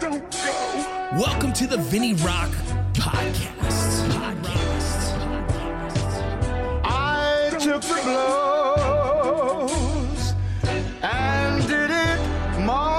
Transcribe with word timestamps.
Don't 0.00 0.30
go. 0.30 0.38
Welcome 1.18 1.52
to 1.54 1.66
the 1.66 1.76
Vinny 1.76 2.14
Rock 2.14 2.50
Podcast. 2.92 4.08
I 6.84 7.50
took 7.58 7.82
the 7.82 8.00
blows 8.84 10.34
and 11.02 11.66
did 11.66 11.90
it 11.90 12.20
my 12.64 12.98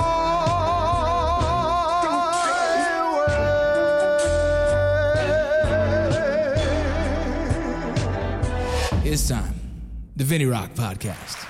way. 9.01 9.11
It's 9.11 9.27
time. 9.27 9.53
The 10.17 10.23
Vinnie 10.25 10.45
Rock 10.45 10.73
Podcast. 10.73 11.48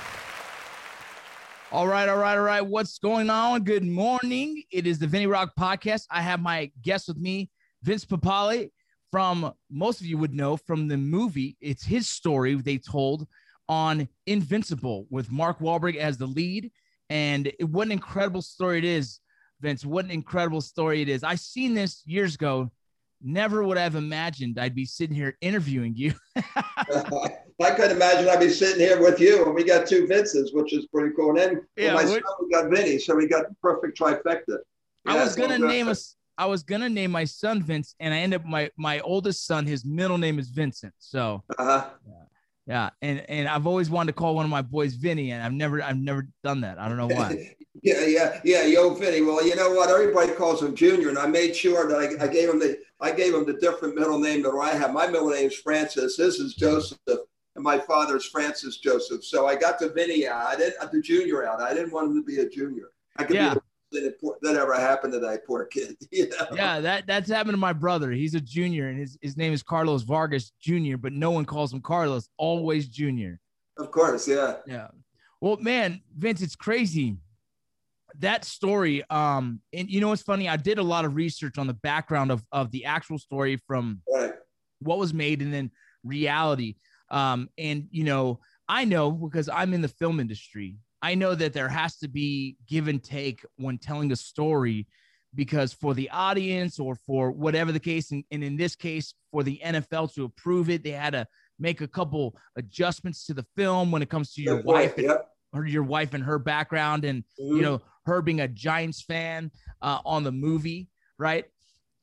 All 1.72 1.88
right, 1.88 2.10
all 2.10 2.18
right, 2.18 2.36
all 2.36 2.44
right. 2.44 2.66
What's 2.66 2.98
going 2.98 3.30
on? 3.30 3.64
Good 3.64 3.86
morning. 3.86 4.64
It 4.72 4.88
is 4.88 4.98
the 4.98 5.06
Vinny 5.06 5.28
Rock 5.28 5.52
Podcast. 5.58 6.08
I 6.10 6.20
have 6.20 6.42
my 6.42 6.72
guest 6.82 7.08
with 7.08 7.18
me, 7.18 7.52
Vince 7.84 8.04
Papale, 8.06 8.72
from 9.12 9.54
most 9.70 10.02
of 10.02 10.08
you 10.08 10.18
would 10.18 10.34
know 10.34 10.58
from 10.58 10.88
the 10.88 10.98
movie. 10.98 11.58
It's 11.62 11.86
his 11.86 12.10
story 12.10 12.56
they 12.56 12.80
told 12.80 13.28
on 13.68 14.10
Invincible 14.26 15.06
with 15.12 15.32
Mark 15.32 15.60
Wahlberg 15.60 15.96
as 15.96 16.18
the 16.18 16.26
lead. 16.26 16.72
And 17.12 17.52
what 17.62 17.86
an 17.86 17.92
incredible 17.92 18.42
story 18.42 18.80
it 18.80 18.84
is, 18.84 19.20
Vince. 19.62 19.86
What 19.86 20.06
an 20.06 20.12
incredible 20.12 20.62
story 20.62 21.04
it 21.04 21.10
is. 21.10 21.24
I 21.24 21.36
seen 21.36 21.76
this 21.76 22.02
years 22.04 22.34
ago. 22.34 22.72
Never 23.22 23.64
would 23.64 23.78
I 23.78 23.84
have 23.84 23.96
imagined 23.96 24.58
I'd 24.58 24.74
be 24.74 24.86
sitting 24.86 25.16
here 25.16 25.38
interviewing 25.40 25.94
you. 25.96 26.14
I 27.62 27.72
couldn't 27.72 27.98
imagine 27.98 28.30
I'd 28.30 28.40
be 28.40 28.50
sitting 28.50 28.80
here 28.80 29.02
with 29.02 29.20
you, 29.20 29.46
and 29.46 29.54
we 29.54 29.64
got 29.64 29.86
two 29.88 30.08
Vinces, 30.08 30.54
which 30.54 30.74
is 30.74 30.86
pretty 30.88 31.14
cool. 31.16 31.30
And 31.32 31.38
then 31.40 31.66
Yeah, 31.76 31.94
my 31.94 32.06
son, 32.06 32.22
we 32.42 32.50
got 32.52 32.70
Vinny, 32.70 32.98
so 33.00 33.16
we 33.16 33.28
got 33.28 33.50
the 33.50 33.56
perfect 33.62 34.00
trifecta. 34.00 34.58
I 35.06 35.22
was 35.22 35.36
gonna 35.36 35.60
so- 35.60 35.68
name 35.68 35.88
us. 35.88 36.16
I 36.38 36.46
was 36.46 36.64
gonna 36.64 36.88
name 36.88 37.12
my 37.12 37.26
son 37.26 37.62
Vince, 37.62 37.96
and 38.00 38.14
I 38.14 38.20
end 38.20 38.34
up 38.34 38.46
my 38.46 38.72
my 38.78 39.02
oldest 39.02 39.46
son. 39.46 39.66
His 39.66 39.84
middle 39.84 40.18
name 40.18 40.40
is 40.40 40.50
Vincent. 40.50 40.94
So 41.00 41.44
Uh-huh. 41.58 41.90
yeah, 42.66 42.92
and 43.02 43.30
and 43.30 43.48
I've 43.50 43.68
always 43.68 43.90
wanted 43.90 44.14
to 44.14 44.18
call 44.18 44.36
one 44.36 44.46
of 44.46 44.52
my 44.52 44.62
boys 44.62 44.94
Vinny, 44.96 45.32
and 45.32 45.44
I've 45.44 45.52
never 45.52 45.82
I've 45.84 45.98
never 46.00 46.28
done 46.44 46.62
that. 46.62 46.80
I 46.80 46.88
don't 46.88 46.98
know 46.98 47.08
why. 47.08 47.56
Yeah, 47.82 48.06
yeah, 48.08 48.42
yeah. 48.44 48.64
Yo, 48.66 48.94
Vinny. 48.94 49.22
Well, 49.22 49.46
you 49.48 49.56
know 49.56 49.72
what? 49.72 49.90
Everybody 49.90 50.34
calls 50.34 50.62
him 50.62 50.76
Junior, 50.76 51.08
and 51.10 51.18
I 51.18 51.28
made 51.28 51.56
sure 51.56 51.88
that 51.88 51.98
I, 52.20 52.26
I 52.26 52.28
gave 52.28 52.50
him 52.50 52.60
the 52.60 52.78
I 53.00 53.12
gave 53.12 53.34
him 53.34 53.46
the 53.46 53.54
different 53.54 53.96
middle 53.96 54.20
name 54.20 54.42
that 54.44 54.50
I 54.50 54.72
have. 54.72 54.92
My 54.92 55.08
middle 55.08 55.30
name 55.30 55.48
is 55.48 55.56
Francis. 55.56 56.18
This 56.18 56.40
is 56.40 56.56
Joseph, 56.56 56.98
and 57.60 57.64
my 57.64 57.78
father's 57.78 58.26
Francis 58.26 58.78
Joseph. 58.78 59.24
So 59.24 59.46
I 59.46 59.56
got 59.56 59.80
the 59.80 59.90
Vinny 59.90 60.28
out. 60.28 60.46
I 60.48 60.56
didn't 60.56 60.82
uh, 60.82 60.88
the 60.88 61.02
Junior 61.02 61.46
out. 61.46 61.62
I 61.62 61.74
didn't 61.74 61.92
want 61.92 62.08
him 62.08 62.16
to 62.16 62.24
be 62.24 62.40
a 62.40 62.50
junior. 62.50 62.92
I 63.18 63.26
could 63.26 63.36
Yeah. 63.36 63.56
be 63.56 63.60
the, 63.92 64.00
that, 64.22 64.36
that 64.42 64.56
ever 64.56 64.74
happened 64.76 65.12
to 65.14 65.20
that 65.20 65.46
poor 65.46 65.66
kid. 65.66 65.98
You 66.12 66.30
know? 66.30 66.48
yeah, 66.54 66.80
that 66.80 67.06
that's 67.06 67.30
happened 67.30 67.54
to 67.54 67.58
my 67.58 67.74
brother. 67.74 68.12
He's 68.12 68.34
a 68.36 68.40
junior, 68.40 68.88
and 68.88 68.98
his 68.98 69.18
his 69.22 69.36
name 69.36 69.52
is 69.52 69.62
Carlos 69.62 70.04
Vargas 70.04 70.52
Jr., 70.62 70.96
but 70.98 71.12
no 71.14 71.32
one 71.32 71.44
calls 71.46 71.74
him 71.74 71.82
Carlos. 71.82 72.30
Always 72.38 72.88
Junior. 72.88 73.40
Of 73.78 73.92
course, 73.92 74.28
yeah. 74.28 74.58
Yeah. 74.66 74.88
Well, 75.42 75.58
man, 75.58 76.02
Vince, 76.18 76.42
it's 76.42 76.56
crazy. 76.56 77.18
That 78.20 78.44
story, 78.46 79.04
um, 79.10 79.62
and 79.74 79.90
you 79.90 80.02
know 80.02 80.10
what's 80.10 80.22
funny? 80.24 80.50
I 80.50 80.58
did 80.58 80.78
a 80.80 80.84
lot 80.84 81.06
of 81.06 81.16
research 81.16 81.58
on 81.58 81.68
the 81.68 81.74
background 81.76 82.32
of 82.32 82.44
of 82.52 82.72
the 82.72 82.86
actual 82.86 83.18
story 83.20 83.58
from 83.68 84.02
Right. 84.12 84.34
what 84.80 84.98
was 84.98 85.14
made 85.14 85.42
and 85.42 85.54
then 85.54 85.72
reality. 86.04 86.76
Um, 87.12 87.50
and 87.58 87.88
you 87.92 88.04
know, 88.04 88.40
I 88.68 88.86
know 88.86 89.12
because 89.12 89.50
I'm 89.50 89.74
in 89.74 89.82
the 89.82 89.88
film 89.88 90.20
industry, 90.20 90.78
I 91.02 91.16
know 91.16 91.34
that 91.36 91.54
there 91.54 91.70
has 91.70 91.98
to 92.00 92.08
be 92.08 92.58
give 92.68 92.88
and 92.88 93.02
take 93.04 93.46
when 93.56 93.78
telling 93.78 94.12
a 94.12 94.16
story 94.16 94.88
because 95.36 95.74
for 95.74 95.94
the 95.94 96.10
audience 96.10 96.80
or 96.80 96.96
for 96.96 97.32
whatever 97.32 97.72
the 97.72 97.80
case, 97.80 98.12
and, 98.12 98.24
and 98.32 98.44
in 98.44 98.58
this 98.58 98.76
case, 98.76 99.14
for 99.32 99.44
the 99.44 99.62
NFL 99.64 100.14
to 100.16 100.24
approve 100.26 100.70
it, 100.70 100.84
they 100.84 100.92
had 100.92 101.12
to 101.14 101.28
make 101.60 101.82
a 101.82 101.88
couple 101.88 102.36
adjustments 102.56 103.26
to 103.26 103.34
the 103.34 103.46
film 103.56 103.92
when 103.92 104.02
it 104.02 104.10
comes 104.10 104.34
to 104.34 104.42
your 104.42 104.62
wife 104.64 104.96
point. 104.96 104.98
and 105.00 105.08
Yep. 105.08 105.30
or 105.54 105.66
your 105.66 105.84
wife 105.84 106.14
and 106.14 106.24
her 106.24 106.40
background 106.40 107.06
and 107.06 107.24
you 107.38 107.56
Mhm. 107.58 107.62
know 107.62 107.82
her 108.06 108.22
being 108.22 108.42
a 108.42 108.48
Giants 108.48 109.02
fan 109.02 109.52
uh, 109.82 110.00
on 110.06 110.24
the 110.24 110.32
movie, 110.32 110.90
right? 111.18 111.46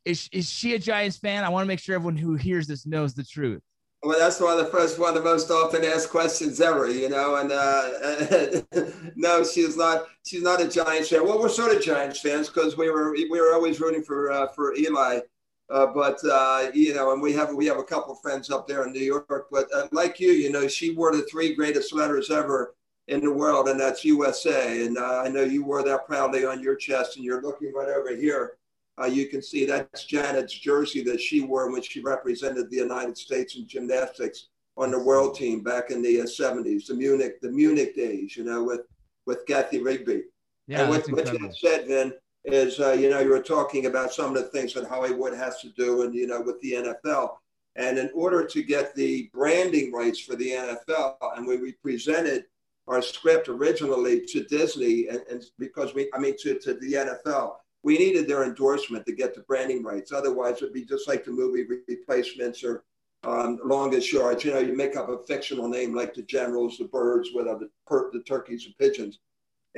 Is, 0.05 0.29
is 0.31 0.49
she 0.49 0.75
a 0.75 0.79
Giants 0.79 1.17
fan? 1.17 1.43
I 1.43 1.49
want 1.49 1.65
to 1.65 1.69
make 1.69 1.81
sure 1.81 1.97
everyone 1.97 2.17
who 2.17 2.37
hears 2.37 2.67
this 2.69 2.87
knows 2.87 3.15
the 3.15 3.25
truth. 3.25 3.63
Well, 4.03 4.19
that's 4.19 4.41
one 4.41 4.59
of 4.59 4.65
the 4.65 4.71
first, 4.71 4.99
one 4.99 5.17
of 5.17 5.25
the 5.25 5.29
most 5.29 5.51
often 5.51 5.85
asked 5.85 6.11
questions 6.11 6.61
ever, 6.61 6.89
you 6.89 7.09
know. 7.09 7.37
And 7.37 7.51
uh, 7.51 8.91
no, 9.17 9.43
she's 9.43 9.77
not. 9.77 10.07
She's 10.25 10.43
not 10.43 10.61
a 10.61 10.69
Giants 10.69 11.09
fan. 11.09 11.25
Well, 11.25 11.41
we're 11.41 11.49
sort 11.49 11.75
of 11.75 11.83
Giants 11.83 12.21
fans 12.21 12.49
because 12.49 12.77
we 12.77 12.91
were 12.91 13.13
we 13.13 13.29
were 13.29 13.55
always 13.55 13.81
rooting 13.81 14.03
for 14.03 14.31
uh, 14.31 14.49
for 14.49 14.75
Eli. 14.77 15.21
Uh, 15.69 15.87
but 15.87 16.19
uh, 16.31 16.71
you 16.73 16.95
know, 16.95 17.13
and 17.13 17.21
we 17.21 17.33
have 17.33 17.53
we 17.55 17.67
have 17.67 17.79
a 17.79 17.85
couple 17.85 18.13
of 18.13 18.21
friends 18.21 18.51
up 18.51 18.69
there 18.69 18.87
in 18.87 18.93
New 18.93 19.01
York. 19.01 19.49
But 19.51 19.67
uh, 19.75 19.89
like 19.93 20.21
you, 20.21 20.31
you 20.31 20.53
know, 20.53 20.69
she 20.69 20.95
wore 20.95 21.11
the 21.13 21.23
three 21.23 21.55
greatest 21.55 21.93
letters 21.93 22.31
ever 22.31 22.75
in 23.09 23.21
the 23.21 23.33
world, 23.33 23.69
and 23.69 23.81
that's 23.81 24.05
USA. 24.05 24.85
And 24.85 24.99
uh, 24.99 25.23
I 25.25 25.29
know 25.29 25.43
you 25.43 25.65
wore 25.65 25.83
that 25.83 26.07
proudly 26.07 26.45
on 26.45 26.63
your 26.63 26.77
chest, 26.77 27.17
and 27.17 27.25
you're 27.25 27.43
looking 27.43 27.73
right 27.75 27.89
over 27.89 28.15
here. 28.15 28.59
Uh, 29.01 29.07
you 29.07 29.29
can 29.29 29.43
see 29.43 29.67
that's 29.67 30.05
Janet's 30.05 30.55
jersey 30.55 31.03
that 31.05 31.21
she 31.21 31.43
wore 31.43 31.71
when 31.71 31.83
she 31.83 32.01
represented 32.01 32.71
the 32.71 32.77
United 32.77 33.17
States 33.19 33.57
in 33.57 33.69
gymnastics 33.69 34.49
on 34.77 34.91
the 34.91 34.99
world 34.99 35.37
team 35.37 35.63
back 35.63 35.91
in 35.91 36.03
the 36.03 36.21
uh, 36.21 36.25
70s, 36.25 36.87
the 36.87 36.95
Munich, 36.95 37.41
the 37.41 37.51
Munich 37.51 37.95
days, 37.95 38.37
you 38.37 38.45
know, 38.45 38.65
with 38.65 38.83
with 39.27 39.45
Kathy 39.47 39.81
Rigby. 39.81 40.23
Yeah, 40.67 40.83
and 40.83 40.91
what, 40.91 41.07
you 41.09 41.53
said, 41.53 41.87
Vin, 41.87 42.13
is 42.45 42.81
uh, 42.81 42.93
you 42.93 43.11
know 43.11 43.21
you 43.21 43.31
were 43.31 43.43
talking 43.43 43.87
about 43.87 44.13
some 44.13 44.35
of 44.35 44.43
the 44.43 44.49
things 44.49 44.73
that 44.75 44.87
Hollywood 44.87 45.35
has 45.35 45.61
to 45.61 45.69
do, 45.71 46.03
and 46.03 46.15
you 46.15 46.27
know 46.27 46.41
with 46.41 46.61
the 46.61 46.73
NFL. 46.73 47.37
And 47.77 47.99
in 47.99 48.11
order 48.15 48.47
to 48.47 48.63
get 48.63 48.95
the 48.95 49.29
branding 49.35 49.93
rights 49.93 50.19
for 50.19 50.35
the 50.35 50.51
NFL, 50.51 51.17
and 51.37 51.47
we, 51.47 51.59
we 51.59 51.73
presented 51.73 52.45
our 52.89 53.03
script 53.03 53.49
originally 53.49 54.25
to 54.27 54.45
Disney, 54.45 55.09
and, 55.09 55.21
and 55.31 55.45
because 55.59 55.93
we, 55.93 56.09
I 56.15 56.19
mean, 56.19 56.37
to, 56.41 56.59
to 56.61 56.75
the 56.75 56.93
NFL, 56.95 57.57
we 57.87 57.97
needed 57.99 58.27
their 58.27 58.43
endorsement 58.43 59.07
to 59.07 59.13
get 59.13 59.33
the 59.33 59.43
branding 59.43 59.85
rights. 59.85 60.11
Otherwise, 60.11 60.57
it'd 60.57 60.75
be 60.75 60.85
just 60.85 61.07
like 61.07 61.25
the 61.25 61.31
movie 61.31 61.65
replacements 61.87 62.65
or 62.65 62.83
um, 63.23 63.61
longest 63.65 64.13
yards. 64.13 64.45
You 64.45 64.53
know, 64.53 64.59
you 64.59 64.77
make 64.77 64.97
up 64.97 65.09
a 65.09 65.25
fictional 65.25 65.69
name 65.69 65.95
like 65.95 66.13
the 66.13 66.23
Generals, 66.23 66.79
the 66.79 66.87
Birds, 66.87 67.29
whatever, 67.33 67.61
the, 67.61 67.71
per, 67.87 68.11
the 68.11 68.25
Turkeys 68.25 68.67
and 68.67 68.77
Pigeons. 68.77 69.21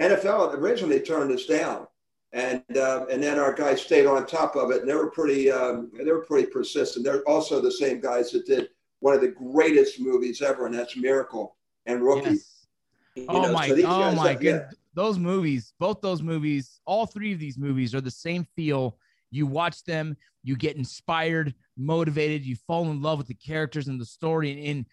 NFL 0.00 0.54
originally 0.54 1.00
turned 1.00 1.32
us 1.32 1.44
down, 1.44 1.86
and 2.32 2.64
uh, 2.78 3.04
and 3.12 3.22
then 3.22 3.38
our 3.38 3.52
guys 3.52 3.82
stayed 3.82 4.06
on 4.06 4.24
top 4.24 4.56
of 4.56 4.70
it, 4.70 4.80
and 4.80 4.88
they 4.88 4.94
were 4.94 5.10
pretty 5.10 5.50
um, 5.50 5.90
they 5.94 6.10
were 6.10 6.24
pretty 6.24 6.48
persistent. 6.50 7.04
They're 7.04 7.28
also 7.28 7.60
the 7.60 7.70
same 7.70 8.00
guys 8.00 8.30
that 8.30 8.46
did 8.46 8.70
one 9.00 9.12
of 9.12 9.20
the 9.20 9.28
greatest 9.28 10.00
movies 10.00 10.40
ever, 10.40 10.64
and 10.64 10.74
that's 10.74 10.96
Miracle 10.96 11.56
and 11.84 12.02
Rookie. 12.02 12.30
Yes. 12.30 12.66
Oh 13.28 13.42
know, 13.42 13.52
my, 13.52 13.68
so 13.68 13.76
oh 13.84 14.14
my 14.14 14.30
have- 14.30 14.42
yeah. 14.42 14.52
god. 14.52 14.74
Those 14.94 15.18
movies, 15.18 15.72
both 15.78 16.00
those 16.00 16.22
movies, 16.22 16.80
all 16.84 17.06
three 17.06 17.32
of 17.32 17.38
these 17.38 17.58
movies 17.58 17.94
are 17.94 18.00
the 18.00 18.10
same 18.10 18.46
feel. 18.56 18.98
You 19.30 19.46
watch 19.46 19.84
them, 19.84 20.16
you 20.42 20.56
get 20.56 20.76
inspired, 20.76 21.54
motivated, 21.76 22.44
you 22.44 22.56
fall 22.56 22.90
in 22.90 23.02
love 23.02 23.18
with 23.18 23.26
the 23.26 23.34
characters 23.34 23.88
and 23.88 24.00
the 24.00 24.06
story, 24.06 24.50
and, 24.52 24.60
and 24.64 24.86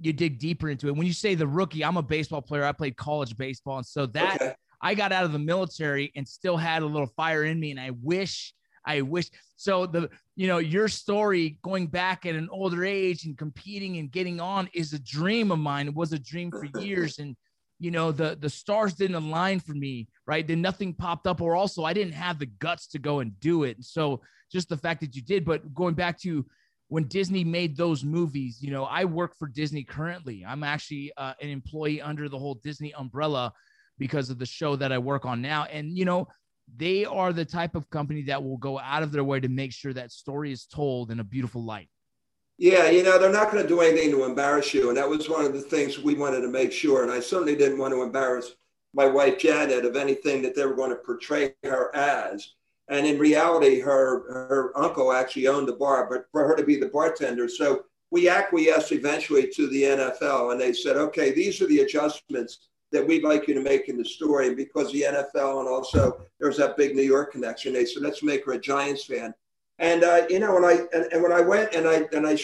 you 0.00 0.12
dig 0.12 0.38
deeper 0.38 0.68
into 0.68 0.88
it. 0.88 0.94
When 0.94 1.06
you 1.06 1.12
say 1.12 1.34
the 1.34 1.46
rookie, 1.46 1.84
I'm 1.84 1.96
a 1.96 2.02
baseball 2.02 2.42
player. 2.42 2.64
I 2.64 2.72
played 2.72 2.96
college 2.96 3.36
baseball, 3.36 3.78
and 3.78 3.86
so 3.86 4.06
that 4.06 4.40
Okay. 4.40 4.54
I 4.80 4.94
got 4.94 5.12
out 5.12 5.24
of 5.24 5.32
the 5.32 5.38
military 5.38 6.12
and 6.14 6.26
still 6.26 6.56
had 6.56 6.82
a 6.82 6.86
little 6.86 7.08
fire 7.16 7.44
in 7.44 7.58
me. 7.58 7.70
And 7.70 7.80
I 7.80 7.90
wish, 8.02 8.54
I 8.84 9.00
wish. 9.00 9.30
So 9.56 9.86
the, 9.86 10.08
you 10.36 10.46
know, 10.46 10.58
your 10.58 10.88
story 10.88 11.58
going 11.62 11.88
back 11.88 12.26
at 12.26 12.36
an 12.36 12.48
older 12.52 12.84
age 12.84 13.24
and 13.24 13.36
competing 13.36 13.96
and 13.98 14.10
getting 14.10 14.40
on 14.40 14.68
is 14.72 14.92
a 14.92 14.98
dream 15.00 15.50
of 15.50 15.58
mine. 15.58 15.88
It 15.88 15.94
was 15.94 16.12
a 16.12 16.18
dream 16.18 16.50
for 16.50 16.66
years. 16.80 17.18
And, 17.18 17.36
you 17.78 17.90
know, 17.90 18.10
the, 18.12 18.36
the 18.40 18.50
stars 18.50 18.94
didn't 18.94 19.16
align 19.16 19.60
for 19.60 19.72
me, 19.72 20.08
right? 20.26 20.46
Then 20.46 20.60
nothing 20.60 20.94
popped 20.94 21.26
up 21.26 21.40
or 21.40 21.54
also 21.54 21.84
I 21.84 21.92
didn't 21.92 22.14
have 22.14 22.38
the 22.38 22.46
guts 22.46 22.88
to 22.88 22.98
go 22.98 23.20
and 23.20 23.38
do 23.40 23.64
it. 23.64 23.76
And 23.76 23.84
so 23.84 24.20
just 24.50 24.68
the 24.68 24.76
fact 24.76 25.00
that 25.00 25.14
you 25.14 25.22
did, 25.22 25.44
but 25.44 25.74
going 25.74 25.94
back 25.94 26.18
to 26.20 26.44
when 26.88 27.04
Disney 27.04 27.44
made 27.44 27.76
those 27.76 28.02
movies, 28.02 28.58
you 28.60 28.70
know, 28.70 28.84
I 28.84 29.04
work 29.04 29.36
for 29.38 29.46
Disney 29.46 29.84
currently. 29.84 30.44
I'm 30.46 30.64
actually 30.64 31.12
uh, 31.16 31.34
an 31.40 31.50
employee 31.50 32.00
under 32.00 32.28
the 32.28 32.38
whole 32.38 32.54
Disney 32.54 32.94
umbrella 32.94 33.52
because 33.98 34.30
of 34.30 34.38
the 34.38 34.46
show 34.46 34.74
that 34.76 34.90
I 34.90 34.98
work 34.98 35.24
on 35.26 35.42
now. 35.42 35.64
And, 35.64 35.96
you 35.96 36.04
know, 36.04 36.28
they 36.76 37.04
are 37.04 37.32
the 37.32 37.44
type 37.44 37.74
of 37.74 37.88
company 37.90 38.22
that 38.22 38.42
will 38.42 38.56
go 38.56 38.78
out 38.78 39.02
of 39.02 39.12
their 39.12 39.24
way 39.24 39.40
to 39.40 39.48
make 39.48 39.72
sure 39.72 39.92
that 39.92 40.12
story 40.12 40.50
is 40.50 40.66
told 40.66 41.10
in 41.10 41.20
a 41.20 41.24
beautiful 41.24 41.64
light. 41.64 41.88
Yeah, 42.58 42.90
you 42.90 43.04
know, 43.04 43.18
they're 43.18 43.30
not 43.30 43.52
going 43.52 43.62
to 43.62 43.68
do 43.68 43.80
anything 43.80 44.10
to 44.10 44.24
embarrass 44.24 44.74
you. 44.74 44.88
And 44.88 44.98
that 44.98 45.08
was 45.08 45.28
one 45.28 45.44
of 45.44 45.52
the 45.52 45.60
things 45.60 46.00
we 46.00 46.14
wanted 46.14 46.40
to 46.40 46.48
make 46.48 46.72
sure. 46.72 47.04
And 47.04 47.12
I 47.12 47.20
certainly 47.20 47.54
didn't 47.54 47.78
want 47.78 47.94
to 47.94 48.02
embarrass 48.02 48.52
my 48.92 49.06
wife, 49.06 49.38
Janet, 49.38 49.84
of 49.84 49.94
anything 49.94 50.42
that 50.42 50.56
they 50.56 50.66
were 50.66 50.74
going 50.74 50.90
to 50.90 50.96
portray 50.96 51.54
her 51.62 51.94
as. 51.94 52.54
And 52.88 53.06
in 53.06 53.18
reality, 53.18 53.78
her, 53.78 54.22
her 54.48 54.72
uncle 54.76 55.12
actually 55.12 55.46
owned 55.46 55.68
the 55.68 55.74
bar, 55.74 56.08
but 56.10 56.26
for 56.32 56.48
her 56.48 56.56
to 56.56 56.64
be 56.64 56.76
the 56.76 56.88
bartender. 56.88 57.48
So 57.48 57.84
we 58.10 58.28
acquiesced 58.28 58.90
eventually 58.90 59.48
to 59.54 59.68
the 59.68 59.82
NFL 59.82 60.50
and 60.50 60.60
they 60.60 60.72
said, 60.72 60.96
okay, 60.96 61.32
these 61.32 61.60
are 61.62 61.66
the 61.68 61.80
adjustments 61.80 62.68
that 62.90 63.06
we'd 63.06 63.22
like 63.22 63.46
you 63.46 63.54
to 63.54 63.60
make 63.60 63.88
in 63.88 63.98
the 63.98 64.04
story. 64.04 64.48
And 64.48 64.56
because 64.56 64.90
the 64.90 65.02
NFL 65.02 65.60
and 65.60 65.68
also 65.68 66.22
there's 66.40 66.56
that 66.56 66.76
big 66.76 66.96
New 66.96 67.02
York 67.02 67.32
connection, 67.32 67.74
they 67.74 67.84
said, 67.84 68.02
let's 68.02 68.22
make 68.22 68.46
her 68.46 68.52
a 68.52 68.60
Giants 68.60 69.04
fan. 69.04 69.34
And, 69.78 70.02
uh, 70.04 70.26
you 70.28 70.38
know, 70.40 70.54
when 70.54 70.64
I, 70.64 70.80
and, 70.92 71.12
and, 71.12 71.22
when 71.22 71.32
I 71.32 71.40
went 71.40 71.74
and 71.74 71.86
I, 71.86 72.06
and 72.12 72.26
I, 72.26 72.38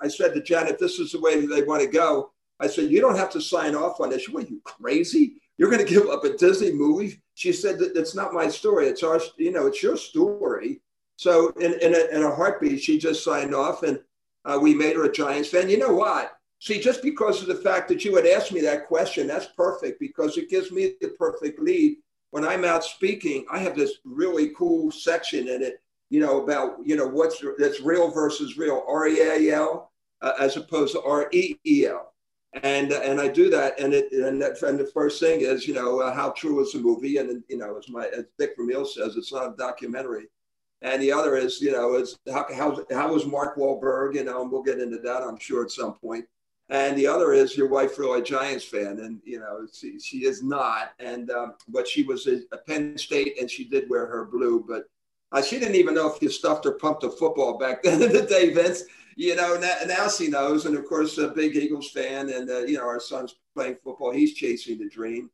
I 0.00 0.08
said 0.08 0.34
to 0.34 0.42
Janet, 0.42 0.78
this 0.78 0.98
is 0.98 1.12
the 1.12 1.20
way 1.20 1.44
they 1.44 1.62
want 1.62 1.82
to 1.82 1.88
go. 1.88 2.32
I 2.60 2.68
said, 2.68 2.90
you 2.90 3.00
don't 3.00 3.16
have 3.16 3.30
to 3.30 3.40
sign 3.40 3.74
off 3.74 4.00
on 4.00 4.10
this. 4.10 4.28
What, 4.28 4.44
are 4.44 4.48
you 4.48 4.60
crazy? 4.64 5.40
You're 5.58 5.70
going 5.70 5.84
to 5.84 5.92
give 5.92 6.08
up 6.08 6.24
a 6.24 6.36
Disney 6.36 6.72
movie? 6.72 7.20
She 7.34 7.52
said, 7.52 7.78
that 7.78 7.96
it's 7.96 8.14
not 8.14 8.34
my 8.34 8.48
story. 8.48 8.86
It's 8.86 9.02
our, 9.02 9.20
you 9.36 9.50
know, 9.50 9.66
it's 9.66 9.82
your 9.82 9.96
story. 9.96 10.80
So 11.16 11.48
in, 11.60 11.74
in, 11.80 11.94
a, 11.94 12.16
in 12.16 12.22
a 12.22 12.34
heartbeat, 12.34 12.80
she 12.80 12.98
just 12.98 13.24
signed 13.24 13.54
off 13.54 13.82
and 13.82 14.00
uh, 14.44 14.58
we 14.60 14.74
made 14.74 14.96
her 14.96 15.04
a 15.04 15.12
Giants 15.12 15.50
fan. 15.50 15.68
You 15.68 15.78
know 15.78 15.92
what? 15.92 16.32
See, 16.60 16.78
just 16.78 17.02
because 17.02 17.40
of 17.40 17.48
the 17.48 17.54
fact 17.54 17.88
that 17.88 18.04
you 18.04 18.14
had 18.16 18.26
asked 18.26 18.52
me 18.52 18.60
that 18.60 18.86
question, 18.86 19.26
that's 19.26 19.46
perfect 19.56 19.98
because 19.98 20.36
it 20.36 20.50
gives 20.50 20.70
me 20.70 20.92
the 21.00 21.08
perfect 21.08 21.58
lead. 21.58 21.96
When 22.30 22.46
I'm 22.46 22.64
out 22.64 22.84
speaking, 22.84 23.46
I 23.50 23.58
have 23.58 23.74
this 23.74 23.94
really 24.04 24.50
cool 24.56 24.90
section 24.90 25.48
in 25.48 25.62
it, 25.62 25.82
you 26.10 26.20
know, 26.20 26.42
about, 26.42 26.76
you 26.84 26.96
know, 26.96 27.06
what's 27.06 27.42
that's 27.58 27.80
real 27.80 28.10
versus 28.10 28.58
real, 28.58 28.84
R 28.88 29.08
E 29.08 29.20
A 29.20 29.54
L, 29.54 29.92
uh, 30.20 30.32
as 30.38 30.56
opposed 30.56 30.92
to 30.94 31.02
R 31.02 31.28
E 31.32 31.56
E 31.66 31.86
L. 31.86 32.12
And, 32.62 32.92
and 32.92 33.20
I 33.20 33.28
do 33.28 33.48
that. 33.50 33.78
And, 33.78 33.94
it, 33.94 34.10
and, 34.12 34.42
that, 34.42 34.60
and 34.62 34.78
the 34.78 34.90
first 34.92 35.20
thing 35.20 35.42
is, 35.42 35.68
you 35.68 35.74
know, 35.74 36.00
uh, 36.00 36.12
how 36.12 36.30
true 36.30 36.60
is 36.60 36.72
the 36.72 36.80
movie? 36.80 37.18
And, 37.18 37.44
you 37.48 37.56
know, 37.56 37.78
as, 37.78 37.88
my, 37.88 38.06
as 38.08 38.24
Dick 38.38 38.54
Vermeil 38.56 38.84
says, 38.84 39.16
it's 39.16 39.32
not 39.32 39.52
a 39.52 39.56
documentary. 39.56 40.26
And 40.82 41.00
the 41.00 41.12
other 41.12 41.36
is, 41.36 41.60
you 41.60 41.70
know, 41.70 41.94
is 41.94 42.18
how, 42.32 42.46
how, 42.52 42.84
how 42.90 43.12
was 43.12 43.24
Mark 43.24 43.56
Wahlberg? 43.56 44.16
You 44.16 44.24
know, 44.24 44.42
and 44.42 44.50
we'll 44.50 44.62
get 44.62 44.80
into 44.80 44.98
that, 44.98 45.22
I'm 45.22 45.38
sure, 45.38 45.62
at 45.62 45.70
some 45.70 45.94
point 45.94 46.24
and 46.70 46.96
the 46.96 47.06
other 47.06 47.32
is 47.32 47.56
your 47.56 47.68
wife 47.68 47.98
really 47.98 48.20
a 48.20 48.24
Giants 48.24 48.64
fan, 48.64 49.00
and 49.00 49.20
you 49.24 49.40
know 49.40 49.66
she, 49.72 49.98
she 49.98 50.18
is 50.18 50.42
not. 50.42 50.92
And 51.00 51.30
um, 51.30 51.54
but 51.68 51.86
she 51.86 52.04
was 52.04 52.26
a, 52.28 52.40
a, 52.52 52.58
Penn 52.58 52.96
State, 52.96 53.40
and 53.40 53.50
she 53.50 53.64
did 53.64 53.90
wear 53.90 54.06
her 54.06 54.24
blue, 54.24 54.64
but 54.66 54.84
uh, 55.32 55.42
she 55.42 55.58
didn't 55.58 55.76
even 55.76 55.94
know 55.94 56.12
if 56.12 56.20
you 56.22 56.28
stuffed 56.28 56.66
or 56.66 56.72
pumped 56.72 57.04
a 57.04 57.10
football 57.10 57.58
back 57.58 57.82
then 57.84 58.02
in 58.02 58.12
the 58.12 58.22
day, 58.22 58.52
Vince. 58.52 58.84
You 59.16 59.36
know 59.36 59.58
now, 59.58 59.74
now 59.86 60.08
she 60.08 60.28
knows, 60.28 60.66
and 60.66 60.76
of 60.76 60.86
course 60.86 61.18
a 61.18 61.28
big 61.28 61.54
Eagles 61.54 61.90
fan, 61.90 62.30
and 62.30 62.48
uh, 62.48 62.60
you 62.60 62.78
know 62.78 62.86
our 62.86 63.00
son's 63.00 63.36
playing 63.54 63.76
football. 63.82 64.12
He's 64.12 64.34
chasing 64.34 64.78
the 64.78 64.88
dream. 64.88 65.30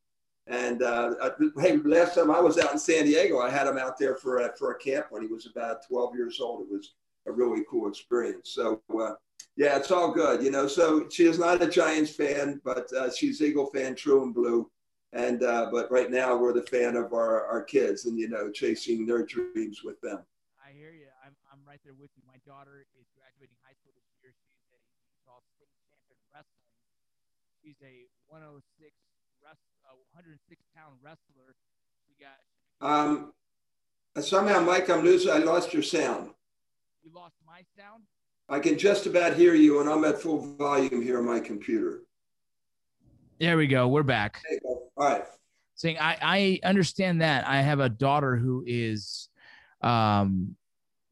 And 0.48 0.82
uh, 0.82 1.14
I, 1.22 1.31
hey, 1.60 1.76
last 1.78 2.14
time 2.14 2.31
I 2.31 2.40
was 2.40 2.56
out 2.58 2.72
in 2.72 2.78
San 2.78 3.04
Diego, 3.04 3.40
I 3.40 3.50
had 3.50 3.66
him 3.66 3.78
out 3.78 3.98
there 3.98 4.14
for 4.14 4.38
a, 4.38 4.56
for 4.56 4.70
a 4.70 4.78
camp 4.78 5.06
when 5.10 5.22
he 5.22 5.28
was 5.28 5.46
about 5.46 5.87
12 5.88 6.14
years 6.14 6.40
old. 6.40 6.62
It 6.62 6.70
was 6.70 6.94
a 7.26 7.32
really 7.32 7.64
cool 7.69 7.88
experience. 7.88 8.50
So 8.50 8.81
uh, 8.98 9.14
yeah, 9.56 9.76
it's 9.76 9.90
all 9.90 10.12
good, 10.12 10.43
you 10.43 10.50
know. 10.50 10.69
So 10.69 11.08
she 11.08 11.25
is 11.25 11.38
not 11.38 11.62
a 11.62 11.69
Giants 11.69 12.10
fan, 12.10 12.60
but 12.64 12.93
uh, 12.93 13.10
she's 13.10 13.43
Eagle 13.43 13.66
fan, 13.66 13.94
true 13.94 14.22
and 14.22 14.34
blue. 14.34 14.70
And 15.12 15.43
uh, 15.43 15.69
but 15.70 15.91
right 15.91 16.11
now 16.11 16.37
we're 16.37 16.53
the 16.53 16.67
fan 16.67 16.97
of 16.97 17.12
our, 17.12 17.47
our 17.47 17.62
kids, 17.62 18.06
and 18.06 18.19
you 18.19 18.29
know, 18.29 18.50
chasing 18.50 19.06
their 19.06 19.25
dreams 19.25 19.82
with 19.82 20.00
them. 20.00 20.20
I 20.61 20.75
hear 20.75 20.91
you. 20.91 21.06
I'm, 21.25 21.35
I'm 21.53 21.61
right 21.67 21.81
there 21.85 21.94
with 21.94 22.11
you. 22.17 22.23
My 22.26 22.38
daughter 22.44 22.85
is 22.99 23.06
graduating 23.14 23.56
high 23.62 23.75
school 23.79 23.94
this 23.94 24.05
year. 24.20 24.35
She's 24.35 24.67
a 24.75 24.82
Utah 25.14 25.41
State 25.55 25.70
champion 25.87 26.19
wrestling. 26.35 26.75
She's 27.62 27.79
a 27.87 28.11
106 28.26 28.93
rest, 29.43 29.62
uh, 29.87 29.94
106 30.12 30.62
pound 30.75 30.99
wrestler. 31.00 31.55
She 32.05 32.19
got. 32.19 32.43
Um, 32.82 33.32
somehow, 34.19 34.61
Mike, 34.61 34.91
I'm 34.91 35.05
losing. 35.05 35.31
I 35.31 35.38
lost 35.38 35.73
your 35.73 35.82
sound. 35.82 36.31
You 37.03 37.11
lost 37.14 37.35
my 37.47 37.62
sound. 37.79 38.03
I 38.49 38.61
can 38.61 38.79
just 38.79 39.06
about 39.06 39.35
hear 39.35 39.55
you, 39.55 39.81
and 39.81 39.88
I'm 39.88 40.05
at 40.05 40.20
full 40.20 40.56
volume 40.56 41.03
here 41.03 41.19
on 41.19 41.26
my 41.26 41.41
computer. 41.41 42.03
There 43.41 43.56
we 43.56 43.67
go. 43.67 43.88
We're 43.88 44.03
back. 44.03 44.43
All 44.96 45.08
right. 45.08 45.25
Saying 45.75 45.98
I, 46.00 46.16
I 46.22 46.66
understand 46.66 47.20
that. 47.20 47.46
I 47.46 47.60
have 47.60 47.81
a 47.81 47.88
daughter 47.88 48.37
who 48.37 48.64
is 48.66 49.28
um, 49.82 50.56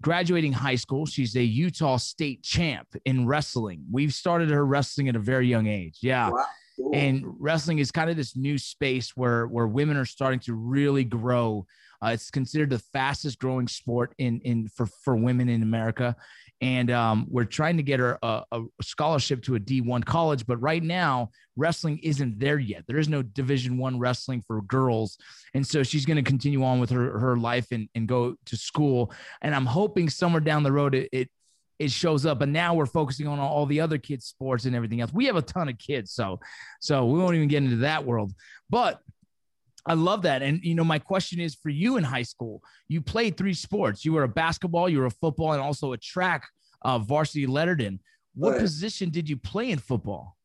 graduating 0.01 0.53
high 0.53 0.77
school. 0.77 1.07
She's 1.07 1.37
a 1.37 1.43
Utah 1.43 1.99
State 1.99 2.43
champ 2.43 2.89
in 3.05 3.27
wrestling. 3.27 3.85
We've 3.91 4.15
started 4.15 4.51
her 4.51 4.65
wrestling 4.65 5.09
at 5.09 5.17
a 5.17 5.21
very 5.21 5.49
young 5.49 5.67
age. 5.67 5.99
Yeah. 6.01 6.31
Wow. 6.31 6.45
Cool. 6.77 6.91
And 6.95 7.25
wrestling 7.39 7.79
is 7.79 7.91
kind 7.91 8.11
of 8.11 8.17
this 8.17 8.37
new 8.37 8.59
space 8.59 9.17
where 9.17 9.47
where 9.47 9.67
women 9.67 9.97
are 9.97 10.05
starting 10.05 10.41
to 10.41 10.55
really 10.55 11.05
grow. 11.05 11.67
Uh, 12.03 12.09
it's 12.09 12.31
considered 12.31 12.71
the 12.71 12.79
fastest 12.79 13.39
growing 13.39 13.69
sport 13.69 14.15
in 14.19 14.41
in 14.41 14.69
for 14.69 14.87
for 14.87 15.17
women 15.17 15.49
in 15.49 15.63
America 15.63 16.17
and 16.65 16.91
um, 16.91 17.27
we're 17.29 17.45
trying 17.45 17.77
to 17.77 17.83
get 17.83 18.01
her 18.01 18.19
a, 18.23 18.43
a, 18.53 18.63
scholarship 18.81 19.43
to 19.43 19.57
a 19.57 19.61
D1 19.61 20.05
college. 20.05 20.47
But 20.47 20.57
right 20.63 20.83
now, 20.83 21.31
wrestling 21.57 21.99
isn't 22.03 22.39
there 22.39 22.59
yet. 22.59 22.85
There 22.87 22.97
is 22.97 23.09
no 23.09 23.23
Division 23.23 23.77
One 23.77 23.99
wrestling 23.99 24.43
for 24.47 24.63
girls, 24.63 25.19
and 25.53 25.67
so 25.67 25.83
she's 25.83 26.07
going 26.07 26.17
to 26.17 26.23
continue 26.23 26.65
on 26.65 26.81
with 26.81 26.91
her 26.91 27.19
her 27.19 27.37
life 27.37 27.67
and, 27.71 27.89
and 27.95 28.09
go 28.09 28.37
to 28.47 28.57
school. 28.57 29.13
And 29.43 29.55
I'm 29.55 29.67
hoping 29.67 30.09
somewhere 30.09 30.41
down 30.41 30.63
the 30.63 30.73
road 30.73 30.95
it, 30.95 31.09
it 31.13 31.31
it 31.79 31.91
shows 31.91 32.25
up. 32.27 32.39
But 32.39 32.49
now 32.49 32.75
we're 32.75 32.87
focusing 32.87 33.27
on 33.27 33.39
all 33.39 33.67
the 33.67 33.81
other 33.81 33.99
kids' 33.99 34.27
sports 34.27 34.65
and 34.65 34.75
everything 34.75 35.01
else. 35.01 35.13
We 35.13 35.27
have 35.27 35.37
a 35.37 35.43
ton 35.43 35.69
of 35.69 35.79
kids, 35.79 36.13
so 36.13 36.41
so 36.81 37.07
we 37.07 37.19
won't 37.19 37.37
even 37.37 37.49
get 37.49 37.63
into 37.63 37.77
that 37.77 38.05
world. 38.05 38.33
But 38.71 39.01
I 39.87 39.95
love 39.95 40.23
that. 40.23 40.43
And, 40.43 40.61
you 40.63 40.75
know, 40.75 40.85
my 40.85 40.99
question 40.99 41.41
is 41.41 41.55
for 41.55 41.69
you 41.69 41.97
in 41.99 42.05
high 42.05 42.23
school, 42.23 42.63
you 42.89 43.03
played 43.03 43.37
three 43.37 43.55
sports. 43.55 44.05
You 44.05 44.15
were 44.15 44.23
a 44.23 44.29
basketball, 44.29 44.89
you 44.89 44.99
were 44.99 45.07
a 45.07 45.11
football, 45.11 45.53
and 45.53 45.61
also 45.61 45.93
a 45.93 45.99
track 45.99 46.49
uh, 46.83 46.99
varsity 46.99 47.47
lettered 47.47 47.83
in. 47.83 48.01
What 48.35 48.53
right. 48.53 48.61
position 48.61 49.11
did 49.11 49.29
you 49.29 49.37
play 49.37 49.71
in 49.71 49.79
football? 49.79 50.37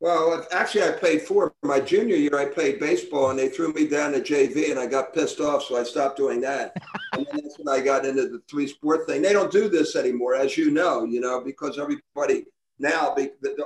Well, 0.00 0.46
actually, 0.52 0.84
I 0.84 0.92
played 0.92 1.22
four. 1.22 1.54
My 1.66 1.80
junior 1.80 2.16
year, 2.16 2.38
I 2.38 2.46
played 2.46 2.80
baseball, 2.80 3.30
and 3.30 3.38
they 3.38 3.48
threw 3.48 3.72
me 3.72 3.86
down 3.86 4.12
to 4.12 4.20
JV, 4.20 4.70
and 4.70 4.78
I 4.78 4.86
got 4.86 5.12
pissed 5.12 5.40
off, 5.40 5.64
so 5.64 5.76
I 5.76 5.82
stopped 5.82 6.16
doing 6.16 6.40
that. 6.42 6.76
and 7.12 7.26
then 7.26 7.40
that's 7.42 7.58
when 7.58 7.68
I 7.68 7.84
got 7.84 8.04
into 8.04 8.28
the 8.28 8.42
three 8.48 8.66
sport 8.66 9.06
thing. 9.06 9.22
They 9.22 9.32
don't 9.32 9.52
do 9.52 9.68
this 9.68 9.96
anymore, 9.96 10.34
as 10.34 10.56
you 10.56 10.70
know, 10.70 11.04
you 11.04 11.20
know, 11.20 11.42
because 11.42 11.78
everybody 11.78 12.44
now, 12.78 13.16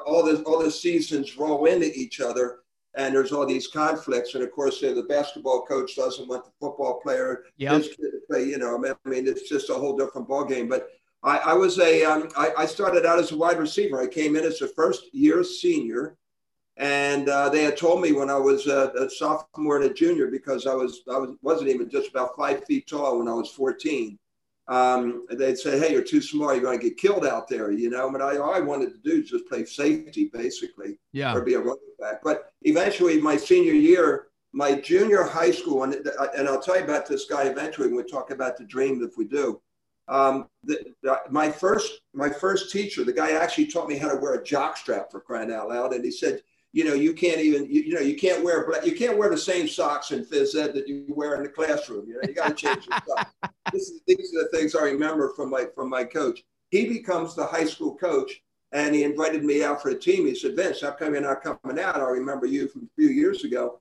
all 0.06 0.22
the 0.24 0.42
all 0.46 0.62
the 0.62 0.70
seasons 0.70 1.36
roll 1.36 1.64
into 1.66 1.92
each 1.98 2.20
other, 2.20 2.60
and 2.94 3.14
there's 3.14 3.32
all 3.32 3.46
these 3.46 3.66
conflicts. 3.66 4.34
And 4.34 4.44
of 4.44 4.52
course, 4.52 4.80
the 4.80 5.04
basketball 5.08 5.62
coach 5.62 5.96
doesn't 5.96 6.28
want 6.28 6.44
the 6.44 6.52
football 6.60 7.00
player 7.00 7.44
yep. 7.56 7.82
to 7.82 8.20
play. 8.28 8.44
You 8.44 8.58
know, 8.58 8.76
I 8.76 9.08
mean, 9.08 9.26
it's 9.26 9.48
just 9.48 9.70
a 9.70 9.74
whole 9.74 9.96
different 9.96 10.28
ball 10.28 10.44
game. 10.44 10.68
But 10.68 10.88
I, 11.22 11.38
I 11.38 11.52
was 11.54 11.78
a, 11.78 12.04
um, 12.04 12.28
I, 12.36 12.52
I 12.58 12.66
started 12.66 13.04
out 13.04 13.18
as 13.18 13.32
a 13.32 13.36
wide 13.36 13.58
receiver. 13.58 14.00
I 14.00 14.06
came 14.06 14.36
in 14.36 14.44
as 14.44 14.62
a 14.62 14.68
first 14.68 15.12
year 15.12 15.44
senior, 15.44 16.16
and 16.80 17.28
uh, 17.28 17.50
they 17.50 17.62
had 17.62 17.76
told 17.76 18.00
me 18.00 18.12
when 18.12 18.30
I 18.30 18.38
was 18.38 18.66
a, 18.66 18.90
a, 18.98 19.10
sophomore 19.10 19.76
and 19.76 19.90
a 19.90 19.92
junior 19.92 20.28
because 20.28 20.66
I 20.66 20.72
was 20.72 21.02
I 21.12 21.18
was 21.18 21.36
wasn't 21.42 21.68
even 21.68 21.90
just 21.90 22.08
about 22.08 22.34
five 22.36 22.64
feet 22.64 22.86
tall 22.88 23.18
when 23.18 23.28
I 23.28 23.34
was 23.34 23.50
14. 23.50 24.18
Um, 24.66 25.26
they'd 25.30 25.58
say, 25.58 25.78
"Hey, 25.78 25.92
you're 25.92 26.02
too 26.02 26.22
small. 26.22 26.54
You're 26.54 26.62
going 26.62 26.80
to 26.80 26.88
get 26.88 26.96
killed 26.96 27.26
out 27.26 27.48
there." 27.48 27.70
You 27.70 27.90
know, 27.90 28.10
but 28.10 28.22
I 28.22 28.38
all 28.38 28.54
I 28.54 28.60
wanted 28.60 28.92
to 28.92 29.10
do 29.10 29.20
is 29.20 29.28
just 29.28 29.46
play 29.46 29.66
safety, 29.66 30.30
basically, 30.32 30.98
yeah, 31.12 31.34
or 31.34 31.42
be 31.42 31.54
a 31.54 31.58
running 31.58 31.82
back. 31.98 32.22
But 32.24 32.50
eventually, 32.62 33.20
my 33.20 33.36
senior 33.36 33.74
year, 33.74 34.28
my 34.52 34.74
junior 34.74 35.22
high 35.22 35.50
school, 35.50 35.82
and 35.82 35.94
and 35.94 36.48
I'll 36.48 36.62
tell 36.62 36.78
you 36.78 36.84
about 36.84 37.06
this 37.06 37.26
guy 37.26 37.42
eventually 37.44 37.88
when 37.88 37.96
we 37.96 38.10
talk 38.10 38.30
about 38.30 38.56
the 38.56 38.64
dream 38.64 39.02
if 39.02 39.18
we 39.18 39.26
do. 39.26 39.60
Um, 40.08 40.48
the, 40.64 40.82
the, 41.02 41.18
my 41.30 41.50
first 41.50 42.00
my 42.14 42.30
first 42.30 42.72
teacher, 42.72 43.04
the 43.04 43.12
guy 43.12 43.32
actually 43.32 43.66
taught 43.66 43.88
me 43.88 43.98
how 43.98 44.10
to 44.10 44.18
wear 44.18 44.34
a 44.34 44.44
jock 44.44 44.78
strap 44.78 45.10
for 45.10 45.20
crying 45.20 45.52
out 45.52 45.68
loud, 45.68 45.92
and 45.92 46.04
he 46.04 46.10
said, 46.10 46.42
you 46.72 46.84
know, 46.84 46.94
you 46.94 47.12
can't 47.12 47.40
even 47.40 47.64
you, 47.66 47.82
you 47.82 47.94
know 47.94 48.00
you 48.00 48.16
can't 48.16 48.44
wear 48.44 48.66
black, 48.66 48.86
you 48.86 48.94
can't 48.94 49.18
wear 49.18 49.30
the 49.30 49.38
same 49.38 49.66
socks 49.66 50.10
in 50.12 50.24
phys 50.24 50.54
ed 50.54 50.74
that 50.74 50.88
you 50.88 51.04
wear 51.08 51.34
in 51.36 51.42
the 51.42 51.48
classroom. 51.48 52.06
You 52.08 52.14
know, 52.14 52.20
you 52.28 52.34
got 52.34 52.48
to 52.48 52.54
change 52.54 52.86
your. 52.86 53.00
Is, 53.74 54.00
these 54.06 54.34
are 54.34 54.42
the 54.42 54.48
things 54.52 54.74
I 54.74 54.82
remember 54.82 55.32
from 55.34 55.50
my 55.50 55.66
from 55.74 55.88
my 55.88 56.04
coach. 56.04 56.42
He 56.70 56.86
becomes 56.86 57.34
the 57.34 57.46
high 57.46 57.64
school 57.64 57.96
coach, 57.96 58.42
and 58.72 58.94
he 58.94 59.04
invited 59.04 59.44
me 59.44 59.64
out 59.64 59.82
for 59.82 59.90
a 59.90 59.98
team. 59.98 60.26
He 60.26 60.34
said, 60.34 60.56
Vince, 60.56 60.80
how 60.80 60.92
come 60.92 61.14
you're 61.14 61.22
not 61.22 61.42
coming 61.42 61.78
out? 61.78 61.96
I 61.96 62.08
remember 62.10 62.46
you 62.46 62.68
from 62.68 62.82
a 62.82 62.94
few 63.00 63.08
years 63.08 63.44
ago. 63.44 63.80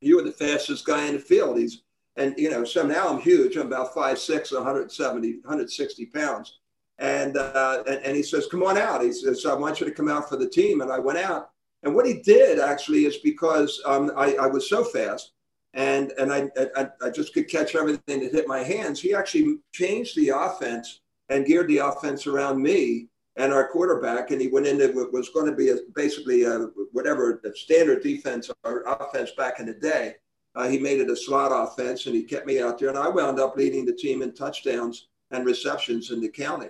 You 0.00 0.16
were 0.16 0.22
the 0.22 0.32
fastest 0.32 0.84
guy 0.84 1.06
in 1.06 1.14
the 1.14 1.20
field. 1.20 1.58
He's 1.58 1.82
and, 2.18 2.34
you 2.36 2.50
know, 2.50 2.64
so 2.64 2.84
now 2.84 3.08
I'm 3.08 3.20
huge. 3.20 3.56
I'm 3.56 3.68
about 3.68 3.94
5'6", 3.94 4.52
170, 4.52 5.34
160 5.34 6.06
pounds. 6.06 6.58
And, 6.98 7.36
uh, 7.36 7.84
and, 7.86 8.04
and 8.04 8.16
he 8.16 8.24
says, 8.24 8.48
come 8.50 8.64
on 8.64 8.76
out. 8.76 9.02
He 9.02 9.12
says, 9.12 9.46
I 9.46 9.54
want 9.54 9.78
you 9.78 9.86
to 9.86 9.92
come 9.92 10.08
out 10.08 10.28
for 10.28 10.36
the 10.36 10.48
team. 10.48 10.80
And 10.80 10.90
I 10.90 10.98
went 10.98 11.18
out. 11.18 11.50
And 11.82 11.94
what 11.94 12.06
he 12.06 12.14
did 12.14 12.58
actually 12.58 13.04
is 13.04 13.18
because 13.18 13.80
um, 13.86 14.10
I, 14.16 14.34
I 14.34 14.46
was 14.46 14.68
so 14.68 14.84
fast 14.84 15.32
and, 15.74 16.12
and 16.12 16.32
I, 16.32 16.48
I, 16.76 16.88
I 17.02 17.10
just 17.10 17.34
could 17.34 17.48
catch 17.48 17.74
everything 17.74 18.20
that 18.20 18.32
hit 18.32 18.48
my 18.48 18.60
hands. 18.60 19.00
He 19.00 19.14
actually 19.14 19.58
changed 19.72 20.16
the 20.16 20.30
offense 20.30 21.00
and 21.28 21.46
geared 21.46 21.68
the 21.68 21.78
offense 21.78 22.26
around 22.26 22.60
me 22.60 23.08
and 23.36 23.52
our 23.52 23.68
quarterback. 23.68 24.30
And 24.30 24.40
he 24.40 24.48
went 24.48 24.66
into 24.66 24.88
what 24.88 25.12
was 25.12 25.28
going 25.28 25.46
to 25.46 25.54
be 25.54 25.70
a, 25.70 25.76
basically 25.94 26.44
a, 26.44 26.68
whatever 26.92 27.40
the 27.42 27.54
standard 27.54 28.02
defense 28.02 28.50
or 28.64 28.82
offense 28.86 29.30
back 29.36 29.60
in 29.60 29.66
the 29.66 29.74
day. 29.74 30.16
Uh, 30.54 30.66
he 30.66 30.78
made 30.78 30.98
it 30.98 31.10
a 31.10 31.14
slot 31.14 31.52
offense, 31.52 32.06
and 32.06 32.16
he 32.16 32.24
kept 32.24 32.46
me 32.46 32.60
out 32.60 32.78
there. 32.78 32.88
And 32.88 32.98
I 32.98 33.08
wound 33.08 33.38
up 33.38 33.56
leading 33.56 33.84
the 33.84 33.92
team 33.92 34.22
in 34.22 34.34
touchdowns 34.34 35.06
and 35.30 35.46
receptions 35.46 36.10
in 36.10 36.20
the 36.20 36.28
county 36.28 36.68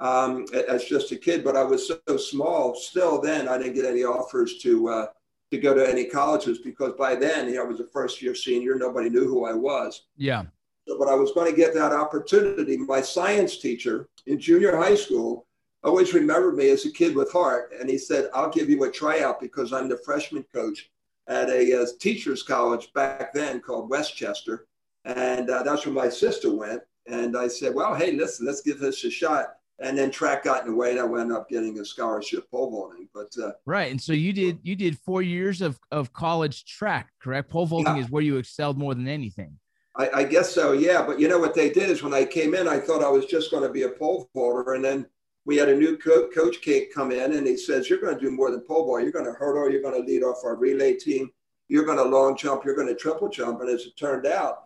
um, 0.00 0.46
as 0.68 0.84
just 0.84 1.12
a 1.12 1.16
kid. 1.16 1.44
But 1.44 1.56
I 1.56 1.62
was 1.62 1.88
so 1.88 2.16
small. 2.16 2.74
Still, 2.74 3.20
then 3.20 3.48
I 3.48 3.58
didn't 3.58 3.74
get 3.74 3.84
any 3.84 4.04
offers 4.04 4.58
to 4.58 4.88
uh, 4.88 5.06
to 5.50 5.58
go 5.58 5.74
to 5.74 5.88
any 5.88 6.04
colleges 6.04 6.58
because 6.58 6.92
by 6.98 7.14
then 7.14 7.48
you 7.48 7.54
know, 7.54 7.64
I 7.64 7.66
was 7.66 7.80
a 7.80 7.86
first 7.86 8.20
year 8.20 8.34
senior. 8.34 8.74
Nobody 8.74 9.08
knew 9.08 9.26
who 9.26 9.46
I 9.46 9.54
was. 9.54 10.02
Yeah. 10.16 10.44
So, 10.86 10.98
but 10.98 11.08
I 11.08 11.14
was 11.14 11.32
going 11.32 11.50
to 11.50 11.56
get 11.56 11.74
that 11.74 11.92
opportunity. 11.92 12.76
My 12.76 13.00
science 13.00 13.58
teacher 13.58 14.08
in 14.26 14.38
junior 14.38 14.76
high 14.76 14.94
school 14.94 15.46
always 15.84 16.14
remembered 16.14 16.56
me 16.56 16.70
as 16.70 16.84
a 16.86 16.92
kid 16.92 17.14
with 17.14 17.32
heart. 17.32 17.72
And 17.78 17.88
he 17.88 17.98
said, 17.98 18.30
I'll 18.34 18.50
give 18.50 18.68
you 18.68 18.84
a 18.84 18.90
tryout 18.90 19.40
because 19.40 19.72
I'm 19.72 19.88
the 19.88 19.98
freshman 19.98 20.44
coach 20.52 20.90
at 21.28 21.50
a 21.50 21.82
uh, 21.82 21.86
teacher's 22.00 22.42
college 22.42 22.92
back 22.94 23.32
then 23.32 23.60
called 23.60 23.90
West 23.90 24.16
Chester. 24.16 24.66
And 25.04 25.50
uh, 25.50 25.62
that's 25.62 25.86
where 25.86 25.94
my 25.94 26.08
sister 26.08 26.54
went. 26.54 26.82
And 27.06 27.36
I 27.36 27.48
said, 27.48 27.74
well, 27.74 27.94
hey, 27.94 28.12
listen, 28.12 28.46
let's 28.46 28.60
give 28.60 28.80
this 28.80 29.04
a 29.04 29.10
shot. 29.10 29.57
And 29.80 29.96
then 29.96 30.10
track 30.10 30.42
got 30.42 30.62
in 30.62 30.70
the 30.70 30.76
way, 30.76 30.90
and 30.90 30.98
I 30.98 31.04
wound 31.04 31.32
up 31.32 31.48
getting 31.48 31.78
a 31.78 31.84
scholarship 31.84 32.50
pole 32.50 32.70
vaulting. 32.70 33.08
But 33.14 33.32
uh, 33.40 33.52
right, 33.64 33.90
and 33.90 34.00
so 34.00 34.12
you 34.12 34.32
did 34.32 34.58
you 34.62 34.74
did 34.74 34.98
four 34.98 35.22
years 35.22 35.62
of 35.62 35.78
of 35.92 36.12
college 36.12 36.64
track, 36.64 37.10
correct? 37.22 37.48
Pole 37.48 37.66
vaulting 37.66 37.96
yeah. 37.96 38.02
is 38.02 38.10
where 38.10 38.22
you 38.22 38.38
excelled 38.38 38.76
more 38.76 38.94
than 38.94 39.06
anything. 39.06 39.56
I, 39.98 40.10
I, 40.14 40.24
guess 40.24 40.54
so, 40.54 40.72
yeah. 40.72 41.04
But 41.04 41.18
you 41.18 41.28
know 41.28 41.40
what 41.40 41.54
they 41.54 41.70
did 41.70 41.90
is 41.90 42.02
when 42.02 42.14
I 42.14 42.24
came 42.24 42.54
in, 42.54 42.68
I 42.68 42.78
thought 42.78 43.02
I 43.02 43.08
was 43.08 43.26
just 43.26 43.50
going 43.50 43.64
to 43.64 43.68
be 43.68 43.82
a 43.82 43.88
pole 43.88 44.30
vaulter, 44.32 44.74
and 44.74 44.84
then 44.84 45.06
we 45.44 45.56
had 45.56 45.68
a 45.68 45.76
new 45.76 45.96
co- 45.96 46.28
coach 46.28 46.58
come 46.94 47.10
in, 47.10 47.32
and 47.32 47.46
he 47.46 47.56
says, 47.56 47.88
"You're 47.88 48.00
going 48.00 48.14
to 48.14 48.20
do 48.20 48.30
more 48.30 48.50
than 48.50 48.60
pole 48.60 48.86
vault. 48.86 49.02
You're 49.02 49.12
going 49.12 49.24
to 49.24 49.32
hurdle. 49.32 49.70
You're 49.70 49.82
going 49.82 50.00
to 50.00 50.06
lead 50.06 50.22
off 50.22 50.44
our 50.44 50.56
relay 50.56 50.94
team. 50.94 51.30
You're 51.68 51.84
going 51.84 51.98
to 51.98 52.04
long 52.04 52.36
jump. 52.36 52.64
You're 52.64 52.76
going 52.76 52.88
to 52.88 52.94
triple 52.94 53.28
jump." 53.28 53.60
And 53.60 53.68
as 53.68 53.86
it 53.86 53.96
turned 53.96 54.26
out, 54.26 54.64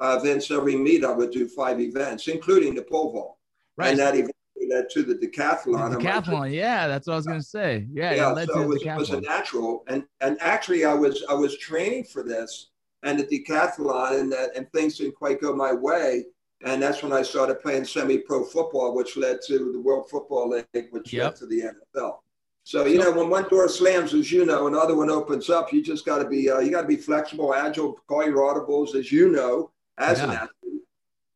uh, 0.00 0.18
Vince, 0.18 0.50
every 0.50 0.76
meet 0.76 1.04
I 1.04 1.12
would 1.12 1.30
do 1.30 1.48
five 1.48 1.80
events, 1.80 2.28
including 2.28 2.74
the 2.74 2.82
pole 2.82 3.12
vault. 3.12 3.36
Right. 3.76 3.90
And 3.90 3.98
that 3.98 4.14
event 4.14 4.34
to 4.82 5.02
the 5.02 5.14
decathlon. 5.14 5.92
The 5.92 5.98
decathlon, 5.98 6.52
yeah, 6.52 6.86
that's 6.86 7.06
what 7.06 7.14
I 7.14 7.16
was 7.16 7.26
going 7.26 7.40
to 7.40 7.46
say. 7.46 7.86
Yeah, 7.92 8.14
yeah. 8.14 8.32
It 8.36 8.48
so 8.48 8.62
it 8.62 8.68
was, 8.68 8.82
it 8.82 8.96
was, 8.96 9.10
a 9.10 9.20
natural, 9.20 9.84
and 9.88 10.04
and 10.20 10.36
actually, 10.40 10.84
I 10.84 10.94
was 10.94 11.24
I 11.28 11.34
was 11.34 11.56
training 11.58 12.04
for 12.04 12.22
this 12.22 12.70
and 13.04 13.18
the 13.18 13.24
decathlon, 13.24 14.20
and 14.20 14.32
that 14.32 14.56
and 14.56 14.70
things 14.72 14.98
didn't 14.98 15.14
quite 15.14 15.40
go 15.40 15.54
my 15.54 15.72
way. 15.72 16.24
And 16.64 16.82
that's 16.82 17.02
when 17.02 17.12
I 17.12 17.22
started 17.22 17.60
playing 17.60 17.84
semi-pro 17.84 18.44
football, 18.44 18.94
which 18.94 19.18
led 19.18 19.38
to 19.48 19.72
the 19.72 19.80
World 19.80 20.08
Football 20.08 20.48
League, 20.48 20.86
which 20.90 21.12
yep. 21.12 21.24
led 21.24 21.36
to 21.36 21.46
the 21.46 21.60
NFL. 21.60 22.18
So 22.64 22.86
you 22.86 22.98
know, 22.98 23.12
when 23.12 23.28
one 23.28 23.46
door 23.48 23.68
slams, 23.68 24.14
as 24.14 24.32
you 24.32 24.46
know, 24.46 24.66
another 24.66 24.96
one 24.96 25.10
opens 25.10 25.50
up. 25.50 25.72
You 25.72 25.82
just 25.82 26.06
got 26.06 26.18
to 26.18 26.28
be 26.28 26.50
uh, 26.50 26.60
you 26.60 26.70
got 26.70 26.82
to 26.82 26.88
be 26.88 26.96
flexible, 26.96 27.54
agile, 27.54 28.00
call 28.08 28.24
your 28.24 28.38
audibles, 28.38 28.94
as 28.94 29.12
you 29.12 29.30
know, 29.30 29.70
as 29.98 30.18
yeah. 30.18 30.24
an 30.24 30.30
athlete. 30.30 30.82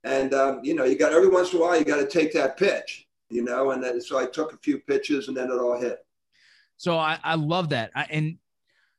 And 0.05 0.33
um, 0.33 0.61
you 0.63 0.75
know, 0.75 0.85
you 0.85 0.97
got 0.97 1.13
every 1.13 1.29
once 1.29 1.53
in 1.53 1.59
a 1.59 1.63
while 1.63 1.79
you 1.79 1.85
got 1.85 1.97
to 1.97 2.07
take 2.07 2.33
that 2.33 2.57
pitch, 2.57 3.07
you 3.31 3.43
know. 3.43 3.71
And 3.71 3.83
then, 3.83 4.01
so 4.01 4.19
I 4.19 4.27
took 4.27 4.53
a 4.53 4.57
few 4.59 4.79
pitches, 4.79 5.29
and 5.29 5.37
then 5.37 5.51
it 5.51 5.59
all 5.59 5.81
hit. 5.81 6.05
So 6.77 6.97
I, 6.97 7.19
I 7.25 7.35
love 7.35 7.71
that. 7.71 7.91
I, 7.95 8.05
and 8.11 8.39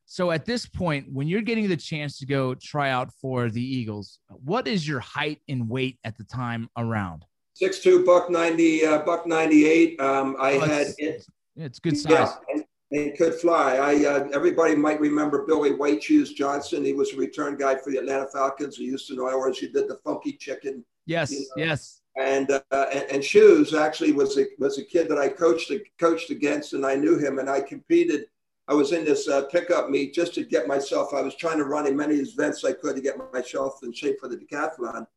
so 0.05 0.31
at 0.31 0.45
this 0.45 0.65
point, 0.65 1.05
when 1.11 1.27
you're 1.27 1.41
getting 1.41 1.69
the 1.69 1.77
chance 1.77 2.17
to 2.17 2.25
go 2.25 2.55
try 2.55 2.89
out 2.89 3.13
for 3.21 3.49
the 3.49 3.61
Eagles, 3.61 4.19
what 4.43 4.67
is 4.67 4.87
your 4.87 4.99
height 4.99 5.39
and 5.47 5.69
weight 5.69 5.99
at 6.03 6.17
the 6.17 6.23
time 6.23 6.67
around? 6.77 7.25
Six 7.53 7.79
two, 7.79 8.05
buck 8.05 8.29
ninety, 8.29 8.85
uh, 8.85 8.99
buck 8.99 9.27
ninety 9.27 9.67
eight. 9.67 9.99
Um, 10.01 10.35
I 10.39 10.53
oh, 10.53 10.59
had 10.61 10.87
it. 10.97 11.25
It's 11.55 11.77
good 11.77 11.97
size. 11.97 12.11
Yeah, 12.11 12.33
and, 12.53 12.63
and 12.91 13.17
could 13.17 13.35
fly. 13.35 13.75
I 13.75 14.05
uh, 14.05 14.29
everybody 14.33 14.75
might 14.75 14.99
remember 14.99 15.45
Billy 15.45 15.73
White 15.73 16.01
Shoes 16.01 16.33
Johnson. 16.33 16.83
He 16.83 16.93
was 16.93 17.13
a 17.13 17.17
return 17.17 17.57
guy 17.57 17.75
for 17.75 17.91
the 17.91 17.97
Atlanta 17.97 18.27
Falcons, 18.33 18.77
the 18.77 18.85
Houston 18.85 19.19
Oilers. 19.19 19.59
He 19.59 19.67
did 19.67 19.87
the 19.87 19.99
funky 20.03 20.33
chicken. 20.33 20.83
Yes, 21.05 21.31
you 21.31 21.39
know? 21.39 21.65
yes. 21.65 21.98
And, 22.17 22.51
uh, 22.51 22.85
and, 23.11 23.23
Shoes 23.23 23.73
actually 23.73 24.11
was 24.11 24.37
a 24.37 24.45
was 24.57 24.77
a 24.77 24.83
kid 24.83 25.07
that 25.09 25.17
I 25.17 25.29
coached 25.29 25.71
coached 25.99 26.31
against, 26.31 26.73
and 26.73 26.85
I 26.85 26.95
knew 26.95 27.17
him, 27.17 27.39
and 27.39 27.49
I 27.49 27.61
competed. 27.61 28.25
I 28.67 28.73
was 28.73 28.91
in 28.91 29.05
this 29.05 29.27
uh, 29.27 29.43
pickup 29.45 29.89
meet 29.89 30.13
just 30.13 30.33
to 30.33 30.43
get 30.43 30.67
myself. 30.67 31.13
I 31.13 31.21
was 31.21 31.35
trying 31.35 31.59
to 31.59 31.65
run 31.65 31.87
as 31.87 31.93
many 31.93 32.15
events 32.15 32.65
I 32.65 32.73
could 32.73 32.95
to 32.95 33.01
get 33.01 33.17
myself 33.31 33.79
in 33.83 33.93
shape 33.93 34.19
for 34.19 34.27
the 34.27 34.37
decathlon, 34.37 35.07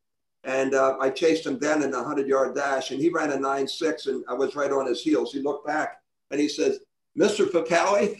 and 0.45 0.75
uh, 0.75 0.95
I 1.01 1.09
chased 1.09 1.45
him 1.45 1.59
then 1.59 1.83
in 1.83 1.93
a 1.93 2.03
hundred 2.03 2.27
yard 2.27 2.55
dash, 2.55 2.91
and 2.91 3.01
he 3.01 3.09
ran 3.09 3.31
a 3.31 3.39
nine 3.39 3.67
six, 3.67 4.05
and 4.05 4.23
I 4.29 4.33
was 4.33 4.55
right 4.55 4.71
on 4.71 4.85
his 4.85 5.01
heels. 5.01 5.33
He 5.33 5.39
looked 5.39 5.67
back 5.67 5.97
and 6.33 6.41
he 6.41 6.49
says, 6.49 6.79
Mr. 7.17 7.45
Papale, 7.45 8.15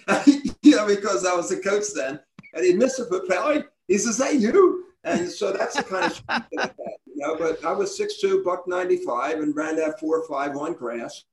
you 0.62 0.76
know, 0.76 0.88
because 0.88 1.26
I 1.26 1.36
was 1.36 1.50
the 1.50 1.58
coach 1.58 1.86
then. 1.96 2.20
And 2.54 2.64
he, 2.64 2.74
Mr. 2.74 3.10
Papale, 3.10 3.66
he 3.88 3.98
says, 3.98 4.20
hey, 4.20 4.38
you. 4.38 4.86
And 5.04 5.30
so 5.30 5.52
that's 5.52 5.76
the 5.76 5.84
kind 5.84 6.06
of 6.06 6.72
that 7.24 7.42
I 7.42 7.48
had, 7.48 7.48
you 7.48 7.56
know. 7.56 7.60
But 7.62 7.66
I 7.66 7.72
was 7.74 8.00
6'2", 8.00 8.44
buck 8.44 8.68
95, 8.68 9.40
and 9.40 9.56
ran 9.56 9.76
that 9.78 10.00
4'5 10.00 10.56
on 10.56 10.74
grass, 10.74 11.24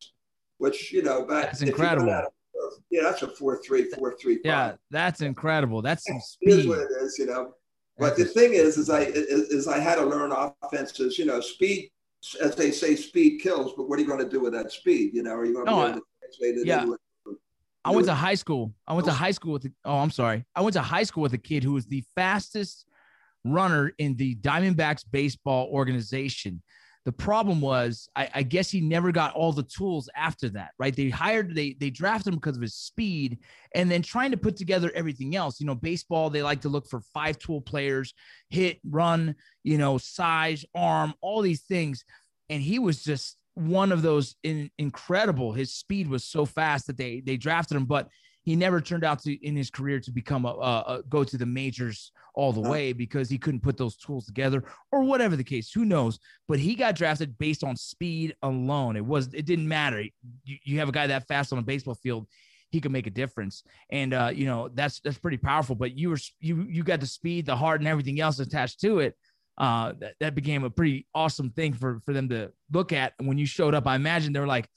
which, 0.59 0.93
you 0.93 1.03
know, 1.03 1.25
back. 1.25 1.47
That's 1.47 1.63
incredible. 1.63 2.25
yeah, 2.91 3.03
that's 3.03 3.23
a 3.23 3.29
4'3", 3.29 3.95
4'3". 3.95 4.39
Yeah, 4.45 4.73
that's 4.91 5.21
incredible. 5.21 5.83
That's 5.83 6.07
some 6.07 6.21
speed. 6.21 6.51
It 6.51 6.59
is 6.61 6.67
what 6.67 6.79
it 6.79 6.91
is, 7.01 7.19
you 7.19 7.27
know. 7.27 7.55
But 7.99 8.17
the 8.17 8.25
thing 8.25 8.55
is, 8.55 8.79
is 8.79 8.89
I 8.89 9.01
is, 9.01 9.51
is 9.51 9.69
I 9.69 9.79
had 9.79 9.97
to 9.97 10.05
learn 10.05 10.33
offenses. 10.63 11.19
You 11.19 11.27
know, 11.27 11.41
speed, 11.43 11.91
as 12.41 12.57
they 12.57 12.71
say, 12.71 12.97
speed 12.97 13.41
kills. 13.43 13.75
But 13.77 13.91
what 13.91 13.99
are 13.99 14.03
you 14.03 14.09
going 14.09 14.25
to 14.25 14.29
do 14.29 14.41
with 14.41 14.55
that 14.55 14.73
speed? 14.73 15.13
You 15.13 15.23
know, 15.23 15.35
are 15.35 15.45
you 15.45 15.53
going 15.53 15.67
to 15.67 15.71
no, 15.71 15.77
be 15.77 15.91
able 15.91 16.01
to 16.01 16.05
translate 16.19 16.57
it 16.57 16.67
yeah. 16.67 16.83
into 16.83 16.99
I 17.85 17.91
went 17.91 18.07
to 18.07 18.15
high 18.15 18.35
school. 18.35 18.73
I 18.87 18.95
went 18.95 19.07
to 19.07 19.13
high 19.13 19.31
school 19.31 19.53
with. 19.53 19.63
The, 19.63 19.73
oh, 19.85 19.99
I'm 19.99 20.11
sorry. 20.11 20.45
I 20.55 20.63
went 20.63 20.75
to 20.75 20.83
high 20.83 21.03
school 21.03 21.23
with 21.23 21.35
a 21.35 21.39
kid 21.39 21.63
who 21.63 21.73
was 21.73 21.87
the 21.87 22.05
fastest 22.15 22.87
runner 23.45 23.93
in 23.99 24.17
the 24.17 24.37
Diamondbacks 24.37 25.05
baseball 25.11 25.69
organization. 25.71 26.63
The 27.07 27.13
problem 27.13 27.63
was, 27.63 28.09
I, 28.15 28.29
I, 28.35 28.43
guess 28.43 28.71
he 28.71 28.83
never 28.83 29.11
got 29.11 29.35
all 29.35 29.53
the 29.53 29.63
tools 29.63 30.11
after 30.15 30.51
that, 30.51 30.73
right? 30.79 30.95
They 30.95 31.09
hired, 31.09 31.55
they 31.55 31.75
they 31.81 31.89
drafted 31.89 32.35
him 32.35 32.39
because 32.39 32.57
of 32.57 32.63
his 32.63 32.75
speed, 32.75 33.39
and 33.75 33.91
then 33.91 34.03
trying 34.03 34.33
to 34.33 34.37
put 34.37 34.55
together 34.57 34.93
everything 34.95 35.35
else. 35.35 35.61
You 35.61 35.67
know, 35.67 35.75
baseball 35.75 36.29
they 36.29 36.43
like 36.43 36.61
to 36.61 36.69
look 36.69 36.87
for 36.87 37.01
five 37.15 37.39
tool 37.39 37.63
players, 37.63 38.13
hit, 38.51 38.81
run, 38.85 39.35
you 39.65 39.79
know, 39.79 39.97
size, 39.97 40.63
arm, 40.75 41.15
all 41.23 41.41
these 41.41 41.63
things, 41.63 42.05
and 42.51 42.63
he 42.63 42.79
was 42.79 43.03
just 43.03 43.39
one 43.55 43.93
of 43.93 44.03
those 44.03 44.37
in, 44.43 44.71
incredible. 44.79 45.53
His 45.53 45.73
speed 45.73 46.07
was 46.07 46.25
so 46.25 46.45
fast 46.45 46.87
that 46.89 46.99
they 46.99 47.21
they 47.21 47.39
drafted 47.39 47.79
him, 47.79 47.87
but 47.87 48.09
he 48.43 48.57
never 48.57 48.81
turned 48.81 49.05
out 49.05 49.23
to 49.23 49.47
in 49.47 49.55
his 49.55 49.71
career 49.71 50.01
to 50.01 50.11
become 50.11 50.45
a, 50.45 50.49
a, 50.49 50.85
a, 50.87 51.03
go 51.09 51.25
to 51.25 51.37
the 51.37 51.47
majors 51.47 52.13
all 52.35 52.53
the 52.53 52.61
way 52.61 52.93
because 52.93 53.29
he 53.29 53.37
couldn't 53.37 53.61
put 53.61 53.77
those 53.77 53.97
tools 53.97 54.25
together 54.27 54.65
or 54.93 55.03
whatever 55.03 55.37
the 55.37 55.45
case 55.45 55.71
who 55.73 55.85
knows? 55.85 56.19
But 56.49 56.59
he 56.59 56.75
got 56.75 56.95
drafted 56.95 57.37
based 57.39 57.65
on 57.65 57.77
speed 57.77 58.35
alone. 58.43 58.97
It 58.97 59.05
was 59.05 59.33
it 59.35 59.47
didn't 59.47 59.69
matter. 59.69 60.01
You, 60.01 60.57
you 60.65 60.79
have 60.79 60.89
a 60.89 60.93
guy 60.93 61.07
that 61.09 61.29
fast 61.29 61.53
on 61.53 61.59
a 61.59 61.63
baseball 61.63 61.95
field 61.95 62.27
he 62.71 62.81
could 62.81 62.93
make 62.93 63.09
a 63.09 63.11
difference. 63.11 63.63
And 63.91 64.15
uh, 64.15 64.31
you 64.35 64.47
know 64.47 64.71
that's 64.73 65.01
that's 65.01 65.19
pretty 65.19 65.39
powerful 65.39 65.75
but 65.75 65.97
you 65.97 66.11
were 66.11 66.19
you 66.39 66.67
you 66.69 66.83
got 66.83 67.01
the 67.01 67.07
speed 67.07 67.47
the 67.47 67.57
heart 67.57 67.81
and 67.81 67.89
everything 67.89 68.21
else 68.21 68.39
attached 68.39 68.81
to 68.81 69.01
it. 69.01 69.17
Uh, 69.59 69.93
that, 69.99 70.15
that 70.21 70.35
became 70.35 70.65
a 70.65 70.71
pretty 70.71 71.07
awesome 71.15 71.51
thing 71.51 71.75
for 71.75 72.01
for 72.07 72.15
them 72.15 72.31
to 72.31 72.51
look 72.73 72.93
at. 72.93 73.13
And 73.19 73.29
when 73.29 73.37
you 73.37 73.45
showed 73.45 73.75
up, 73.75 73.87
I 73.87 73.97
imagine 73.97 74.33
they 74.33 74.41
were 74.41 74.47
like, 74.47 74.69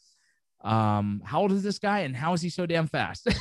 um, 0.63 1.22
"How 1.25 1.41
old 1.41 1.51
is 1.51 1.63
this 1.63 1.79
guy, 1.79 2.00
and 2.00 2.15
how 2.15 2.34
is 2.34 2.41
he 2.41 2.50
so 2.50 2.65
damn 2.65 2.88
fast?" 2.88 3.27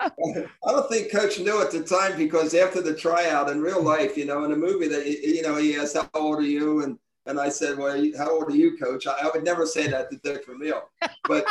I 0.00 0.50
don't 0.66 0.88
think 0.88 1.12
Coach 1.12 1.38
knew 1.38 1.60
at 1.60 1.70
the 1.70 1.82
time 1.82 2.16
because 2.16 2.54
after 2.54 2.80
the 2.80 2.94
tryout 2.94 3.50
in 3.50 3.60
real 3.60 3.82
life, 3.82 4.16
you 4.16 4.24
know, 4.24 4.44
in 4.44 4.52
a 4.52 4.56
movie 4.56 4.88
that 4.88 5.06
you 5.06 5.42
know 5.42 5.56
he 5.56 5.76
asked, 5.76 5.96
"How 5.96 6.08
old 6.14 6.38
are 6.38 6.42
you?" 6.42 6.82
and 6.82 6.98
and 7.26 7.38
I 7.38 7.48
said, 7.48 7.78
"Well, 7.78 8.04
how 8.18 8.30
old 8.30 8.48
are 8.50 8.56
you, 8.56 8.76
Coach?" 8.76 9.06
I, 9.06 9.12
I 9.22 9.30
would 9.32 9.44
never 9.44 9.66
say 9.66 9.86
that 9.88 10.10
to 10.10 10.16
Dick 10.18 10.46
Vermeil, 10.46 10.82
but 11.28 11.46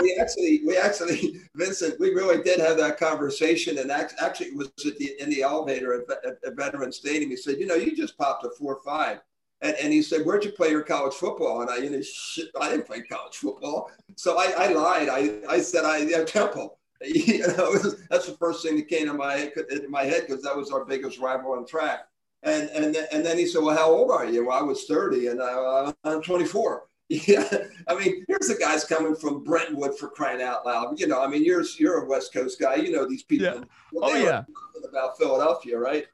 we 0.00 0.18
actually, 0.20 0.60
we 0.66 0.76
actually, 0.76 1.40
Vincent, 1.54 1.98
we 1.98 2.10
really 2.10 2.42
did 2.42 2.60
have 2.60 2.76
that 2.76 2.98
conversation, 2.98 3.78
and 3.78 3.90
actually, 3.90 4.48
it 4.48 4.56
was 4.56 4.70
the, 4.76 5.14
in 5.18 5.30
the 5.30 5.42
elevator 5.42 5.94
at, 5.94 6.10
at, 6.26 6.38
at 6.46 6.56
Veteran 6.56 6.92
Stadium. 6.92 7.30
He 7.30 7.36
said, 7.36 7.58
"You 7.58 7.66
know, 7.66 7.74
you 7.74 7.96
just 7.96 8.18
popped 8.18 8.44
a 8.44 8.50
four 8.58 8.80
five. 8.84 9.20
And, 9.64 9.74
and 9.82 9.92
he 9.92 10.02
said, 10.02 10.26
"Where'd 10.26 10.44
you 10.44 10.52
play 10.52 10.70
your 10.70 10.82
college 10.82 11.14
football?" 11.14 11.62
And 11.62 11.70
I, 11.70 11.78
you 11.78 11.88
know, 11.88 12.02
shit, 12.02 12.50
I 12.60 12.68
didn't 12.68 12.86
play 12.86 13.00
college 13.00 13.36
football. 13.36 13.90
So 14.14 14.38
I, 14.38 14.52
I 14.56 14.72
lied. 14.72 15.08
I, 15.08 15.40
I 15.48 15.58
said 15.60 15.84
I 15.84 16.02
at 16.12 16.28
Temple. 16.28 16.78
You 17.06 17.46
know, 17.48 17.74
that's 18.08 18.26
the 18.26 18.36
first 18.38 18.64
thing 18.64 18.76
that 18.76 18.88
came 18.88 19.08
to 19.08 19.12
my 19.12 19.52
in 19.70 19.90
my 19.90 20.04
head 20.04 20.22
because 20.26 20.42
that 20.42 20.56
was 20.56 20.70
our 20.70 20.86
biggest 20.86 21.18
rival 21.18 21.52
on 21.52 21.66
track. 21.66 22.06
And 22.44 22.70
and 22.70 22.96
and 22.96 23.26
then 23.26 23.36
he 23.36 23.46
said, 23.46 23.62
"Well, 23.62 23.76
how 23.76 23.90
old 23.90 24.10
are 24.10 24.24
you?" 24.24 24.46
Well, 24.46 24.58
I 24.58 24.62
was 24.62 24.84
30, 24.84 25.26
and 25.26 25.42
I, 25.42 25.92
I'm 26.04 26.22
24. 26.22 26.84
Yeah, 27.10 27.46
I 27.86 27.94
mean, 27.94 28.24
here's 28.26 28.48
the 28.48 28.56
guys 28.58 28.84
coming 28.84 29.14
from 29.14 29.44
Brentwood 29.44 29.98
for 29.98 30.08
crying 30.08 30.40
out 30.40 30.64
loud. 30.64 30.98
You 30.98 31.06
know, 31.06 31.20
I 31.20 31.26
mean, 31.26 31.44
you're 31.44 31.62
you're 31.78 32.04
a 32.04 32.08
West 32.08 32.32
Coast 32.32 32.58
guy. 32.58 32.76
You 32.76 32.92
know 32.92 33.06
these 33.06 33.22
people. 33.22 33.46
Yeah. 33.46 33.64
Well, 33.92 34.10
oh 34.10 34.16
yeah. 34.16 34.44
About 34.88 35.18
Philadelphia, 35.18 35.78
right? 35.78 36.06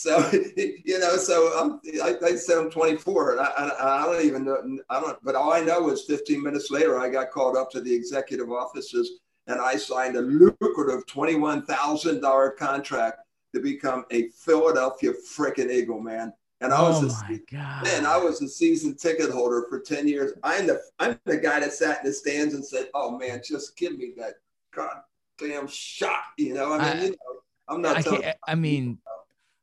So 0.00 0.30
you 0.56 0.98
know, 0.98 1.16
so 1.16 1.52
I'm, 1.60 1.80
I, 2.02 2.16
I 2.24 2.34
said 2.34 2.56
I'm 2.56 2.70
24, 2.70 3.32
and 3.32 3.40
I, 3.40 3.44
I, 3.44 4.02
I, 4.02 4.06
don't 4.06 4.24
even 4.24 4.44
know. 4.46 4.78
I 4.88 4.98
don't. 4.98 5.18
But 5.22 5.34
all 5.34 5.52
I 5.52 5.60
know 5.60 5.90
is 5.90 6.04
15 6.04 6.42
minutes 6.42 6.70
later, 6.70 6.98
I 6.98 7.10
got 7.10 7.30
called 7.30 7.54
up 7.54 7.70
to 7.72 7.82
the 7.82 7.92
executive 7.92 8.50
offices, 8.50 9.20
and 9.46 9.60
I 9.60 9.76
signed 9.76 10.16
a 10.16 10.22
lucrative 10.22 11.04
$21,000 11.04 12.56
contract 12.56 13.18
to 13.54 13.60
become 13.60 14.06
a 14.10 14.28
Philadelphia 14.28 15.12
freaking 15.12 15.70
Eagle, 15.70 16.00
man. 16.00 16.32
And 16.62 16.72
I 16.72 16.80
was 16.80 17.22
oh 17.22 17.38
God. 17.50 17.84
man, 17.84 18.06
I 18.06 18.16
was 18.16 18.40
a 18.40 18.48
season 18.48 18.96
ticket 18.96 19.30
holder 19.30 19.66
for 19.68 19.80
10 19.80 20.08
years. 20.08 20.32
I'm 20.42 20.66
the 20.66 20.80
I'm 20.98 21.18
the 21.26 21.36
guy 21.36 21.60
that 21.60 21.72
sat 21.72 22.00
in 22.00 22.06
the 22.06 22.12
stands 22.12 22.54
and 22.54 22.64
said, 22.64 22.88
Oh 22.94 23.18
man, 23.18 23.40
just 23.44 23.76
give 23.76 23.98
me 23.98 24.12
that 24.16 24.34
goddamn 24.74 25.68
shot. 25.68 26.24
You 26.36 26.54
know, 26.54 26.72
I 26.74 26.78
mean, 26.78 26.86
I, 26.86 27.04
you 27.04 27.10
know. 27.10 27.16
I'm 27.68 27.80
not. 27.80 28.06
I, 28.06 28.34
I 28.46 28.54
mean, 28.56 28.98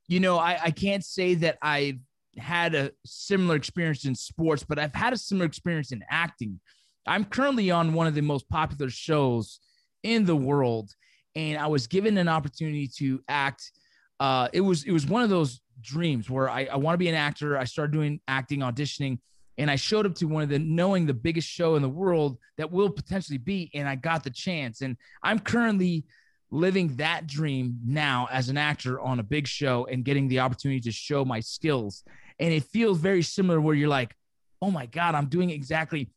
you 0.07 0.19
know, 0.19 0.37
I, 0.37 0.59
I 0.65 0.71
can't 0.71 1.03
say 1.03 1.35
that 1.35 1.57
I've 1.61 1.99
had 2.37 2.75
a 2.75 2.91
similar 3.05 3.55
experience 3.55 4.05
in 4.05 4.15
sports, 4.15 4.63
but 4.63 4.79
I've 4.79 4.93
had 4.95 5.13
a 5.13 5.17
similar 5.17 5.45
experience 5.45 5.91
in 5.91 6.03
acting. 6.09 6.59
I'm 7.05 7.25
currently 7.25 7.71
on 7.71 7.93
one 7.93 8.07
of 8.07 8.15
the 8.15 8.21
most 8.21 8.49
popular 8.49 8.89
shows 8.89 9.59
in 10.03 10.25
the 10.25 10.35
world, 10.35 10.91
and 11.35 11.57
I 11.57 11.67
was 11.67 11.87
given 11.87 12.17
an 12.17 12.27
opportunity 12.27 12.89
to 12.97 13.21
act. 13.27 13.71
Uh, 14.19 14.47
it 14.53 14.61
was 14.61 14.83
it 14.83 14.91
was 14.91 15.05
one 15.05 15.23
of 15.23 15.29
those 15.29 15.61
dreams 15.81 16.29
where 16.29 16.49
I, 16.49 16.65
I 16.65 16.75
want 16.77 16.95
to 16.95 16.97
be 16.97 17.09
an 17.09 17.15
actor. 17.15 17.57
I 17.57 17.65
started 17.65 17.93
doing 17.93 18.19
acting, 18.27 18.59
auditioning, 18.59 19.19
and 19.57 19.71
I 19.71 19.75
showed 19.75 20.05
up 20.05 20.15
to 20.15 20.25
one 20.25 20.43
of 20.43 20.49
the 20.49 20.59
knowing 20.59 21.05
the 21.05 21.13
biggest 21.13 21.47
show 21.47 21.75
in 21.75 21.81
the 21.81 21.89
world 21.89 22.37
that 22.57 22.71
will 22.71 22.89
potentially 22.89 23.37
be, 23.37 23.71
and 23.73 23.87
I 23.87 23.95
got 23.95 24.23
the 24.23 24.29
chance. 24.29 24.81
And 24.81 24.97
I'm 25.23 25.39
currently 25.39 26.05
living 26.49 26.95
that 26.95 27.27
dream 27.27 27.79
now 27.85 28.27
as 28.31 28.49
an 28.49 28.57
actor 28.57 28.99
on 28.99 29.19
a 29.19 29.23
big 29.23 29.47
show 29.47 29.85
and 29.85 30.05
getting 30.05 30.27
the 30.27 30.39
opportunity 30.39 30.79
to 30.81 30.91
show 30.91 31.25
my 31.25 31.39
skills. 31.39 32.03
And 32.39 32.53
it 32.53 32.63
feels 32.63 32.99
very 32.99 33.21
similar 33.21 33.59
where 33.59 33.75
you're 33.75 33.89
like, 33.89 34.15
oh 34.61 34.71
my 34.71 34.85
God, 34.85 35.15
I'm 35.15 35.27
doing 35.27 35.49
exactly. 35.49 36.09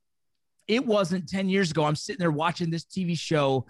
It 0.69 0.87
wasn't 0.87 1.29
10 1.29 1.49
years 1.49 1.71
ago. 1.71 1.85
I'm 1.85 1.97
sitting 1.97 2.21
there 2.21 2.31
watching 2.31 2.71
this 2.71 2.85
TV 2.85 3.19
show 3.19 3.67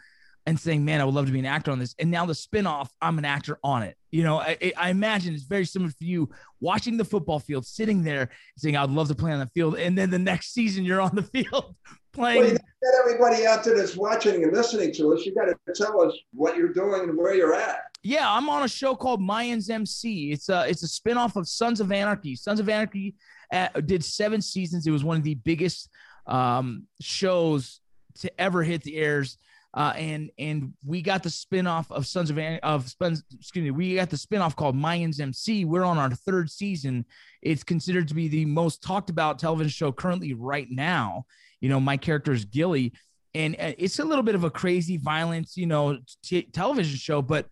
and 0.47 0.59
saying, 0.59 0.85
man, 0.85 1.00
I 1.00 1.05
would 1.05 1.14
love 1.14 1.26
to 1.26 1.33
be 1.33 1.38
an 1.38 1.47
actor 1.47 1.71
on 1.71 1.79
this. 1.79 1.95
And 1.99 2.11
now 2.11 2.26
the 2.26 2.33
spinoff, 2.33 2.88
I'm 3.00 3.19
an 3.19 3.25
actor 3.25 3.59
on 3.62 3.83
it. 3.83 3.97
You 4.11 4.23
know, 4.23 4.38
I, 4.38 4.73
I 4.76 4.90
imagine 4.90 5.35
it's 5.35 5.45
very 5.45 5.64
similar 5.64 5.90
for 5.90 6.05
you 6.05 6.31
watching 6.61 6.97
the 6.97 7.05
football 7.05 7.38
field, 7.38 7.67
sitting 7.67 8.02
there 8.02 8.31
saying, 8.57 8.76
I'd 8.76 8.90
love 8.90 9.09
to 9.09 9.14
play 9.14 9.33
on 9.33 9.38
the 9.38 9.47
field. 9.55 9.76
And 9.76 9.97
then 9.97 10.11
the 10.11 10.19
next 10.19 10.52
season, 10.52 10.85
you're 10.85 11.00
on 11.00 11.14
the 11.14 11.23
field 11.45 11.76
playing. 12.12 12.59
Get 12.82 12.92
everybody 12.99 13.46
out 13.46 13.62
there 13.62 13.76
that's 13.76 13.96
watching 13.96 14.42
and 14.42 14.52
listening 14.52 14.92
to 14.94 15.12
us. 15.12 15.26
You 15.26 15.34
got 15.34 15.46
to 15.46 15.56
tell 15.75 16.00
us 16.00 16.14
what 16.32 16.56
you're 16.56 16.72
doing 16.72 17.08
and 17.08 17.16
where 17.16 17.34
you're 17.34 17.54
at. 17.54 17.80
Yeah, 18.02 18.30
I'm 18.32 18.49
on 18.49 18.62
a 18.62 18.68
show 18.68 18.94
called 18.94 19.20
Mayans 19.20 19.68
MC. 19.68 20.32
It's 20.32 20.49
a 20.49 20.66
it's 20.66 20.82
a 20.82 20.87
spinoff 20.87 21.37
of 21.37 21.46
Sons 21.46 21.80
of 21.80 21.92
Anarchy. 21.92 22.34
Sons 22.34 22.58
of 22.58 22.68
Anarchy 22.70 23.14
uh, 23.52 23.68
did 23.84 24.02
seven 24.02 24.40
seasons. 24.40 24.87
It 24.87 24.90
was 24.90 25.04
one 25.04 25.18
of 25.18 25.22
the 25.22 25.34
biggest 25.34 25.90
um, 26.26 26.87
shows 27.00 27.80
to 28.20 28.40
ever 28.40 28.62
hit 28.62 28.82
the 28.82 28.96
airs. 28.96 29.37
Uh, 29.72 29.92
and 29.96 30.30
and 30.38 30.72
we 30.84 31.00
got 31.00 31.22
the 31.22 31.28
spinoff 31.28 31.90
of 31.92 32.06
Sons 32.06 32.30
of 32.30 32.38
An- 32.38 32.58
of 32.62 32.92
excuse 33.02 33.62
me, 33.62 33.70
we 33.70 33.94
got 33.94 34.10
the 34.10 34.16
spinoff 34.16 34.56
called 34.56 34.75
Mayans 34.75 35.20
MC. 35.20 35.64
We're 35.64 35.84
on 35.84 35.96
our 35.96 36.10
third 36.10 36.50
season. 36.50 37.04
It's 37.42 37.62
considered 37.62 38.08
to 38.08 38.14
be 38.14 38.26
the 38.26 38.46
most 38.46 38.82
talked 38.82 39.10
about 39.10 39.38
television 39.38 39.70
show 39.70 39.92
currently 39.92 40.34
right 40.34 40.66
now. 40.70 41.26
You 41.61 41.69
know, 41.69 41.81
my 41.81 41.97
character 41.97 42.33
is 42.33 42.45
Gilly, 42.45 42.93
and 43.35 43.55
uh, 43.55 43.73
it's 43.79 43.99
a 43.99 44.05
little 44.05 44.25
bit 44.25 44.35
of 44.35 44.45
a 44.45 44.50
crazy, 44.50 44.97
violence, 44.97 45.57
you 45.57 45.67
know, 45.67 45.99
t- 46.23 46.49
television 46.52 46.99
show. 46.99 47.23
But 47.23 47.47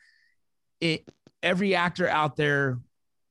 it 0.81 1.09
every 1.43 1.75
actor 1.75 2.09
out 2.09 2.37
there, 2.37 2.79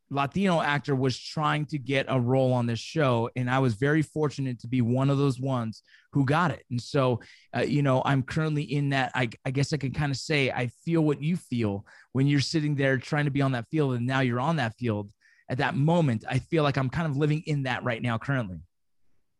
Latino 0.10 0.62
actor, 0.62 0.96
was 0.96 1.20
trying 1.20 1.66
to 1.68 1.78
get 1.78 2.06
a 2.08 2.20
role 2.20 2.54
on 2.54 2.66
this 2.66 2.80
show, 2.80 3.30
and 3.36 3.50
I 3.50 3.60
was 3.60 3.74
very 3.74 4.02
fortunate 4.02 4.60
to 4.62 4.68
be 4.68 4.82
one 4.82 5.10
of 5.10 5.18
those 5.18 5.40
ones 5.40 5.84
who 6.14 6.26
got 6.26 6.52
it. 6.52 6.64
And 6.70 6.82
so, 6.82 7.20
uh, 7.56 7.62
you 7.62 7.82
know, 7.82 8.02
I'm 8.06 8.24
currently 8.24 8.64
in 8.64 8.90
that. 8.90 9.12
I, 9.14 9.30
I 9.46 9.52
guess 9.52 9.74
I 9.74 9.78
can 9.78 9.92
kind 9.92 10.12
of 10.12 10.18
say 10.18 10.52
I 10.52 10.68
feel 10.86 11.02
what 11.02 11.22
you 11.22 11.36
feel 11.36 11.86
when 12.14 12.28
you're 12.28 12.40
sitting 12.40 12.76
there 12.76 12.98
trying 12.98 13.26
to 13.26 13.32
be 13.32 13.42
on 13.42 13.52
that 13.54 13.68
field, 13.70 13.96
and 13.96 14.08
now 14.08 14.22
you're 14.22 14.40
on 14.40 14.58
that 14.58 14.76
field. 14.78 15.12
At 15.50 15.60
that 15.60 15.76
moment, 15.76 16.26
I 16.30 16.40
feel 16.40 16.64
like 16.64 16.78
I'm 16.78 16.90
kind 16.90 17.08
of 17.08 17.16
living 17.16 17.42
in 17.46 17.64
that 17.64 17.84
right 17.84 18.02
now, 18.02 18.18
currently. 18.18 18.60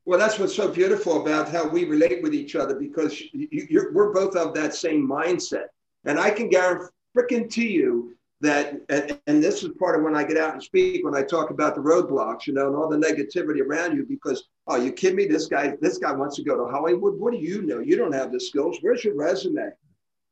Well, 0.08 0.18
that's 0.18 0.40
what's 0.40 0.56
so 0.56 0.70
beautiful 0.70 1.22
about 1.22 1.50
how 1.50 1.68
we 1.68 1.84
relate 1.84 2.24
with 2.24 2.34
each 2.34 2.56
other 2.56 2.76
because 2.76 3.22
you, 3.34 3.92
we're 3.94 4.14
both 4.14 4.38
of 4.38 4.54
that 4.54 4.74
same 4.74 5.06
mindset. 5.06 5.66
And 6.06 6.18
I 6.18 6.30
can 6.32 6.50
guarantee 6.50 7.74
you 7.74 8.16
that, 8.40 8.80
and, 8.88 9.20
and, 9.28 9.44
this 9.44 9.64
is 9.64 9.72
part 9.78 10.00
of 10.00 10.06
when 10.06 10.16
I 10.16 10.24
get 10.24 10.38
out 10.38 10.54
and 10.54 10.64
speak, 10.64 11.04
when 11.04 11.14
I 11.14 11.24
talk 11.24 11.50
about 11.50 11.76
the 11.76 11.82
roadblocks, 11.82 12.48
you 12.48 12.54
know, 12.54 12.68
and 12.68 12.76
all 12.78 12.88
the 12.88 12.96
negativity 12.96 13.60
around 13.60 13.98
you, 13.98 14.06
because, 14.08 14.46
oh, 14.68 14.78
you 14.78 14.94
kidding 14.94 15.18
me? 15.18 15.28
This 15.28 15.48
guy, 15.48 15.76
this 15.82 15.98
guy 15.98 16.14
wants 16.14 16.38
to 16.38 16.44
go 16.44 16.56
to 16.56 16.72
Hollywood. 16.72 17.20
What 17.20 17.34
do 17.34 17.40
you 17.40 17.64
know? 17.64 17.80
You 17.80 17.98
don't 17.98 18.14
have 18.14 18.32
the 18.32 18.40
skills. 18.40 18.78
Where's 18.80 19.04
your 19.04 19.16
resume? 19.16 19.72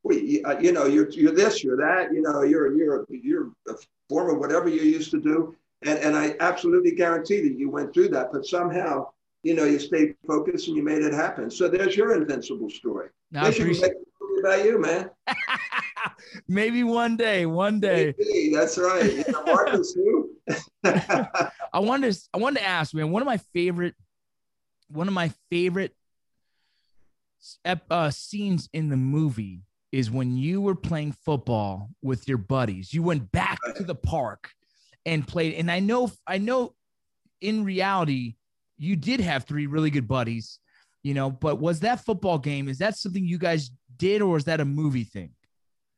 Well, 0.04 0.18
you, 0.18 0.42
uh, 0.46 0.58
you 0.58 0.72
know, 0.72 0.86
you're, 0.86 1.10
you're 1.10 1.36
this, 1.36 1.66
you're 1.66 1.76
that, 1.76 2.14
you 2.14 2.22
know, 2.22 2.44
you're, 2.44 2.74
you're, 2.78 3.06
you're 3.10 3.52
a 3.68 3.74
former 4.08 4.36
whatever 4.36 4.70
you 4.70 4.84
used 4.84 5.12
to 5.12 5.20
do. 5.20 5.54
And, 5.82 6.00
and 6.00 6.16
I 6.16 6.38
absolutely 6.40 6.92
guarantee 6.92 7.42
that 7.42 7.60
you 7.60 7.70
went 7.70 7.94
through 7.94 8.08
that, 8.10 8.32
but 8.32 8.46
somehow 8.46 9.10
you 9.46 9.54
know, 9.54 9.66
you 9.66 9.78
stayed 9.78 10.16
focused 10.26 10.68
and 10.68 10.76
you 10.76 10.82
made 10.82 11.04
it 11.04 11.14
happen. 11.14 11.52
So 11.52 11.68
there's 11.68 11.96
your 11.96 12.16
invincible 12.16 12.68
story. 12.68 13.10
I 13.36 13.50
appreciate 13.50 13.92
about 14.40 14.66
you, 14.66 14.82
man. 14.82 15.12
Maybe 16.48 16.84
one 16.84 17.16
day, 17.16 17.46
one 17.46 17.80
day. 17.80 18.16
Maybe, 18.18 18.52
that's 18.56 18.80
right. 18.80 19.04
You 19.04 19.24
know, 19.32 19.44
Marcus 19.44 19.94
too. 19.94 20.32
I 20.84 21.80
wanted 21.80 22.14
to, 22.14 22.20
I 22.34 22.38
wanted 22.40 22.62
to 22.62 22.66
ask, 22.66 22.96
man. 22.96 23.12
One 23.12 23.22
of 23.22 23.28
my 23.28 23.38
favorite, 23.54 23.94
one 24.90 25.08
of 25.08 25.14
my 25.14 25.32
favorite 25.52 25.96
uh, 27.92 28.10
scenes 28.10 28.68
in 28.74 28.90
the 28.90 28.98
movie 28.98 29.62
is 29.92 30.10
when 30.10 30.36
you 30.36 30.60
were 30.60 30.76
playing 30.76 31.12
football 31.12 31.90
with 32.02 32.28
your 32.28 32.40
buddies. 32.40 32.96
You 32.96 33.04
went 33.04 33.32
back 33.32 33.60
to 33.76 33.84
the 33.84 33.94
park 33.94 34.50
and 35.06 35.28
played. 35.28 35.54
And 35.54 35.70
I 35.70 35.82
know, 35.82 36.12
I 36.26 36.40
know, 36.40 36.74
in 37.42 37.64
reality, 37.64 38.38
you 38.78 38.96
did 38.96 39.20
have 39.20 39.46
three 39.46 39.68
really 39.68 39.90
good 39.90 40.08
buddies, 40.08 40.60
you 41.04 41.14
know, 41.14 41.30
but 41.30 41.60
was 41.60 41.80
that 41.82 42.04
football 42.04 42.38
game, 42.38 42.68
is 42.68 42.78
that 42.80 42.98
something 42.98 43.26
you 43.26 43.38
guys 43.38 43.72
did 43.98 44.22
or 44.22 44.38
is 44.38 44.46
that 44.46 44.60
a 44.60 44.66
movie 44.66 45.04
thing? 45.04 45.32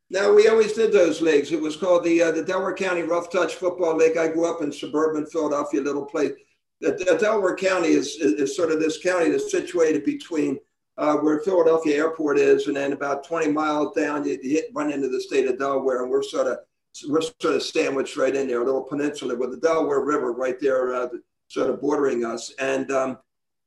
No, 0.09 0.33
we 0.33 0.47
always 0.47 0.73
did 0.73 0.93
those 0.93 1.21
leagues. 1.21 1.51
It 1.51 1.61
was 1.61 1.75
called 1.75 2.05
the 2.05 2.21
uh, 2.21 2.31
the 2.31 2.43
Delaware 2.43 2.73
County 2.73 3.01
Rough 3.01 3.29
Touch 3.29 3.55
Football 3.55 3.97
League. 3.97 4.17
I 4.17 4.29
grew 4.29 4.45
up 4.45 4.61
in 4.61 4.71
suburban 4.71 5.25
Philadelphia, 5.25 5.81
little 5.81 6.05
place. 6.05 6.31
The, 6.79 6.91
the 6.91 7.17
Delaware 7.19 7.55
County 7.55 7.89
is, 7.89 8.15
is, 8.15 8.33
is, 8.33 8.55
sort 8.55 8.71
of 8.71 8.79
this 8.79 9.01
county 9.01 9.29
that's 9.29 9.51
situated 9.51 10.05
between 10.05 10.59
uh, 10.97 11.15
where 11.15 11.39
Philadelphia 11.39 11.97
Airport 11.97 12.37
is, 12.37 12.67
and 12.67 12.77
then 12.77 12.93
about 12.93 13.23
20 13.25 13.51
miles 13.51 13.95
down, 13.95 14.25
you, 14.25 14.37
you 14.41 14.61
run 14.73 14.91
into 14.91 15.09
the 15.09 15.19
state 15.19 15.47
of 15.47 15.57
Delaware, 15.57 16.03
and 16.03 16.11
we're 16.11 16.23
sort 16.23 16.47
of 16.47 16.59
we're 17.09 17.21
sort 17.21 17.55
of 17.55 17.61
sandwiched 17.61 18.17
right 18.17 18.35
in 18.35 18.47
there, 18.47 18.61
a 18.61 18.65
little 18.65 18.83
peninsula 18.83 19.35
with 19.35 19.51
the 19.51 19.57
Delaware 19.57 20.01
River 20.01 20.31
right 20.31 20.59
there, 20.59 20.95
uh, 20.95 21.09
sort 21.47 21.69
of 21.69 21.81
bordering 21.81 22.25
us. 22.25 22.53
And 22.59 22.91
um, 22.91 23.17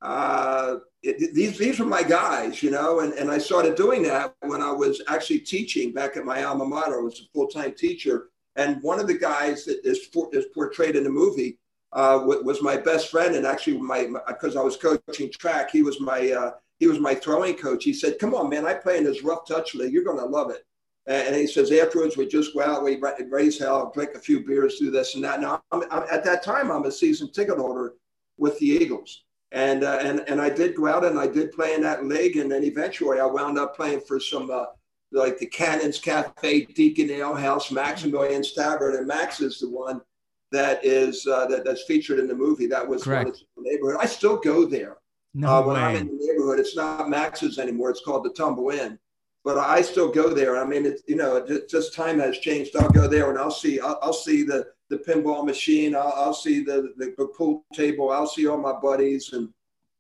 uh, 0.02 0.76
it, 1.02 1.34
these 1.34 1.58
these 1.58 1.78
were 1.78 1.86
my 1.86 2.02
guys, 2.02 2.62
you 2.62 2.70
know, 2.70 3.00
and, 3.00 3.12
and 3.14 3.30
I 3.30 3.38
started 3.38 3.74
doing 3.74 4.02
that 4.04 4.34
when 4.40 4.62
I 4.62 4.72
was 4.72 5.02
actually 5.08 5.40
teaching 5.40 5.92
back 5.92 6.16
at 6.16 6.24
my 6.24 6.44
alma 6.44 6.66
mater. 6.66 7.00
I 7.00 7.02
was 7.02 7.20
a 7.20 7.24
full 7.34 7.48
time 7.48 7.72
teacher, 7.72 8.28
and 8.56 8.82
one 8.82 9.00
of 9.00 9.06
the 9.06 9.18
guys 9.18 9.64
that 9.64 9.80
is, 9.84 10.06
for, 10.06 10.28
is 10.32 10.46
portrayed 10.54 10.96
in 10.96 11.04
the 11.04 11.10
movie 11.10 11.58
uh, 11.92 12.20
was 12.24 12.62
my 12.62 12.76
best 12.76 13.10
friend, 13.10 13.34
and 13.34 13.46
actually 13.46 13.78
my 13.78 14.08
because 14.28 14.56
I 14.56 14.62
was 14.62 14.76
coaching 14.76 15.30
track, 15.30 15.70
he 15.70 15.82
was 15.82 16.00
my 16.00 16.30
uh, 16.30 16.52
he 16.78 16.86
was 16.86 16.98
my 16.98 17.14
throwing 17.14 17.56
coach. 17.56 17.84
He 17.84 17.94
said, 17.94 18.18
"Come 18.18 18.34
on, 18.34 18.50
man, 18.50 18.66
I 18.66 18.74
play 18.74 18.98
in 18.98 19.04
this 19.04 19.22
rough 19.22 19.46
touch 19.46 19.74
league. 19.74 19.92
You're 19.92 20.04
going 20.04 20.18
to 20.18 20.24
love 20.24 20.50
it." 20.50 20.64
And 21.06 21.34
he 21.34 21.46
says, 21.46 21.72
afterwards, 21.72 22.16
we 22.16 22.26
just 22.26 22.54
go 22.54 22.62
out, 22.62 22.84
we 22.84 23.00
raise 23.28 23.58
hell, 23.58 23.90
drink 23.92 24.10
a 24.14 24.18
few 24.18 24.44
beers, 24.44 24.78
do 24.78 24.90
this 24.90 25.14
and 25.14 25.24
that. 25.24 25.40
Now, 25.40 25.62
I'm, 25.72 25.82
I'm, 25.90 26.04
at 26.10 26.24
that 26.24 26.42
time, 26.44 26.70
I'm 26.70 26.84
a 26.84 26.92
season 26.92 27.32
ticket 27.32 27.58
holder 27.58 27.94
with 28.36 28.58
the 28.58 28.66
Eagles. 28.66 29.24
And, 29.52 29.82
uh, 29.82 29.98
and, 30.02 30.20
and 30.28 30.40
I 30.40 30.50
did 30.50 30.76
go 30.76 30.86
out 30.86 31.04
and 31.04 31.18
I 31.18 31.26
did 31.26 31.52
play 31.52 31.74
in 31.74 31.82
that 31.82 32.04
league. 32.04 32.36
And 32.36 32.52
then 32.52 32.62
eventually 32.62 33.18
I 33.18 33.26
wound 33.26 33.58
up 33.58 33.74
playing 33.74 34.02
for 34.02 34.20
some, 34.20 34.50
uh, 34.50 34.66
like 35.10 35.38
the 35.38 35.46
Cannons 35.46 35.98
Cafe, 35.98 36.66
Deacon 36.66 37.10
Ale 37.10 37.34
House, 37.34 37.72
Maximilian 37.72 38.42
Tavern. 38.42 38.96
And 38.96 39.06
Max 39.06 39.40
is 39.40 39.58
the 39.58 39.68
one 39.68 40.00
that 40.52 40.84
is 40.84 41.26
uh, 41.26 41.46
that, 41.46 41.64
that's 41.64 41.82
featured 41.84 42.20
in 42.20 42.28
the 42.28 42.34
movie. 42.34 42.66
That 42.66 42.86
was 42.86 43.04
Correct. 43.04 43.42
the 43.56 43.62
neighborhood. 43.62 44.00
I 44.00 44.06
still 44.06 44.36
go 44.36 44.66
there. 44.66 44.98
No 45.34 45.48
uh, 45.48 45.66
when 45.66 45.76
way. 45.76 45.82
I'm 45.82 45.96
in 45.96 46.06
the 46.06 46.26
neighborhood, 46.26 46.60
it's 46.60 46.76
not 46.76 47.08
Max's 47.08 47.58
anymore. 47.58 47.90
It's 47.90 48.04
called 48.04 48.24
the 48.24 48.30
Tumble 48.30 48.70
Inn 48.70 48.98
but 49.44 49.58
I 49.58 49.80
still 49.82 50.10
go 50.10 50.34
there. 50.34 50.56
I 50.56 50.64
mean, 50.64 50.86
it's 50.86 51.02
you 51.06 51.16
know, 51.16 51.46
just 51.68 51.94
time 51.94 52.18
has 52.20 52.38
changed. 52.38 52.76
I'll 52.76 52.90
go 52.90 53.06
there 53.06 53.30
and 53.30 53.38
I'll 53.38 53.50
see, 53.50 53.80
I'll, 53.80 53.98
I'll 54.02 54.12
see 54.12 54.42
the 54.42 54.66
the 54.90 54.98
pinball 54.98 55.44
machine. 55.46 55.94
I'll, 55.94 56.12
I'll 56.16 56.34
see 56.34 56.62
the, 56.62 56.92
the, 56.96 57.14
the 57.16 57.26
pool 57.26 57.64
table. 57.72 58.10
I'll 58.10 58.26
see 58.26 58.46
all 58.46 58.58
my 58.58 58.72
buddies, 58.72 59.32
and 59.32 59.48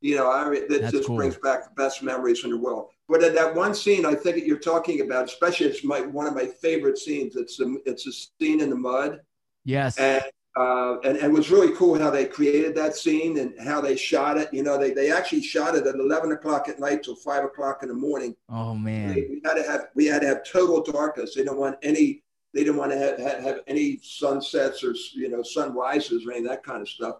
you 0.00 0.16
know, 0.16 0.28
I 0.30 0.52
it 0.52 0.90
just 0.90 1.06
cool. 1.06 1.16
brings 1.16 1.36
back 1.38 1.64
the 1.64 1.74
best 1.74 2.02
memories 2.02 2.44
in 2.44 2.50
the 2.50 2.58
world. 2.58 2.88
But 3.08 3.24
at 3.24 3.34
that 3.34 3.54
one 3.54 3.74
scene, 3.74 4.06
I 4.06 4.14
think 4.14 4.46
you're 4.46 4.58
talking 4.58 5.00
about, 5.00 5.24
especially 5.24 5.66
it's 5.66 5.84
my 5.84 6.00
one 6.00 6.26
of 6.26 6.34
my 6.34 6.46
favorite 6.46 6.98
scenes. 6.98 7.36
It's 7.36 7.60
a, 7.60 7.76
it's 7.86 8.06
a 8.06 8.12
scene 8.12 8.60
in 8.60 8.70
the 8.70 8.76
mud. 8.76 9.20
Yes. 9.64 9.98
And 9.98 10.22
uh, 10.56 10.98
and, 11.04 11.16
and 11.16 11.26
it 11.26 11.32
was 11.32 11.50
really 11.50 11.72
cool 11.76 11.96
how 11.96 12.10
they 12.10 12.24
created 12.24 12.74
that 12.74 12.96
scene 12.96 13.38
and 13.38 13.54
how 13.60 13.80
they 13.80 13.96
shot 13.96 14.36
it. 14.36 14.52
You 14.52 14.64
know, 14.64 14.76
they, 14.76 14.90
they 14.90 15.12
actually 15.12 15.42
shot 15.42 15.76
it 15.76 15.86
at 15.86 15.94
11 15.94 16.32
o'clock 16.32 16.68
at 16.68 16.80
night 16.80 17.04
till 17.04 17.14
five 17.14 17.44
o'clock 17.44 17.82
in 17.82 17.88
the 17.88 17.94
morning. 17.94 18.34
Oh 18.48 18.74
man. 18.74 19.14
We, 19.14 19.26
we 19.30 19.42
had 19.44 19.54
to 19.54 19.62
have, 19.62 19.88
we 19.94 20.06
had 20.06 20.22
to 20.22 20.26
have 20.26 20.44
total 20.44 20.82
darkness. 20.82 21.34
They 21.34 21.42
didn't 21.42 21.58
want 21.58 21.76
any, 21.82 22.24
they 22.52 22.64
didn't 22.64 22.78
want 22.78 22.90
to 22.90 22.98
have, 22.98 23.18
have, 23.18 23.42
have 23.44 23.60
any 23.68 24.00
sunsets 24.02 24.82
or, 24.82 24.94
you 25.14 25.28
know, 25.28 25.42
sunrises 25.42 26.26
or 26.26 26.32
any 26.32 26.44
that 26.48 26.64
kind 26.64 26.82
of 26.82 26.88
stuff. 26.88 27.16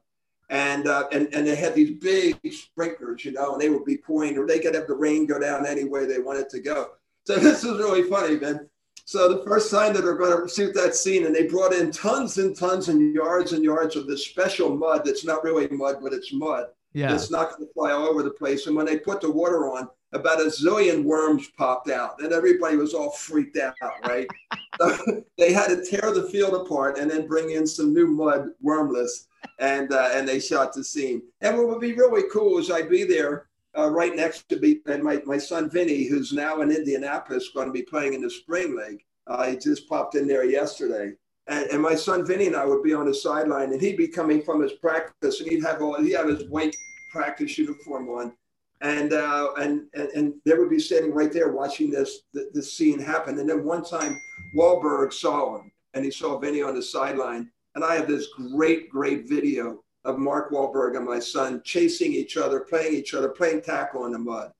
And, 0.49 0.89
uh, 0.89 1.07
and, 1.13 1.33
and 1.33 1.47
they 1.47 1.55
had 1.55 1.77
these 1.77 2.01
big 2.01 2.37
sprinklers, 2.53 3.25
you 3.25 3.31
know, 3.31 3.53
and 3.53 3.61
they 3.61 3.69
would 3.69 3.85
be 3.85 3.97
pouring 3.97 4.37
or 4.37 4.45
they 4.49 4.59
could 4.59 4.75
have 4.75 4.89
the 4.89 4.95
rain 4.95 5.27
go 5.27 5.39
down 5.39 5.65
any 5.67 5.85
way 5.85 6.05
they 6.05 6.19
wanted 6.19 6.49
to 6.49 6.59
go. 6.59 6.91
So 7.27 7.37
this 7.39 7.63
is 7.63 7.79
really 7.79 8.03
funny, 8.03 8.41
man. 8.41 8.69
So 9.11 9.29
the 9.29 9.43
first 9.43 9.73
time 9.73 9.93
that 9.95 10.03
they're 10.03 10.15
going 10.15 10.41
to 10.41 10.49
shoot 10.49 10.73
that 10.75 10.95
scene, 10.95 11.27
and 11.27 11.35
they 11.35 11.49
brought 11.49 11.73
in 11.73 11.91
tons 11.91 12.39
and 12.39 12.57
tons 12.57 12.89
and 12.89 13.13
yards 13.13 13.53
and 13.53 13.65
yards 13.65 13.97
of 13.97 14.07
this 14.07 14.25
special 14.25 14.77
mud 14.77 15.03
that's 15.05 15.25
not 15.25 15.43
really 15.43 15.67
mud, 15.67 15.97
but 16.01 16.13
it's 16.13 16.33
mud. 16.33 16.67
Yeah. 16.93 17.13
It's 17.13 17.29
not 17.29 17.51
going 17.51 17.67
to 17.67 17.73
fly 17.75 17.91
all 17.91 18.07
over 18.07 18.23
the 18.23 18.31
place. 18.31 18.69
And 18.69 18.77
when 18.77 18.87
they 18.87 19.01
put 19.01 19.21
the 19.21 19.29
water 19.29 19.69
on, 19.69 19.89
about 20.13 20.41
a 20.41 20.45
zillion 20.45 21.03
worms 21.03 21.49
popped 21.59 21.91
out, 21.91 22.23
and 22.23 22.33
everybody 22.33 22.77
was 22.77 22.95
all 22.95 23.11
freaked 23.11 23.59
out, 23.59 23.75
right? 24.05 24.29
so 24.81 25.25
they 25.37 25.53
had 25.53 25.67
to 25.71 25.85
tear 25.85 26.13
the 26.13 26.29
field 26.31 26.55
apart 26.55 26.97
and 26.97 27.11
then 27.11 27.27
bring 27.27 27.51
in 27.51 27.67
some 27.67 27.93
new 27.93 28.07
mud, 28.07 28.51
wormless, 28.63 29.27
and 29.59 29.93
uh, 29.93 30.11
and 30.13 30.29
they 30.29 30.39
shot 30.39 30.73
the 30.73 30.85
scene. 30.85 31.21
And 31.41 31.59
what 31.59 31.67
would 31.67 31.81
be 31.81 31.95
really 31.95 32.29
cool 32.33 32.59
is 32.59 32.71
I'd 32.71 32.89
be 32.89 33.03
there 33.03 33.49
uh, 33.77 33.89
right 33.91 34.15
next 34.17 34.49
to 34.49 34.59
me, 34.59 34.81
and 34.87 35.03
my, 35.03 35.23
my 35.25 35.39
son 35.39 35.71
Vinny, 35.71 36.05
who's 36.05 36.33
now 36.33 36.61
in 36.61 36.71
Indianapolis, 36.71 37.51
going 37.55 37.67
to 37.67 37.73
be 37.73 37.83
playing 37.83 38.15
in 38.15 38.23
the 38.23 38.31
spring 38.31 38.77
league. 38.77 39.05
Uh, 39.27 39.51
he 39.51 39.57
just 39.57 39.89
popped 39.89 40.17
in 40.17 40.27
there 40.27 40.45
yesterday. 40.45 41.13
And, 41.47 41.67
and 41.71 41.83
my 41.83 41.95
son 41.95 42.27
Vinny 42.27 42.47
and 42.47 42.57
I 42.57 42.65
would 42.65 42.83
be 42.83 42.95
on 42.95 43.07
the 43.07 43.15
sideline, 43.15 43.73
and 43.73 43.81
he'd 43.81 43.97
be 43.97 44.09
coming 44.09 44.43
from 44.43 44.61
his 44.61 44.73
practice, 44.73 45.41
and 45.41 45.51
he'd 45.51 45.65
have 45.65 45.83
all 45.83 46.01
he'd 46.01 46.13
have 46.13 46.29
his 46.29 46.49
white 46.49 46.75
practice 47.13 47.59
uniform 47.59 48.09
on, 48.09 48.33
and 48.81 49.13
uh, 49.13 49.49
and, 49.59 49.87
and 49.95 50.09
and 50.11 50.35
they 50.45 50.55
would 50.55 50.71
be 50.71 50.79
standing 50.79 51.13
right 51.13 51.33
there 51.33 51.53
watching 51.53 51.91
this 51.91 52.21
this 52.33 52.73
scene 52.73 53.01
happen. 53.01 53.39
And 53.39 53.49
then 53.49 53.65
one 53.65 53.85
time, 53.85 54.21
Wahlberg 54.55 55.13
saw 55.13 55.59
him, 55.59 55.73
and 55.95 56.05
he 56.05 56.11
saw 56.11 56.39
Vinny 56.39 56.63
on 56.63 56.75
the 56.75 56.83
sideline, 56.83 57.51
and 57.75 57.85
I 57.85 57.97
have 57.97 58.07
this 58.07 58.29
great 58.55 58.89
great 58.89 59.29
video 59.29 59.83
of 60.05 60.19
Mark 60.19 60.51
Wahlberg 60.51 60.97
and 60.97 61.05
my 61.05 61.19
son 61.19 61.61
chasing 61.65 62.13
each 62.13 62.37
other, 62.37 62.61
playing 62.61 62.95
each 62.95 63.15
other, 63.15 63.29
playing 63.29 63.63
tackle 63.63 64.07
in 64.07 64.13
the 64.13 64.19
mud. 64.19 64.53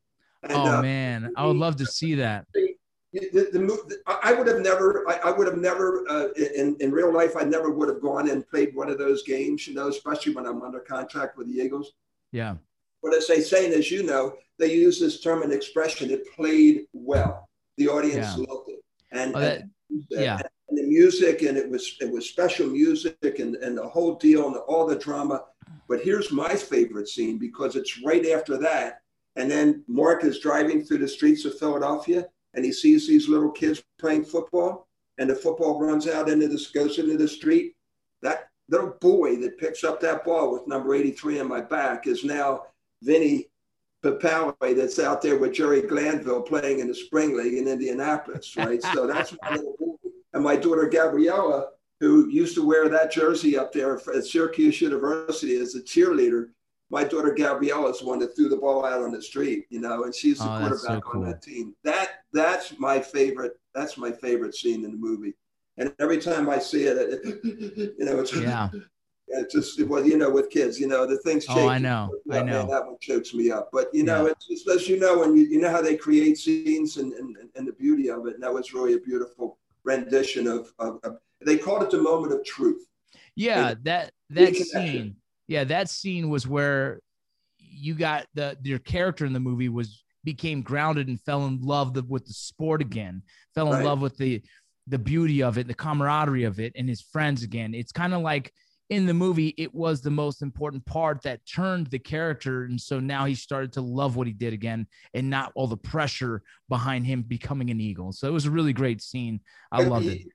And, 0.43 0.53
oh 0.53 0.79
uh, 0.79 0.83
man, 0.83 1.33
I 1.37 1.47
would 1.47 1.57
love 1.57 1.77
to 1.77 1.87
see 1.87 2.15
that. 2.17 2.47
The, 2.55 2.77
the, 3.13 3.51
the, 3.53 3.99
I 4.07 4.33
would 4.33 4.47
have 4.47 4.61
never, 4.61 5.05
I, 5.09 5.31
I 5.31 5.31
would 5.33 5.47
have 5.47 5.59
never, 5.59 6.05
uh, 6.09 6.29
in, 6.35 6.77
in 6.81 6.93
real 6.93 7.13
life, 7.13 7.37
I 7.37 7.43
never 7.43 7.71
would 7.71 7.89
have 7.89 8.01
gone 8.01 8.31
and 8.31 8.47
played 8.49 8.75
one 8.75 8.89
of 8.89 8.99
those 8.99 9.23
games, 9.25 9.67
you 9.67 9.75
know, 9.75 9.89
especially 9.89 10.33
when 10.35 10.47
I'm 10.47 10.63
under 10.63 10.79
contract 10.81 11.37
with 11.37 11.49
the 11.49 11.61
Eagles. 11.61 11.93
Yeah. 12.33 12.55
But 13.03 13.15
as 13.15 13.27
they 13.27 13.41
say, 13.41 13.67
and 13.67 13.75
as 13.75 13.91
you 13.91 14.03
know, 14.03 14.35
they 14.59 14.73
use 14.73 15.01
this 15.01 15.21
term 15.21 15.43
and 15.43 15.53
expression, 15.53 16.11
it 16.11 16.23
played 16.37 16.83
well. 16.93 17.49
The 17.79 17.89
audience 17.89 18.37
yeah. 18.37 18.45
loved 18.49 18.69
it. 18.69 18.85
And, 19.11 19.35
oh, 19.35 19.41
that, 19.41 19.63
and, 19.63 20.05
yeah. 20.11 20.37
And 20.37 20.49
music, 20.91 21.43
and 21.43 21.57
it 21.57 21.71
was 21.71 21.97
it 22.01 22.11
was 22.11 22.29
special 22.29 22.67
music 22.67 23.39
and, 23.39 23.57
and 23.57 23.79
the 23.79 23.89
whole 23.89 24.17
deal 24.17 24.47
and 24.49 24.57
all 24.57 24.87
the 24.87 24.97
drama. 24.97 25.45
But 25.89 26.03
here's 26.03 26.31
my 26.33 26.55
favorite 26.55 27.09
scene 27.09 27.39
because 27.39 27.77
it's 27.77 28.03
right 28.03 28.27
after 28.27 28.59
that. 28.59 29.03
And 29.37 29.51
then 29.51 29.85
Mark 29.87 30.25
is 30.25 30.41
driving 30.41 30.85
through 30.85 30.99
the 30.99 31.09
streets 31.09 31.45
of 31.45 31.59
Philadelphia 31.59 32.27
and 32.55 32.65
he 32.65 32.73
sees 32.73 33.07
these 33.07 33.29
little 33.29 33.51
kids 33.51 33.83
playing 33.99 34.25
football, 34.25 34.89
and 35.19 35.31
the 35.31 35.35
football 35.35 35.81
runs 35.81 36.09
out 36.09 36.29
into 36.29 36.49
this 36.49 36.71
goes 36.71 36.99
into 36.99 37.17
the 37.17 37.29
street. 37.29 37.75
That 38.23 38.49
little 38.69 38.97
boy 39.01 39.37
that 39.37 39.59
picks 39.59 39.85
up 39.85 40.01
that 40.01 40.25
ball 40.25 40.53
with 40.53 40.67
number 40.67 40.95
83 40.95 41.41
on 41.41 41.49
my 41.49 41.61
back 41.61 42.07
is 42.07 42.25
now 42.25 42.67
Vinny 43.03 43.49
Papale 44.03 44.55
that's 44.77 44.99
out 44.99 45.21
there 45.21 45.39
with 45.39 45.53
Jerry 45.53 45.83
Glanville 45.83 46.43
playing 46.43 46.81
in 46.81 46.89
the 46.89 46.95
spring 46.95 47.37
league 47.37 47.55
in 47.55 47.69
Indianapolis, 47.69 48.57
right? 48.57 48.83
so 48.95 49.07
that's 49.07 49.35
my 49.43 49.51
little 49.57 49.77
boy. 49.79 49.90
And 50.33 50.45
my 50.45 50.57
daughter 50.57 50.89
Gabriella, 50.89 51.69
who 51.99 52.29
used 52.29 52.55
to 52.55 52.67
wear 52.67 52.89
that 52.89 53.13
jersey 53.13 53.59
up 53.59 53.73
there 53.73 53.95
at 54.15 54.25
Syracuse 54.25 54.81
University 54.81 55.57
as 55.57 55.75
a 55.75 55.83
cheerleader, 55.83 56.49
my 56.91 57.05
daughter 57.05 57.33
Gabriella 57.33 57.91
is 57.91 58.01
the 58.01 58.07
one 58.07 58.19
that 58.19 58.35
threw 58.35 58.49
the 58.49 58.57
ball 58.57 58.85
out 58.85 59.03
on 59.03 59.13
the 59.13 59.23
street, 59.23 59.67
you 59.71 59.81
know, 59.81 60.05
and 60.05 60.15
she's 60.15 60.39
the 60.39 60.45
oh, 60.45 60.59
quarterback 60.59 60.81
so 60.81 61.01
cool. 61.01 61.23
on 61.23 61.31
that 61.31 61.43
team. 61.43 61.75
That 61.85 62.25
that's 62.33 62.79
my 62.79 63.01
favorite. 63.01 63.53
That's 63.75 63.97
my 63.97 64.11
favorite 64.11 64.55
scene 64.55 64.85
in 64.85 64.91
the 64.91 64.97
movie. 64.97 65.35
And 65.79 65.95
every 66.01 66.19
time 66.19 66.51
I 66.51 66.59
see 66.59 66.85
it, 66.85 66.97
it 66.99 67.41
you 67.99 68.05
know, 68.05 68.21
it's 68.21 68.35
yeah. 68.35 68.69
It's 69.33 69.55
just 69.55 69.81
well, 69.87 70.05
you 70.05 70.17
know, 70.17 70.29
with 70.29 70.51
kids, 70.51 70.81
you 70.81 70.89
know, 70.89 71.07
the 71.07 71.17
things. 71.19 71.47
Oh, 71.49 71.69
I 71.69 71.79
know, 71.79 72.13
I 72.33 72.43
know. 72.43 72.65
Man, 72.65 72.69
that 72.69 72.85
one 72.85 72.97
chokes 73.01 73.33
me 73.33 73.53
up. 73.53 73.71
But 73.73 73.89
you 73.93 74.03
know, 74.03 74.27
yeah. 74.27 74.33
it's 74.33 74.49
just 74.49 74.69
as 74.69 74.89
you 74.89 74.99
know, 74.99 75.23
and 75.23 75.39
you, 75.39 75.45
you 75.45 75.61
know 75.61 75.71
how 75.71 75.81
they 75.81 75.97
create 75.97 76.37
scenes 76.37 76.97
and, 76.97 77.13
and 77.13 77.37
and 77.55 77.69
the 77.69 77.73
beauty 77.75 78.11
of 78.11 78.27
it, 78.27 78.35
and 78.35 78.43
that 78.43 78.53
was 78.53 78.75
really 78.75 78.95
a 78.95 78.99
beautiful 78.99 79.57
rendition 79.85 80.47
of, 80.47 80.73
of, 80.79 81.01
of 81.03 81.19
they 81.45 81.57
called 81.57 81.83
it 81.83 81.91
the 81.91 82.01
moment 82.01 82.33
of 82.33 82.45
truth. 82.45 82.87
Yeah, 83.35 83.75
that 83.83 84.13
that 84.31 84.57
scene. 84.57 85.17
Yeah, 85.49 85.65
that 85.65 85.89
scene 85.89 86.29
was 86.29 86.47
where 86.47 87.01
you 87.59 87.95
got 87.95 88.27
the 88.35 88.57
your 88.63 88.79
character 88.79 89.25
in 89.25 89.33
the 89.33 89.41
movie 89.41 89.69
was 89.69 90.05
became 90.23 90.63
grounded 90.63 91.09
and 91.09 91.21
fell 91.21 91.47
in 91.47 91.61
love 91.63 91.97
with 92.09 92.27
the 92.27 92.33
sport 92.33 92.83
again, 92.83 93.23
fell 93.55 93.69
in 93.69 93.79
right. 93.79 93.85
love 93.85 94.01
with 94.01 94.17
the 94.17 94.43
the 94.87 94.99
beauty 94.99 95.43
of 95.43 95.57
it, 95.57 95.67
the 95.67 95.75
camaraderie 95.75 96.45
of 96.45 96.59
it, 96.61 96.73
and 96.77 96.89
his 96.89 97.01
friends 97.01 97.43
again. 97.43 97.75
It's 97.75 97.93
kind 97.93 98.13
of 98.13 98.23
like 98.23 98.53
in 98.91 99.07
the 99.07 99.15
movie, 99.15 99.55
it 99.57 99.73
was 99.73 100.03
the 100.03 100.11
most 100.11 100.43
important 100.43 100.85
part 100.85 101.23
that 101.23 101.47
turned 101.47 101.87
the 101.87 101.99
character. 101.99 102.65
And 102.65 102.79
so 102.79 102.99
now 102.99 103.25
he 103.25 103.37
started 103.37 103.73
to 103.75 103.81
love 103.81 104.17
what 104.17 104.27
he 104.27 104.33
did 104.33 104.53
again 104.53 104.87
and 105.15 105.31
not 105.31 105.53
all 105.55 105.69
the 105.69 105.77
pressure 105.77 106.43
behind 106.69 107.07
him 107.07 107.23
becoming 107.23 107.71
an 107.71 107.81
Eagle. 107.81 108.13
So 108.13 108.27
it 108.29 108.33
was 108.33 108.47
a 108.47 108.51
really 108.51 108.73
great 108.73 109.01
scene. 109.01 109.41
I 109.71 109.85
loved 109.85 110.07
it. 110.07 110.27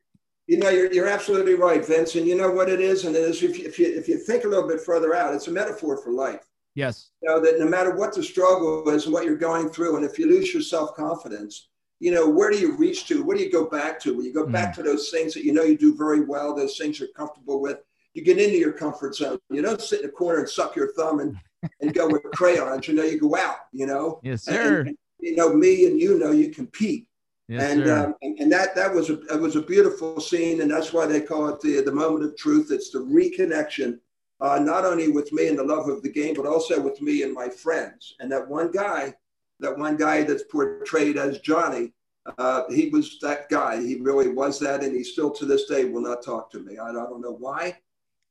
You 0.47 0.59
know, 0.59 0.69
you're, 0.69 0.91
you're 0.93 1.07
absolutely 1.07 1.55
right, 1.55 1.85
Vince. 1.85 2.15
And 2.15 2.25
you 2.25 2.35
know 2.35 2.49
what 2.49 2.69
it 2.69 2.79
is? 2.79 3.03
And 3.03 3.15
it 3.15 3.23
is 3.23 3.43
if 3.43 3.59
you, 3.59 3.65
if 3.65 3.77
you, 3.77 3.87
if 3.87 4.07
you 4.07 4.17
think 4.17 4.45
a 4.45 4.47
little 4.47 4.67
bit 4.67 4.79
further 4.79 5.13
out, 5.13 5.33
it's 5.33 5.47
a 5.47 5.51
metaphor 5.51 5.97
for 5.97 6.11
life. 6.11 6.47
Yes. 6.75 7.09
You 7.21 7.29
know, 7.29 7.41
that 7.41 7.59
no 7.59 7.65
matter 7.65 7.95
what 7.95 8.13
the 8.13 8.23
struggle 8.23 8.87
is 8.89 9.05
and 9.05 9.13
what 9.13 9.25
you're 9.25 9.37
going 9.37 9.69
through, 9.69 9.97
and 9.97 10.05
if 10.05 10.17
you 10.17 10.27
lose 10.27 10.53
your 10.53 10.61
self 10.61 10.95
confidence, 10.95 11.69
you 11.99 12.11
know, 12.11 12.29
where 12.29 12.51
do 12.51 12.59
you 12.59 12.77
reach 12.77 13.07
to? 13.07 13.23
Where 13.23 13.35
do 13.35 13.43
you 13.43 13.51
go 13.51 13.65
back 13.69 13.99
to? 14.01 14.15
When 14.15 14.25
you 14.25 14.33
go 14.33 14.45
mm. 14.45 14.51
back 14.51 14.75
to 14.75 14.83
those 14.83 15.09
things 15.09 15.33
that 15.33 15.45
you 15.45 15.53
know 15.53 15.63
you 15.63 15.77
do 15.77 15.95
very 15.95 16.21
well, 16.21 16.53
those 16.53 16.77
things 16.77 16.99
you're 16.99 17.09
comfortable 17.15 17.61
with, 17.61 17.79
you 18.15 18.23
get 18.23 18.39
into 18.39 18.57
your 18.57 18.71
comfort 18.71 19.15
zone. 19.15 19.37
You 19.49 19.61
don't 19.61 19.81
sit 19.81 20.01
in 20.01 20.07
a 20.07 20.11
corner 20.11 20.39
and 20.39 20.49
suck 20.49 20.75
your 20.75 20.93
thumb 20.93 21.19
and, 21.19 21.37
and 21.81 21.93
go 21.93 22.07
with 22.07 22.23
crayons. 22.33 22.87
You 22.87 22.95
know, 22.95 23.03
you 23.03 23.19
go 23.19 23.35
out, 23.35 23.57
you 23.71 23.85
know. 23.85 24.19
Yes, 24.23 24.43
sir. 24.43 24.79
And, 24.79 24.89
and, 24.89 24.97
you 25.19 25.35
know, 25.35 25.53
me 25.53 25.85
and 25.85 25.99
you 25.99 26.17
know 26.17 26.31
you 26.31 26.49
compete. 26.49 27.07
Yes, 27.47 27.61
and, 27.61 27.87
um, 27.87 28.15
and, 28.23 28.51
that 28.51 28.73
that 28.73 28.91
was 28.91 29.11
a 29.11 29.21
it 29.25 29.39
was 29.39 29.55
a 29.55 29.61
beautiful 29.61 30.19
scene, 30.19 30.61
and 30.61 30.71
that's 30.71 30.91
why 30.93 31.05
they 31.05 31.21
call 31.21 31.47
it 31.49 31.61
the 31.61 31.81
the 31.81 31.91
moment 31.91 32.25
of 32.25 32.35
truth. 32.35 32.71
It's 32.71 32.89
the 32.89 32.99
reconnection, 32.99 33.99
uh, 34.41 34.57
not 34.57 34.83
only 34.83 35.09
with 35.09 35.31
me 35.31 35.47
and 35.47 35.59
the 35.59 35.63
love 35.63 35.87
of 35.87 36.01
the 36.01 36.11
game, 36.11 36.33
but 36.33 36.47
also 36.47 36.81
with 36.81 36.99
me 37.03 37.21
and 37.21 37.31
my 37.31 37.49
friends. 37.49 38.15
And 38.19 38.31
that 38.31 38.47
one 38.47 38.71
guy 38.71 39.13
that 39.59 39.77
one 39.77 39.95
guy 39.95 40.23
that's 40.23 40.43
portrayed 40.43 41.17
as 41.17 41.39
Johnny, 41.39 41.93
uh, 42.37 42.63
he 42.69 42.89
was 42.89 43.19
that 43.21 43.49
guy. 43.49 43.81
He 43.81 43.95
really 43.95 44.29
was 44.29 44.59
that, 44.59 44.83
and 44.83 44.95
he 44.95 45.03
still 45.03 45.31
to 45.31 45.45
this 45.45 45.65
day 45.65 45.85
will 45.85 46.01
not 46.01 46.23
talk 46.23 46.51
to 46.51 46.59
me. 46.59 46.77
I, 46.77 46.89
I 46.89 46.93
don't 46.93 47.21
know 47.21 47.37
why. 47.39 47.77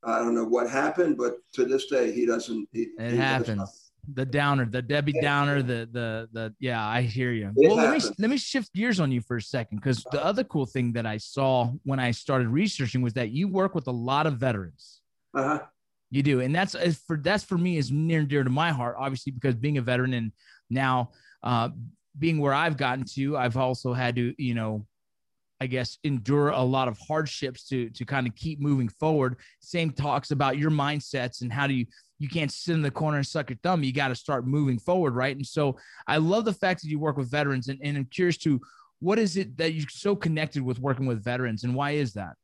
I 0.07 0.19
don't 0.19 0.35
know 0.35 0.45
what 0.45 0.69
happened, 0.69 1.17
but 1.17 1.37
to 1.55 1.65
this 1.65 1.87
day 1.87 2.13
he 2.13 2.27
doesn't. 2.27 2.69
He, 2.73 2.89
it 2.99 3.13
he 3.13 3.17
happens. 3.17 3.93
The 4.13 4.27
downer, 4.27 4.67
the 4.67 4.83
Debbie 4.83 5.15
Downer, 5.23 5.63
the 5.63 5.89
the 5.91 6.29
the 6.33 6.55
yeah, 6.61 6.87
I 6.87 7.01
hear 7.03 7.33
you. 7.33 7.51
It 7.57 7.69
well, 7.69 7.79
happens. 7.79 8.05
let 8.05 8.11
me 8.11 8.17
let 8.19 8.31
me 8.31 8.37
shift 8.37 8.75
gears 8.75 9.01
on 9.01 9.11
you 9.11 9.23
for 9.23 9.39
a 9.39 9.43
second 9.43 9.79
because 9.79 10.05
the 10.13 10.23
other 10.23 10.45
cool 10.45 10.67
thing 10.67 10.93
that 10.93 11.07
I 11.07 11.17
saw 11.17 11.73
when 11.85 11.99
I 11.99 12.11
started 12.11 12.49
researching 12.49 13.01
was 13.01 13.15
that 13.15 13.31
you 13.31 13.49
work 13.49 13.75
with 13.75 13.87
a 13.87 13.93
lot 13.93 14.27
of 14.27 14.35
veterans. 14.35 15.01
Uh 15.35 15.43
huh. 15.43 15.61
You 16.11 16.23
do, 16.23 16.41
and 16.41 16.55
that's 16.55 16.77
for 17.07 17.17
that's 17.17 17.45
for 17.45 17.57
me 17.57 17.79
is 17.79 17.91
near 17.91 18.21
and 18.21 18.29
dear 18.29 18.45
to 18.45 18.51
my 18.51 18.73
heart, 18.73 18.97
obviously 18.99 19.33
because 19.33 19.55
being 19.55 19.79
a 19.79 19.83
veteran 19.83 20.13
and 20.13 20.33
now 20.69 21.11
uh, 21.43 21.71
being 22.19 22.39
where 22.39 22.55
I've 22.55 22.77
gotten 22.77 23.05
to, 23.15 23.37
I've 23.37 23.57
also 23.57 23.93
had 23.93 24.17
to, 24.17 24.35
you 24.39 24.55
know, 24.55 24.87
I 25.65 25.67
guess 25.67 25.99
endure 26.05 26.51
a 26.51 26.63
lot 26.63 26.89
of 26.89 26.99
hardships 26.99 27.67
to 27.69 27.89
to 27.89 28.05
kind 28.05 28.27
of 28.27 28.37
keep 28.37 28.61
moving 28.61 28.89
forward. 28.89 29.37
Same 29.61 29.91
talks 29.91 30.31
about 30.31 30.59
your 30.59 30.71
mindsets 30.71 31.41
and 31.41 31.51
how 31.51 31.67
do 31.67 31.73
you 31.73 31.87
you 32.19 32.29
can't 32.29 32.53
sit 32.53 32.75
in 32.75 32.83
the 32.83 32.91
corner 32.91 33.17
and 33.17 33.27
suck 33.27 33.49
your 33.49 33.59
thumb. 33.63 33.83
You 33.83 33.93
got 33.93 34.09
to 34.09 34.15
start 34.15 34.47
moving 34.47 34.79
forward, 34.79 35.15
right? 35.15 35.35
And 35.35 35.47
so 35.47 35.77
I 36.07 36.19
love 36.19 36.45
the 36.45 36.53
fact 36.53 36.83
that 36.83 36.89
you 36.89 36.99
work 36.99 37.17
with 37.17 37.31
veterans, 37.31 37.69
and, 37.69 37.81
and 37.83 37.97
I'm 37.97 38.05
curious 38.05 38.37
to 38.39 38.61
what 39.01 39.19
is 39.19 39.39
it 39.39 39.57
that 39.57 39.73
you're 39.73 39.89
so 39.89 40.15
connected 40.15 40.63
with 40.63 40.79
working 40.79 41.07
with 41.07 41.25
veterans, 41.25 41.65
and 41.65 41.75
why 41.75 41.93
is 41.93 42.13
that? 42.13 42.35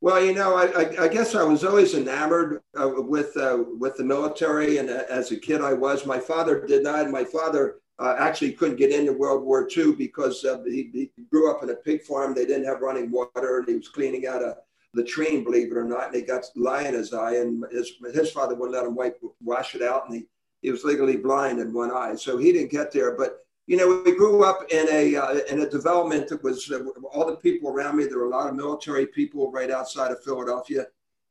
Well, 0.00 0.24
you 0.24 0.32
know, 0.32 0.56
I, 0.56 1.04
I, 1.04 1.08
guess 1.08 1.34
I 1.34 1.42
was 1.42 1.64
always 1.64 1.94
enamored 1.94 2.62
uh, 2.80 2.88
with 2.88 3.36
uh, 3.36 3.64
with 3.80 3.96
the 3.96 4.04
military, 4.04 4.78
and 4.78 4.88
uh, 4.88 5.02
as 5.10 5.32
a 5.32 5.36
kid, 5.36 5.60
I 5.60 5.72
was. 5.72 6.06
My 6.06 6.20
father 6.20 6.64
did 6.64 6.84
not. 6.84 7.10
My 7.10 7.24
father 7.24 7.80
uh, 7.98 8.14
actually 8.18 8.52
couldn't 8.52 8.76
get 8.76 8.92
into 8.92 9.12
World 9.12 9.44
War 9.44 9.68
II 9.76 9.94
because 9.94 10.44
uh, 10.44 10.62
he, 10.64 10.90
he, 10.92 11.10
grew 11.30 11.50
up 11.50 11.62
in 11.62 11.70
a 11.70 11.74
pig 11.74 12.02
farm. 12.02 12.34
They 12.34 12.46
didn't 12.46 12.66
have 12.66 12.80
running 12.80 13.10
water, 13.10 13.58
and 13.58 13.68
he 13.68 13.74
was 13.74 13.88
cleaning 13.88 14.26
out 14.26 14.42
a 14.42 14.56
latrine, 14.94 15.42
believe 15.42 15.72
it 15.72 15.76
or 15.76 15.84
not, 15.84 16.06
and 16.06 16.16
he 16.16 16.22
got 16.22 16.44
lye 16.54 16.82
in 16.82 16.94
his 16.94 17.12
eye, 17.12 17.36
and 17.36 17.64
his, 17.72 17.92
his 18.14 18.30
father 18.30 18.54
wouldn't 18.54 18.76
let 18.76 18.86
him 18.86 18.94
wipe, 18.94 19.20
wash 19.42 19.74
it 19.74 19.82
out, 19.82 20.08
and 20.08 20.14
he, 20.14 20.26
he 20.62 20.70
was 20.70 20.84
legally 20.84 21.16
blind 21.16 21.58
in 21.58 21.72
one 21.72 21.90
eye, 21.90 22.14
so 22.14 22.36
he 22.36 22.52
didn't 22.52 22.70
get 22.70 22.92
there. 22.92 23.16
But 23.16 23.38
you 23.66 23.76
know, 23.76 24.02
we 24.04 24.16
grew 24.16 24.44
up 24.44 24.64
in 24.70 24.88
a 24.88 25.16
uh, 25.16 25.40
in 25.50 25.60
a 25.60 25.68
development 25.68 26.28
that 26.28 26.42
was 26.42 26.70
uh, 26.70 26.84
all 27.12 27.26
the 27.26 27.36
people 27.36 27.68
around 27.68 27.96
me. 27.96 28.06
There 28.06 28.18
were 28.18 28.26
a 28.26 28.30
lot 28.30 28.48
of 28.48 28.54
military 28.54 29.06
people 29.06 29.52
right 29.52 29.70
outside 29.70 30.10
of 30.10 30.24
Philadelphia, 30.24 30.86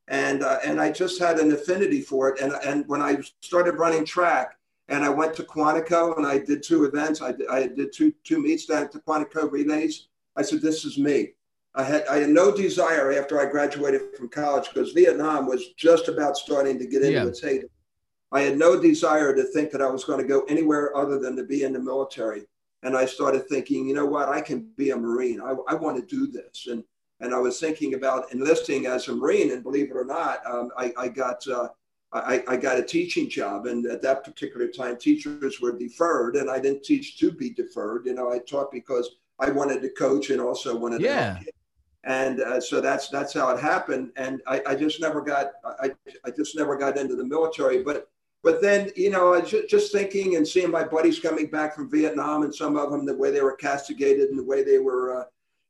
and 0.08 0.44
uh, 0.44 0.60
and 0.64 0.80
I 0.80 0.92
just 0.92 1.20
had 1.20 1.40
an 1.40 1.52
affinity 1.52 2.02
for 2.02 2.30
it. 2.30 2.40
And 2.40 2.54
and 2.64 2.88
when 2.88 3.02
I 3.02 3.18
started 3.42 3.80
running 3.80 4.06
track, 4.06 4.57
and 4.90 5.04
I 5.04 5.10
went 5.10 5.36
to 5.36 5.44
Quantico 5.44 6.18
and 6.18 6.26
I 6.26 6.38
did 6.38 6.64
two 6.64 6.86
events. 6.86 7.22
I 7.22 7.32
did, 7.32 7.48
I 7.48 7.68
did 7.68 7.92
two 7.94 8.14
two 8.24 8.42
meets 8.42 8.66
down 8.66 8.84
at 8.84 8.92
the 8.92 9.00
Quantico 9.00 9.52
relays. 9.52 10.08
I 10.36 10.42
said, 10.42 10.62
"This 10.62 10.86
is 10.86 10.98
me." 10.98 11.34
I 11.76 11.84
had 11.84 12.08
I 12.08 12.18
had 12.18 12.30
no 12.30 12.56
desire 12.56 13.12
after 13.14 13.40
I 13.40 13.46
graduated 13.50 14.02
from 14.18 14.30
college 14.30 14.70
because 14.74 14.94
Vietnam 14.94 15.46
was 15.46 15.74
just 15.74 16.08
about 16.08 16.38
starting 16.38 16.80
to 16.80 16.88
get 16.88 17.04
into 17.04 17.14
yeah. 17.14 17.26
its 17.26 17.42
heyday. 17.42 17.68
I 18.32 18.42
had 18.42 18.58
no 18.58 18.80
desire 18.80 19.36
to 19.36 19.44
think 19.44 19.72
that 19.72 19.82
I 19.82 19.90
was 19.90 20.04
going 20.04 20.20
to 20.20 20.28
go 20.28 20.42
anywhere 20.44 20.96
other 20.98 21.18
than 21.20 21.36
to 21.38 21.44
be 21.44 21.64
in 21.64 21.74
the 21.74 21.80
military. 21.80 22.46
And 22.84 22.96
I 22.96 23.06
started 23.06 23.48
thinking, 23.48 23.88
you 23.88 23.94
know 23.94 24.06
what, 24.06 24.28
I 24.28 24.42
can 24.42 24.70
be 24.76 24.92
a 24.92 24.98
Marine. 24.98 25.40
I, 25.40 25.56
I 25.68 25.76
want 25.76 25.98
to 25.98 26.16
do 26.16 26.28
this. 26.28 26.68
And 26.68 26.84
and 27.20 27.34
I 27.34 27.40
was 27.40 27.60
thinking 27.60 27.96
about 27.96 28.32
enlisting 28.32 28.86
as 28.86 29.08
a 29.08 29.16
Marine. 29.16 29.52
And 29.52 29.64
believe 29.64 29.90
it 29.90 29.98
or 29.98 30.06
not, 30.06 30.46
um, 30.46 30.70
I, 30.78 30.94
I, 30.98 31.08
got 31.08 31.48
uh, 31.48 31.70
I, 32.14 32.44
I, 32.48 32.56
got 32.56 32.80
a 32.80 32.84
teaching 32.84 33.30
job. 33.30 33.66
And 33.66 33.86
at 33.86 34.02
that 34.02 34.24
particular 34.24 34.68
time, 34.68 34.96
teachers 34.96 35.60
were 35.60 35.78
deferred, 35.78 36.38
and 36.38 36.50
I 36.50 36.58
didn't 36.58 36.84
teach 36.84 37.18
to 37.20 37.32
be 37.32 37.50
deferred. 37.50 38.06
You 38.06 38.14
know, 38.14 38.32
I 38.32 38.40
taught 38.40 38.72
because 38.72 39.18
I 39.40 39.50
wanted 39.50 39.82
to 39.82 39.90
coach 39.90 40.30
and 40.30 40.40
also 40.40 40.76
wanted 40.76 41.02
yeah. 41.02 41.34
to 41.34 41.34
help 41.40 41.46
and 42.08 42.40
uh, 42.40 42.60
so 42.60 42.82
that's 42.82 43.10
that's 43.10 43.34
how 43.34 43.50
it 43.50 43.60
happened 43.60 44.12
and 44.16 44.42
I, 44.48 44.62
I, 44.66 44.76
just 44.76 45.02
never 45.02 45.22
got 45.22 45.52
I, 45.82 45.92
I 46.24 46.32
just 46.32 46.56
never 46.56 46.78
got 46.78 46.98
into 46.98 47.16
the 47.16 47.24
military 47.24 47.84
but 47.84 48.10
but 48.44 48.62
then 48.62 48.92
you 48.96 49.10
know 49.10 49.34
I 49.34 49.42
just, 49.42 49.70
just 49.70 49.92
thinking 49.92 50.38
and 50.38 50.48
seeing 50.48 50.72
my 50.72 50.84
buddies 50.84 51.20
coming 51.20 51.48
back 51.48 51.76
from 51.76 51.92
Vietnam 51.92 52.44
and 52.44 52.56
some 52.56 52.78
of 52.78 52.92
them 52.92 53.06
the 53.06 53.16
way 53.16 53.30
they 53.30 53.42
were 53.42 53.56
castigated 53.56 54.30
and 54.30 54.40
the 54.40 54.44
way 54.44 54.64
they 54.64 54.80
were 54.80 55.22
uh, 55.22 55.24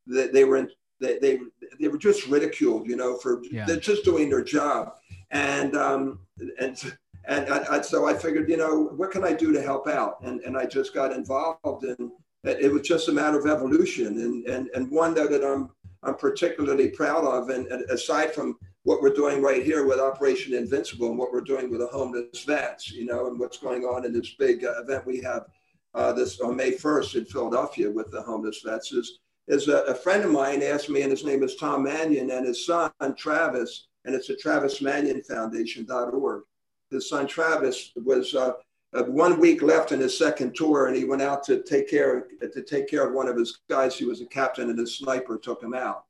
they, 0.05 0.27
they 0.27 0.43
were 0.43 0.57
in, 0.57 0.69
they, 0.99 1.17
they 1.17 1.39
they 1.79 1.87
were 1.87 1.97
just 1.97 2.27
ridiculed 2.27 2.87
you 2.87 2.95
know 2.95 3.17
for 3.17 3.41
yeah. 3.51 3.65
they're 3.65 3.77
just 3.77 4.05
doing 4.05 4.29
their 4.29 4.43
job 4.43 4.93
and 5.31 5.75
um 5.75 6.19
and 6.59 6.95
and 7.25 7.49
I, 7.51 7.77
I, 7.77 7.81
so 7.81 8.07
I 8.07 8.13
figured 8.13 8.49
you 8.49 8.57
know 8.57 8.85
what 8.95 9.11
can 9.11 9.23
I 9.23 9.33
do 9.33 9.51
to 9.53 9.61
help 9.61 9.87
out 9.87 10.21
and 10.21 10.41
and 10.41 10.57
I 10.57 10.65
just 10.65 10.93
got 10.93 11.11
involved 11.11 11.83
and 11.83 12.11
it 12.43 12.71
was 12.71 12.87
just 12.87 13.09
a 13.09 13.11
matter 13.11 13.37
of 13.39 13.45
evolution 13.45 14.07
and 14.07 14.45
and 14.47 14.69
and 14.73 14.89
one 14.91 15.13
that, 15.15 15.29
that 15.31 15.43
I'm 15.43 15.71
I'm 16.03 16.15
particularly 16.15 16.89
proud 16.89 17.25
of. 17.25 17.49
And, 17.49 17.67
and, 17.67 17.89
aside 17.89 18.33
from 18.33 18.57
what 18.83 19.01
we're 19.01 19.13
doing 19.13 19.41
right 19.41 19.63
here 19.63 19.85
with 19.85 19.99
Operation 19.99 20.53
Invincible 20.53 21.09
and 21.09 21.17
what 21.17 21.33
we're 21.33 21.41
doing 21.41 21.69
with 21.69 21.81
the 21.81 21.87
homeless 21.87 22.43
vets, 22.45 22.91
you 22.91 23.05
know, 23.05 23.27
and 23.27 23.39
what's 23.39 23.57
going 23.57 23.83
on 23.83 24.05
in 24.05 24.13
this 24.13 24.35
big 24.39 24.63
uh, 24.63 24.81
event 24.81 25.05
we 25.05 25.19
have 25.21 25.45
uh, 25.93 26.13
this 26.13 26.39
on 26.39 26.55
May 26.55 26.71
1st 26.71 27.15
in 27.15 27.25
Philadelphia 27.25 27.89
with 27.89 28.11
the 28.11 28.21
homeless 28.21 28.61
vets 28.63 28.91
is, 28.91 29.19
is 29.47 29.67
a, 29.67 29.79
a, 29.83 29.95
friend 29.95 30.23
of 30.23 30.31
mine 30.31 30.61
asked 30.61 30.89
me, 30.89 31.01
and 31.01 31.11
his 31.11 31.25
name 31.25 31.43
is 31.43 31.55
Tom 31.55 31.83
Manion, 31.83 32.29
and 32.31 32.45
his 32.45 32.65
son 32.65 32.91
Travis, 33.17 33.87
and 34.07 34.15
it's 34.15 34.29
a 34.29 34.35
Travis 34.35 34.81
Manion 34.81 35.21
Foundation.org. 35.21 36.43
His 36.89 37.09
son 37.09 37.27
Travis 37.27 37.91
was 37.97 38.33
uh, 38.33 38.53
uh, 38.93 39.03
one 39.03 39.37
week 39.39 39.61
left 39.61 39.91
in 39.91 39.99
his 39.99 40.17
second 40.17 40.55
tour, 40.55 40.87
and 40.87 40.95
he 40.95 41.03
went 41.03 41.21
out 41.21 41.43
to 41.43 41.61
take 41.61 41.89
care 41.89 42.19
of, 42.19 42.23
to 42.53 42.63
take 42.63 42.89
care 42.89 43.05
of 43.05 43.13
one 43.13 43.27
of 43.27 43.35
his 43.35 43.59
guys. 43.69 43.97
He 43.97 44.05
was 44.05 44.21
a 44.21 44.25
captain, 44.25 44.69
and 44.69 44.79
a 44.79 44.87
sniper 44.87 45.37
took 45.37 45.61
him 45.61 45.73
out. 45.73 46.05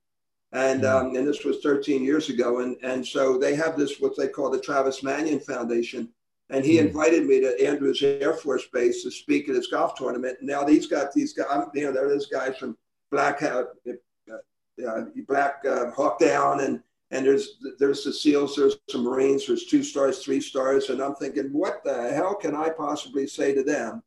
And 0.54 0.84
mm-hmm. 0.84 1.08
um, 1.08 1.16
and 1.16 1.28
this 1.28 1.44
was 1.44 1.58
13 1.64 2.04
years 2.04 2.30
ago, 2.30 2.60
and 2.60 2.78
and 2.84 3.06
so 3.06 3.40
they 3.40 3.56
have 3.56 3.76
this 3.76 4.00
what 4.00 4.16
they 4.16 4.28
call 4.28 4.52
the 4.52 4.62
Travis 4.62 5.02
Manion 5.02 5.40
Foundation, 5.40 6.08
and 6.52 6.64
he 6.64 6.78
mm-hmm. 6.78 6.88
invited 6.88 7.26
me 7.26 7.42
to 7.42 7.68
Andrews 7.68 8.04
Air 8.04 8.36
Force 8.36 8.68
Base 8.72 9.02
to 9.04 9.12
speak 9.12 9.50
at 9.50 9.56
his 9.56 9.68
golf 9.68 9.96
tournament. 9.96 10.38
Now 10.44 10.64
these 10.64 10.86
got 10.86 11.12
these 11.14 11.34
guys, 11.34 11.48
I'm, 11.50 11.66
you 11.74 11.86
know, 11.86 11.92
there's 11.92 12.28
guys 12.28 12.58
from 12.58 12.78
Black 13.10 13.42
uh, 13.42 13.64
uh, 14.88 15.06
Black 15.28 15.64
uh, 15.68 15.90
Hawk 15.92 16.20
Down 16.20 16.62
and 16.62 16.84
and 17.12 17.26
there's 17.26 17.58
there's 17.80 18.04
the 18.04 18.12
SEALs, 18.12 18.56
there's 18.56 18.78
some 18.90 19.04
Marines, 19.04 19.48
there's 19.48 19.66
two 19.66 19.84
stars, 19.84 20.24
three 20.24 20.42
stars, 20.42 20.90
and 20.90 21.02
I'm 21.02 21.16
thinking, 21.16 21.54
what 21.54 21.84
the 21.84 22.12
hell 22.14 22.36
can 22.36 22.56
I 22.56 22.70
possibly 22.70 23.28
say 23.28 23.54
to 23.54 23.64
them 23.64 24.04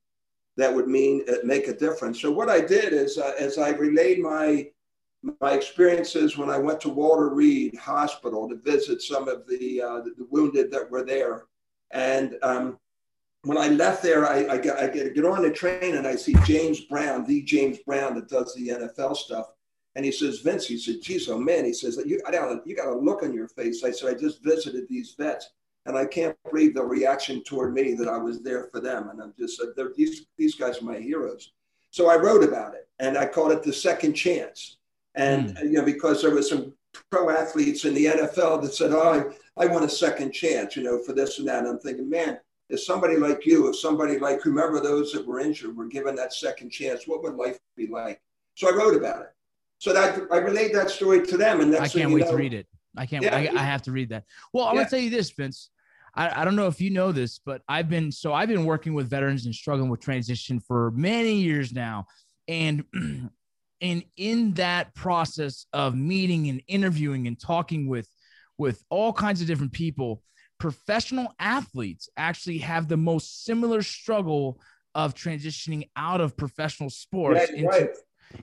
that 0.57 0.75
would 0.75 0.89
mean 0.89 1.25
uh, 1.29 1.37
make 1.45 1.69
a 1.69 1.75
difference? 1.75 2.21
So 2.21 2.31
what 2.31 2.51
I 2.51 2.61
did 2.61 2.93
is, 2.93 3.17
uh, 3.17 3.33
as 3.39 3.59
I 3.59 3.71
relayed 3.71 4.21
my 4.21 4.69
my 5.41 5.53
experiences 5.53 6.39
when 6.39 6.51
I 6.51 6.59
went 6.59 6.81
to 6.83 6.89
Walter 6.89 7.29
Reed 7.29 7.77
Hospital 7.77 8.49
to 8.49 8.57
visit 8.57 9.03
some 9.03 9.29
of 9.29 9.47
the 9.47 9.81
uh, 9.81 10.01
the, 10.01 10.27
wounded 10.31 10.71
that 10.71 10.91
were 10.91 11.05
there, 11.05 11.45
and 11.93 12.37
um, 12.43 12.79
when 13.45 13.57
I 13.57 13.69
left 13.69 14.03
there, 14.03 14.27
I, 14.27 14.47
I, 14.47 14.59
got, 14.59 14.79
I 14.79 14.89
get, 14.89 15.15
get 15.15 15.25
on 15.25 15.43
the 15.43 15.51
train 15.51 15.97
and 15.97 16.07
I 16.07 16.15
see 16.15 16.35
James 16.45 16.81
Brown, 16.81 17.25
the 17.25 17.41
James 17.41 17.79
Brown 17.87 18.15
that 18.17 18.29
does 18.29 18.55
the 18.55 18.69
NFL 18.69 19.17
stuff 19.17 19.47
and 19.97 20.05
he 20.05 20.13
says, 20.13 20.41
Vince, 20.41 20.67
he 20.67 20.79
said, 20.79 21.03
geez, 21.03 21.29
oh 21.29 21.39
man, 21.39 21.65
he 21.65 21.73
says, 21.73 22.01
you, 22.07 22.21
I 22.27 22.31
got 22.31 22.67
you 22.67 22.77
got 22.77 22.89
a 22.89 22.97
look 22.97 23.23
on 23.23 23.35
your 23.35 23.49
face. 23.49 23.83
I 23.83 23.91
said, 23.91 24.15
I 24.15 24.19
just 24.19 24.43
visited 24.43 24.89
these 24.89 25.15
vets 25.19 25.51
and 25.87 25.97
I 25.97 26.07
can't 26.07 26.37
believe 26.49 26.75
the 26.75 26.85
reaction 26.85 27.43
toward 27.43 27.75
me 27.75 27.95
that 27.95 28.09
I 28.09 28.19
was 28.19 28.43
there 28.43 28.65
for 28.65 28.81
them. 28.81 29.09
And 29.09 29.21
I'm 29.21 29.35
just, 29.39 29.61
these, 29.97 30.27
these 30.39 30.55
guys 30.55 30.81
are 30.81 30.85
my 30.85 30.99
heroes. 30.99 31.53
So 31.91 32.09
I 32.09 32.17
wrote 32.17 32.45
about 32.45 32.75
it 32.75 32.89
and 33.01 33.19
I 33.19 33.27
called 33.27 33.53
it 33.53 33.63
the 33.63 33.73
second 33.73 34.15
chance. 34.15 34.77
And, 35.17 35.57
mm. 35.57 35.63
you 35.65 35.73
know, 35.73 35.85
because 35.85 36.23
there 36.23 36.35
was 36.35 36.49
some 36.49 36.73
pro 37.11 37.31
athletes 37.31 37.85
in 37.85 37.95
the 37.95 38.07
NFL 38.07 38.63
that 38.63 38.75
said, 38.75 38.93
oh, 38.93 39.35
I, 39.59 39.65
I 39.65 39.67
want 39.67 39.85
a 39.85 39.89
second 39.89 40.33
chance, 40.33 40.77
you 40.77 40.85
know, 40.85 41.03
for 41.03 41.13
this 41.13 41.41
and 41.41 41.49
that. 41.49 41.61
And 41.61 41.69
I'm 41.69 41.81
thinking, 41.81 42.09
man, 42.09 42.39
if 42.69 42.81
somebody 42.81 43.17
like 43.17 43.45
you, 43.45 43.69
if 43.69 43.77
somebody 43.77 44.19
like 44.19 44.41
whomever 44.43 44.79
those 44.79 45.13
that 45.13 45.27
were 45.27 45.41
injured 45.41 45.77
were 45.77 45.87
given 45.87 46.15
that 46.15 46.33
second 46.33 46.71
chance, 46.71 47.09
what 47.09 47.23
would 47.25 47.35
life 47.35 47.59
be 47.77 47.89
like? 47.89 48.21
So 48.55 48.73
I 48.73 48.77
wrote 48.77 48.95
about 48.95 49.23
it. 49.23 49.33
So 49.81 49.95
that 49.95 50.27
I 50.31 50.37
relate 50.37 50.75
that 50.75 50.91
story 50.91 51.27
to 51.27 51.37
them, 51.39 51.61
and 51.61 51.73
that's 51.73 51.83
I 51.83 51.89
can't 51.89 52.13
wait 52.13 52.27
know, 52.27 52.33
to 52.33 52.37
read 52.37 52.53
it. 52.53 52.67
I 52.97 53.07
can't. 53.07 53.25
Yeah, 53.25 53.35
I, 53.35 53.49
I, 53.55 53.63
have 53.63 53.81
to 53.83 53.93
read 53.93 54.11
that. 54.11 54.25
Well, 54.53 54.67
I'm 54.67 54.75
yeah. 54.75 54.83
gonna 54.83 54.91
tell 54.91 54.99
you 54.99 55.09
this, 55.09 55.31
Vince. 55.31 55.71
I, 56.15 56.43
I 56.43 56.45
don't 56.45 56.55
know 56.55 56.67
if 56.67 56.83
you 56.83 56.91
know 56.91 57.13
this, 57.13 57.39
but 57.39 57.63
I've 57.67 57.89
been 57.89 58.13
so 58.13 58.35
I've 58.35 58.49
been 58.49 58.67
working 58.67 58.93
with 58.93 59.09
veterans 59.09 59.47
and 59.47 59.55
struggling 59.55 59.89
with 59.89 60.01
transition 60.01 60.61
for 60.61 60.91
many 60.91 61.37
years 61.37 61.73
now, 61.73 62.07
and 62.47 62.85
and 63.81 64.05
in 64.19 64.53
that 64.55 64.95
process 64.95 65.65
of 65.73 65.95
meeting 65.95 66.51
and 66.51 66.63
interviewing 66.69 67.27
and 67.27 67.41
talking 67.41 67.89
with 67.89 68.07
with 68.59 68.85
all 68.91 69.15
kinds 69.15 69.41
of 69.41 69.47
different 69.47 69.73
people, 69.73 70.23
professional 70.59 71.33
athletes 71.39 72.11
actually 72.19 72.59
have 72.59 72.87
the 72.87 72.99
most 72.99 73.47
similar 73.47 73.81
struggle 73.81 74.61
of 74.95 75.15
transitioning 75.15 75.89
out 75.97 76.21
of 76.21 76.37
professional 76.37 76.91
sports 76.91 77.49
into, 77.49 77.67
right. 77.67 77.91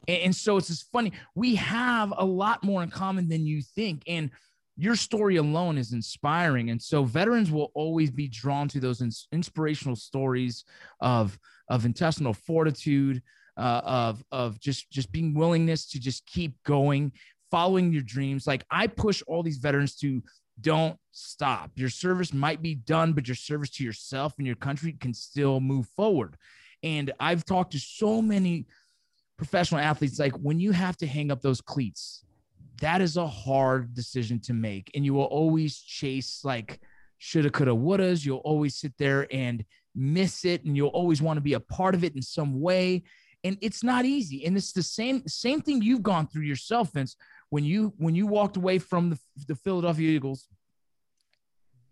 And, 0.07 0.17
and 0.17 0.35
so 0.35 0.57
it's 0.57 0.67
just 0.67 0.91
funny. 0.91 1.11
We 1.35 1.55
have 1.55 2.13
a 2.17 2.25
lot 2.25 2.63
more 2.63 2.83
in 2.83 2.89
common 2.89 3.27
than 3.27 3.45
you 3.45 3.61
think. 3.61 4.03
And 4.07 4.31
your 4.77 4.95
story 4.95 5.37
alone 5.37 5.77
is 5.77 5.93
inspiring. 5.93 6.69
And 6.69 6.81
so 6.81 7.03
veterans 7.03 7.51
will 7.51 7.71
always 7.73 8.11
be 8.11 8.27
drawn 8.27 8.67
to 8.69 8.79
those 8.79 9.01
ins- 9.01 9.27
inspirational 9.31 9.95
stories 9.95 10.65
of, 11.01 11.37
of 11.67 11.85
intestinal 11.85 12.33
fortitude, 12.33 13.23
uh, 13.57 13.81
of, 13.83 14.23
of 14.31 14.59
just, 14.59 14.91
just 14.91 15.11
being 15.11 15.33
willingness 15.33 15.89
to 15.89 15.99
just 15.99 16.25
keep 16.27 16.61
going, 16.63 17.11
following 17.49 17.91
your 17.91 18.03
dreams. 18.03 18.45
Like 18.45 18.65
I 18.69 18.85
push 18.85 19.23
all 19.25 19.41
these 19.41 19.57
veterans 19.57 19.95
to 19.97 20.21
don't 20.61 20.97
stop. 21.11 21.71
Your 21.75 21.89
service 21.89 22.33
might 22.33 22.61
be 22.61 22.75
done, 22.75 23.13
but 23.13 23.27
your 23.27 23.35
service 23.35 23.69
to 23.71 23.83
yourself 23.83 24.33
and 24.37 24.45
your 24.45 24.55
country 24.55 24.93
can 24.93 25.13
still 25.13 25.59
move 25.59 25.87
forward. 25.95 26.35
And 26.83 27.11
I've 27.19 27.45
talked 27.45 27.71
to 27.71 27.79
so 27.79 28.21
many 28.21 28.65
professional 29.37 29.79
athletes, 29.79 30.19
like 30.19 30.33
when 30.33 30.59
you 30.59 30.71
have 30.71 30.97
to 30.97 31.07
hang 31.07 31.31
up 31.31 31.41
those 31.41 31.61
cleats, 31.61 32.23
that 32.81 33.01
is 33.01 33.17
a 33.17 33.27
hard 33.27 33.93
decision 33.93 34.39
to 34.41 34.53
make. 34.53 34.91
And 34.93 35.05
you 35.05 35.13
will 35.13 35.23
always 35.25 35.77
chase 35.77 36.41
like 36.43 36.79
shoulda, 37.17 37.49
coulda, 37.49 37.71
wouldas. 37.71 38.25
You'll 38.25 38.37
always 38.37 38.75
sit 38.75 38.93
there 38.97 39.27
and 39.31 39.63
miss 39.95 40.45
it, 40.45 40.63
and 40.63 40.75
you'll 40.75 40.89
always 40.89 41.21
want 41.21 41.37
to 41.37 41.41
be 41.41 41.53
a 41.53 41.59
part 41.59 41.95
of 41.95 42.03
it 42.03 42.15
in 42.15 42.21
some 42.21 42.59
way. 42.59 43.03
And 43.43 43.57
it's 43.61 43.83
not 43.83 44.05
easy. 44.05 44.45
And 44.45 44.57
it's 44.57 44.73
the 44.73 44.83
same 44.83 45.23
same 45.27 45.61
thing 45.61 45.81
you've 45.81 46.03
gone 46.03 46.27
through 46.27 46.43
yourself, 46.43 46.93
Vince. 46.93 47.15
When 47.49 47.63
you 47.63 47.93
when 47.97 48.15
you 48.15 48.27
walked 48.27 48.57
away 48.57 48.79
from 48.79 49.11
the, 49.11 49.19
the 49.47 49.55
Philadelphia 49.55 50.09
Eagles, 50.09 50.47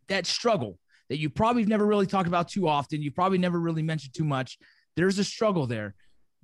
that 0.07 0.25
struggle 0.25 0.79
that 1.09 1.19
you 1.19 1.29
probably 1.29 1.65
never 1.65 1.85
really 1.85 2.07
talked 2.07 2.27
about 2.27 2.49
too 2.49 2.67
often, 2.67 3.01
you 3.01 3.11
probably 3.11 3.37
never 3.37 3.59
really 3.59 3.83
mentioned 3.83 4.13
too 4.13 4.23
much. 4.23 4.57
There's 4.95 5.19
a 5.19 5.23
struggle 5.23 5.67
there 5.67 5.93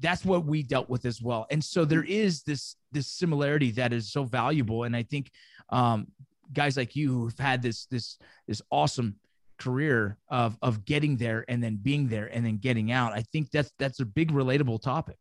that's 0.01 0.25
what 0.25 0.45
we 0.45 0.63
dealt 0.63 0.89
with 0.89 1.05
as 1.05 1.21
well. 1.21 1.45
And 1.49 1.63
so 1.63 1.85
there 1.85 2.03
is 2.03 2.43
this 2.43 2.75
this 2.91 3.07
similarity 3.07 3.71
that 3.71 3.93
is 3.93 4.11
so 4.11 4.23
valuable. 4.23 4.83
And 4.83 4.95
i 4.95 5.03
think 5.03 5.31
um, 5.69 6.07
guys 6.53 6.77
like 6.77 6.95
you 6.95 7.09
who've 7.13 7.39
had 7.39 7.61
this 7.61 7.85
this 7.85 8.17
this 8.47 8.61
awesome 8.71 9.15
career 9.57 10.17
of 10.29 10.57
of 10.61 10.85
getting 10.85 11.17
there 11.17 11.45
and 11.47 11.63
then 11.63 11.75
being 11.75 12.07
there 12.07 12.27
and 12.33 12.43
then 12.43 12.57
getting 12.57 12.91
out 12.91 13.13
i 13.13 13.21
think 13.31 13.51
that's 13.51 13.71
that's 13.77 13.99
a 13.99 14.05
big 14.05 14.31
relatable 14.31 14.81
topic. 14.81 15.17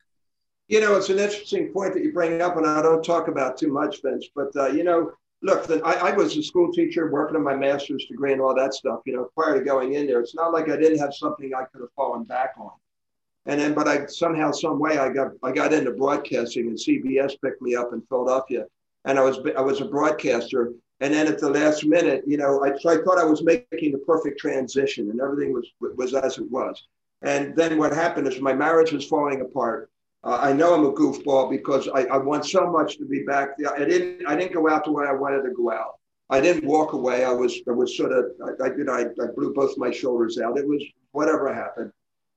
You 0.69 0.81
know 0.81 0.97
it's 0.97 1.11
an 1.11 1.19
interesting 1.19 1.73
point 1.73 1.93
that 1.95 2.03
you 2.03 2.13
bring 2.13 2.41
up 2.41 2.57
and 2.57 2.67
i 2.67 2.81
don't 2.81 3.05
talk 3.05 3.29
about 3.29 3.59
too 3.59 3.73
much 3.73 4.01
vince 4.03 4.29
but 4.35 4.51
uh, 4.57 4.69
you 4.69 4.83
know 4.83 5.13
look 5.43 5.67
the, 5.67 5.83
I, 5.85 6.11
I 6.11 6.13
was 6.13 6.37
a 6.37 6.43
school 6.43 6.73
teacher 6.73 7.11
working 7.11 7.37
on 7.37 7.45
my 7.45 7.55
master's 7.55 8.07
degree 8.07 8.33
and 8.33 8.41
all 8.41 8.55
that 8.55 8.73
stuff 8.73 9.01
you 9.05 9.15
know 9.15 9.29
prior 9.37 9.59
to 9.59 9.65
going 9.65 9.95
in 9.95 10.07
there. 10.07 10.21
It's 10.21 10.35
not 10.35 10.53
like 10.53 10.71
i 10.71 10.77
didn't 10.77 10.99
have 10.99 11.15
something 11.15 11.53
i 11.55 11.65
could 11.65 11.83
have 11.83 11.93
fallen 11.95 12.25
back 12.25 12.55
on 12.59 12.71
and 13.47 13.61
then, 13.61 13.75
but 13.75 13.89
I 13.89 14.07
somehow, 14.07 14.53
some 14.53 14.79
way, 14.79 14.99
I 14.99 15.09
got 15.11 15.33
I 15.43 15.53
got 15.53 15.73
into 15.73 15.93
broadcasting, 15.93 16.67
and 16.69 16.77
CBS 16.77 17.41
picked 17.43 17.63
me 17.63 17.75
up 17.75 17.93
in 17.93 18.03
Philadelphia, 18.03 18.67
and 19.05 19.19
I 19.19 19.23
was 19.23 19.39
I 19.57 19.63
was 19.63 19.81
a 19.81 19.87
broadcaster. 19.87 20.73
And 21.03 21.15
then 21.15 21.27
at 21.27 21.39
the 21.39 21.49
last 21.49 21.87
minute, 21.87 22.25
you 22.27 22.37
know, 22.37 22.63
I, 22.63 22.77
so 22.79 22.91
I 22.91 23.03
thought 23.03 23.19
I 23.19 23.25
was 23.25 23.43
making 23.43 23.93
the 23.93 23.99
perfect 24.07 24.39
transition, 24.39 25.11
and 25.11 25.21
everything 25.21 25.55
was 25.55 25.67
was 25.81 26.15
as 26.15 26.37
it 26.39 26.51
was. 26.51 26.83
And 27.23 27.57
then 27.57 27.79
what 27.79 27.93
happened 27.93 28.27
is 28.27 28.41
my 28.41 28.53
marriage 28.53 28.93
was 28.93 29.07
falling 29.07 29.41
apart. 29.41 29.91
Uh, 30.23 30.39
I 30.41 30.53
know 30.53 30.75
I'm 30.75 30.85
a 30.85 30.93
goofball 30.93 31.49
because 31.49 31.89
I, 31.89 32.05
I 32.05 32.19
want 32.19 32.45
so 32.45 32.71
much 32.71 32.99
to 32.99 33.07
be 33.07 33.23
back. 33.23 33.51
I 33.67 33.85
didn't. 33.85 34.27
I 34.27 34.37
didn't 34.37 34.53
go 34.53 34.69
out 34.69 34.85
the 34.85 34.93
way 34.93 35.07
I 35.07 35.13
wanted 35.13 35.43
to 35.43 35.51
go 35.53 35.73
out. 35.73 35.99
I 36.29 36.41
didn't 36.41 36.67
walk 36.67 36.93
away. 36.93 37.25
I 37.25 37.33
was. 37.33 37.59
I 37.67 37.73
was 37.73 37.97
sort 37.97 38.13
of. 38.13 38.27
I, 38.45 38.65
I 38.65 38.77
you 38.77 38.85
know. 38.85 38.93
I, 38.93 39.07
I 39.23 39.27
blew 39.35 39.55
both 39.55 39.79
my 39.79 39.91
shoulders 39.91 40.39
out. 40.39 40.59
It 40.59 40.69
was 40.69 40.85
whatever 41.13 41.53
happened, 41.53 41.91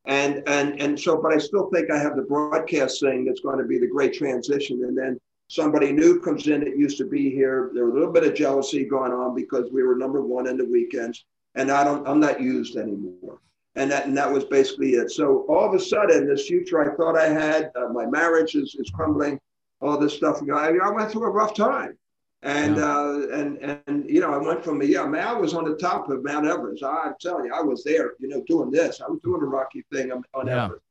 and 0.05 0.43
and 0.47 0.81
and 0.81 0.99
so. 0.99 1.21
But 1.21 1.33
I 1.33 1.37
still 1.37 1.69
think 1.73 1.89
I 1.91 1.97
have 1.97 2.15
the 2.15 2.23
broadcast 2.23 2.99
thing 2.99 3.25
that's 3.25 3.41
going 3.41 3.59
to 3.59 3.65
be 3.65 3.79
the 3.79 3.87
great 3.87 4.13
transition. 4.13 4.83
And 4.83 4.97
then 4.97 5.19
somebody 5.47 5.91
new 5.91 6.19
comes 6.19 6.47
in 6.47 6.61
that 6.61 6.77
used 6.77 6.97
to 6.97 7.05
be 7.05 7.29
here. 7.29 7.71
There 7.73 7.85
was 7.85 7.93
a 7.93 7.97
little 7.97 8.13
bit 8.13 8.25
of 8.25 8.35
jealousy 8.35 8.85
going 8.85 9.11
on 9.11 9.35
because 9.35 9.71
we 9.71 9.83
were 9.83 9.95
number 9.95 10.21
one 10.21 10.47
in 10.47 10.57
the 10.57 10.65
weekends, 10.65 11.25
and 11.55 11.71
I 11.71 11.83
don't. 11.83 12.07
I'm 12.07 12.19
not 12.19 12.41
used 12.41 12.75
anymore 12.75 13.39
and 13.75 13.91
that 13.91 14.05
and 14.05 14.17
that 14.17 14.31
was 14.31 14.45
basically 14.45 14.91
it. 14.91 15.11
So 15.11 15.45
all 15.49 15.67
of 15.67 15.73
a 15.73 15.79
sudden, 15.79 16.27
this 16.27 16.47
future 16.47 16.81
I 16.81 16.95
thought 16.95 17.17
I 17.17 17.29
had, 17.29 17.71
uh, 17.75 17.89
my 17.89 18.05
marriage 18.05 18.55
is, 18.55 18.75
is 18.75 18.91
crumbling, 18.93 19.39
all 19.81 19.97
this 19.97 20.13
stuff. 20.13 20.41
I, 20.53 20.73
I 20.83 20.89
went 20.89 21.11
through 21.11 21.25
a 21.25 21.29
rough 21.29 21.53
time, 21.53 21.97
and 22.43 22.75
yeah. 22.75 22.97
uh, 22.97 23.27
and 23.32 23.82
and 23.88 24.10
you 24.10 24.19
know, 24.19 24.34
I 24.34 24.38
went 24.38 24.63
from 24.63 24.82
yeah, 24.84 25.06
man, 25.06 25.25
I 25.25 25.34
was 25.34 25.53
on 25.53 25.63
the 25.63 25.75
top 25.75 26.10
of 26.10 26.23
Mount 26.23 26.45
Everest. 26.45 26.84
I'm 26.84 27.15
telling 27.19 27.45
you, 27.45 27.53
I 27.53 27.62
was 27.62 27.84
there, 27.84 28.13
you 28.19 28.27
know, 28.27 28.43
doing 28.47 28.69
this. 28.69 29.01
I 29.01 29.10
was 29.10 29.19
doing 29.23 29.41
a 29.41 29.45
rocky 29.45 29.86
thing 29.91 30.12
on, 30.12 30.47
yeah. 30.47 30.65
Everest. 30.65 30.84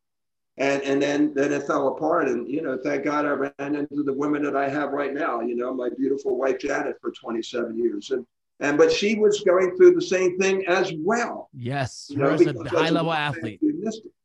And, 0.58 0.82
and 0.82 1.00
then 1.00 1.32
then 1.34 1.50
it 1.50 1.66
fell 1.66 1.88
apart 1.88 2.28
and 2.28 2.46
you 2.46 2.60
know 2.60 2.78
thank 2.84 3.04
God 3.04 3.24
I 3.24 3.30
ran 3.30 3.74
into 3.74 4.02
the 4.02 4.12
women 4.12 4.42
that 4.42 4.54
I 4.54 4.68
have 4.68 4.90
right 4.92 5.14
now 5.14 5.40
you 5.40 5.56
know 5.56 5.72
my 5.72 5.88
beautiful 5.96 6.36
wife 6.36 6.58
Janet 6.58 6.96
for 7.00 7.10
27 7.10 7.78
years 7.78 8.10
and 8.10 8.26
and 8.60 8.78
but 8.78 8.92
she 8.92 9.16
was 9.16 9.40
going 9.40 9.76
through 9.76 9.94
the 9.94 10.02
same 10.02 10.38
thing 10.38 10.64
as 10.66 10.92
well. 10.98 11.48
Yes, 11.52 12.08
you 12.10 12.18
know, 12.18 12.28
a 12.28 12.68
high 12.68 12.90
level 12.90 13.12
athlete. 13.12 13.60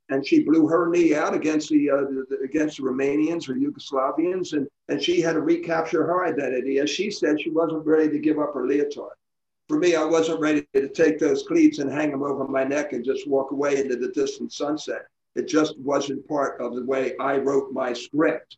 And 0.10 0.26
she 0.26 0.44
blew 0.44 0.68
her 0.68 0.90
knee 0.90 1.16
out 1.16 1.34
against 1.34 1.68
the, 1.68 1.90
uh, 1.90 1.96
the, 1.98 2.40
against 2.42 2.78
the 2.78 2.84
Romanians 2.84 3.50
or 3.50 3.56
Yugoslavians, 3.56 4.54
and 4.54 4.66
and 4.90 5.02
she 5.02 5.22
had 5.22 5.34
to 5.34 5.42
recapture 5.42 6.06
her 6.06 6.26
identity. 6.26 6.80
And 6.80 6.88
she 6.88 7.12
said, 7.12 7.42
she 7.42 7.50
wasn't 7.50 7.86
ready 7.86 8.10
to 8.10 8.20
give 8.20 8.40
up 8.40 8.54
her 8.54 8.66
leotard. 8.66 9.14
For 9.68 9.78
me, 9.78 9.96
I 9.96 10.04
wasn't 10.04 10.40
ready 10.40 10.66
to 10.74 10.88
take 10.88 11.20
those 11.20 11.44
cleats 11.44 11.80
and 11.80 11.92
hang 11.92 12.12
them 12.12 12.24
over 12.24 12.48
my 12.48 12.64
neck 12.64 12.94
and 12.94 13.04
just 13.04 13.28
walk 13.28 13.52
away 13.52 13.78
into 13.82 13.98
the 13.98 14.10
distant 14.10 14.54
sunset. 14.54 15.08
It 15.36 15.48
just 15.48 15.78
wasn't 15.78 16.28
part 16.28 16.62
of 16.62 16.76
the 16.76 16.86
way 16.86 17.16
I 17.20 17.38
wrote 17.38 17.74
my 17.74 17.92
script. 17.94 18.58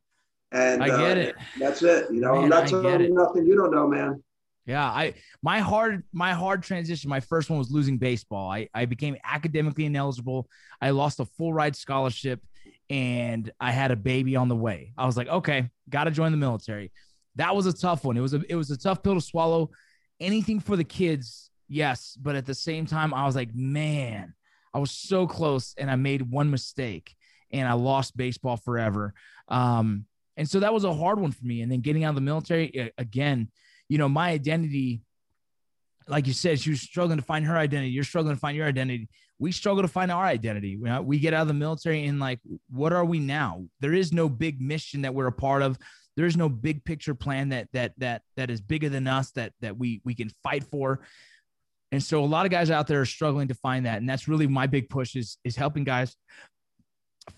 And 0.51 0.83
I 0.83 0.87
get 0.87 1.17
uh, 1.17 1.21
it. 1.21 1.35
That's 1.59 1.81
it. 1.81 2.11
You 2.11 2.21
know, 2.21 2.35
man, 2.35 2.53
I'm 2.53 2.81
not 2.81 3.01
nothing 3.01 3.45
you 3.45 3.55
don't 3.55 3.71
know, 3.71 3.87
man. 3.87 4.23
Yeah, 4.65 4.85
I 4.85 5.15
my 5.41 5.59
hard 5.59 6.03
my 6.13 6.33
hard 6.33 6.61
transition. 6.61 7.09
My 7.09 7.19
first 7.19 7.49
one 7.49 7.57
was 7.57 7.71
losing 7.71 7.97
baseball. 7.97 8.51
I 8.51 8.69
I 8.73 8.85
became 8.85 9.17
academically 9.23 9.85
ineligible. 9.85 10.47
I 10.79 10.91
lost 10.91 11.19
a 11.19 11.25
full 11.25 11.53
ride 11.53 11.75
scholarship, 11.75 12.41
and 12.89 13.51
I 13.59 13.71
had 13.71 13.91
a 13.91 13.95
baby 13.95 14.35
on 14.35 14.47
the 14.47 14.55
way. 14.55 14.93
I 14.97 15.05
was 15.05 15.17
like, 15.17 15.27
okay, 15.27 15.69
got 15.89 16.05
to 16.05 16.11
join 16.11 16.31
the 16.31 16.37
military. 16.37 16.91
That 17.35 17.55
was 17.55 17.65
a 17.65 17.73
tough 17.73 18.03
one. 18.03 18.17
It 18.17 18.21
was 18.21 18.33
a 18.33 18.41
it 18.49 18.55
was 18.55 18.71
a 18.71 18.77
tough 18.77 19.03
pill 19.03 19.15
to 19.15 19.21
swallow. 19.21 19.71
Anything 20.19 20.59
for 20.59 20.75
the 20.75 20.83
kids, 20.83 21.49
yes, 21.67 22.17
but 22.19 22.35
at 22.35 22.45
the 22.45 22.55
same 22.55 22.85
time, 22.85 23.13
I 23.13 23.25
was 23.25 23.35
like, 23.35 23.53
man, 23.55 24.33
I 24.73 24.79
was 24.79 24.91
so 24.91 25.27
close, 25.27 25.73
and 25.77 25.89
I 25.89 25.95
made 25.95 26.21
one 26.21 26.51
mistake, 26.51 27.15
and 27.51 27.67
I 27.67 27.73
lost 27.73 28.17
baseball 28.17 28.57
forever. 28.57 29.13
Um, 29.47 30.05
and 30.35 30.49
so 30.49 30.59
that 30.59 30.73
was 30.73 30.83
a 30.83 30.93
hard 30.93 31.19
one 31.19 31.31
for 31.31 31.45
me. 31.45 31.61
And 31.61 31.71
then 31.71 31.81
getting 31.81 32.03
out 32.03 32.09
of 32.09 32.15
the 32.15 32.21
military 32.21 32.91
again 32.97 33.49
you 33.89 33.97
know, 33.97 34.07
my 34.07 34.29
identity, 34.29 35.01
like 36.07 36.27
you 36.27 36.33
said, 36.33 36.59
she 36.59 36.69
was 36.69 36.79
struggling 36.79 37.17
to 37.17 37.25
find 37.25 37.45
her 37.45 37.57
identity. 37.57 37.89
You're 37.89 38.03
struggling 38.03 38.35
to 38.35 38.39
find 38.39 38.55
your 38.55 38.67
identity. 38.67 39.09
We 39.39 39.51
struggle 39.51 39.81
to 39.81 39.87
find 39.87 40.11
our 40.11 40.25
identity. 40.25 40.79
Uh, 40.85 41.01
we 41.01 41.17
get 41.17 41.33
out 41.33 41.43
of 41.43 41.47
the 41.47 41.53
military 41.53 42.05
and 42.05 42.19
like, 42.19 42.39
what 42.69 42.93
are 42.93 43.05
we 43.05 43.19
now? 43.19 43.65
There 43.79 43.93
is 43.93 44.11
no 44.11 44.27
big 44.27 44.61
mission 44.61 45.01
that 45.03 45.13
we're 45.13 45.27
a 45.27 45.31
part 45.31 45.61
of. 45.61 45.77
There 46.17 46.25
is 46.25 46.35
no 46.35 46.49
big 46.49 46.83
picture 46.83 47.15
plan 47.15 47.49
that 47.49 47.69
that 47.71 47.93
that 47.99 48.23
that 48.35 48.49
is 48.49 48.59
bigger 48.59 48.89
than 48.89 49.07
us 49.07 49.31
that 49.31 49.53
that 49.61 49.77
we 49.77 50.01
we 50.03 50.13
can 50.13 50.29
fight 50.43 50.65
for. 50.65 51.01
And 51.91 52.03
so 52.03 52.23
a 52.23 52.25
lot 52.25 52.45
of 52.45 52.51
guys 52.51 52.69
out 52.69 52.87
there 52.87 53.01
are 53.01 53.05
struggling 53.05 53.47
to 53.47 53.55
find 53.55 53.85
that. 53.85 53.97
And 53.97 54.09
that's 54.09 54.27
really 54.27 54.45
my 54.45 54.67
big 54.67 54.89
push 54.89 55.15
is 55.15 55.37
is 55.43 55.55
helping 55.55 55.85
guys 55.85 56.15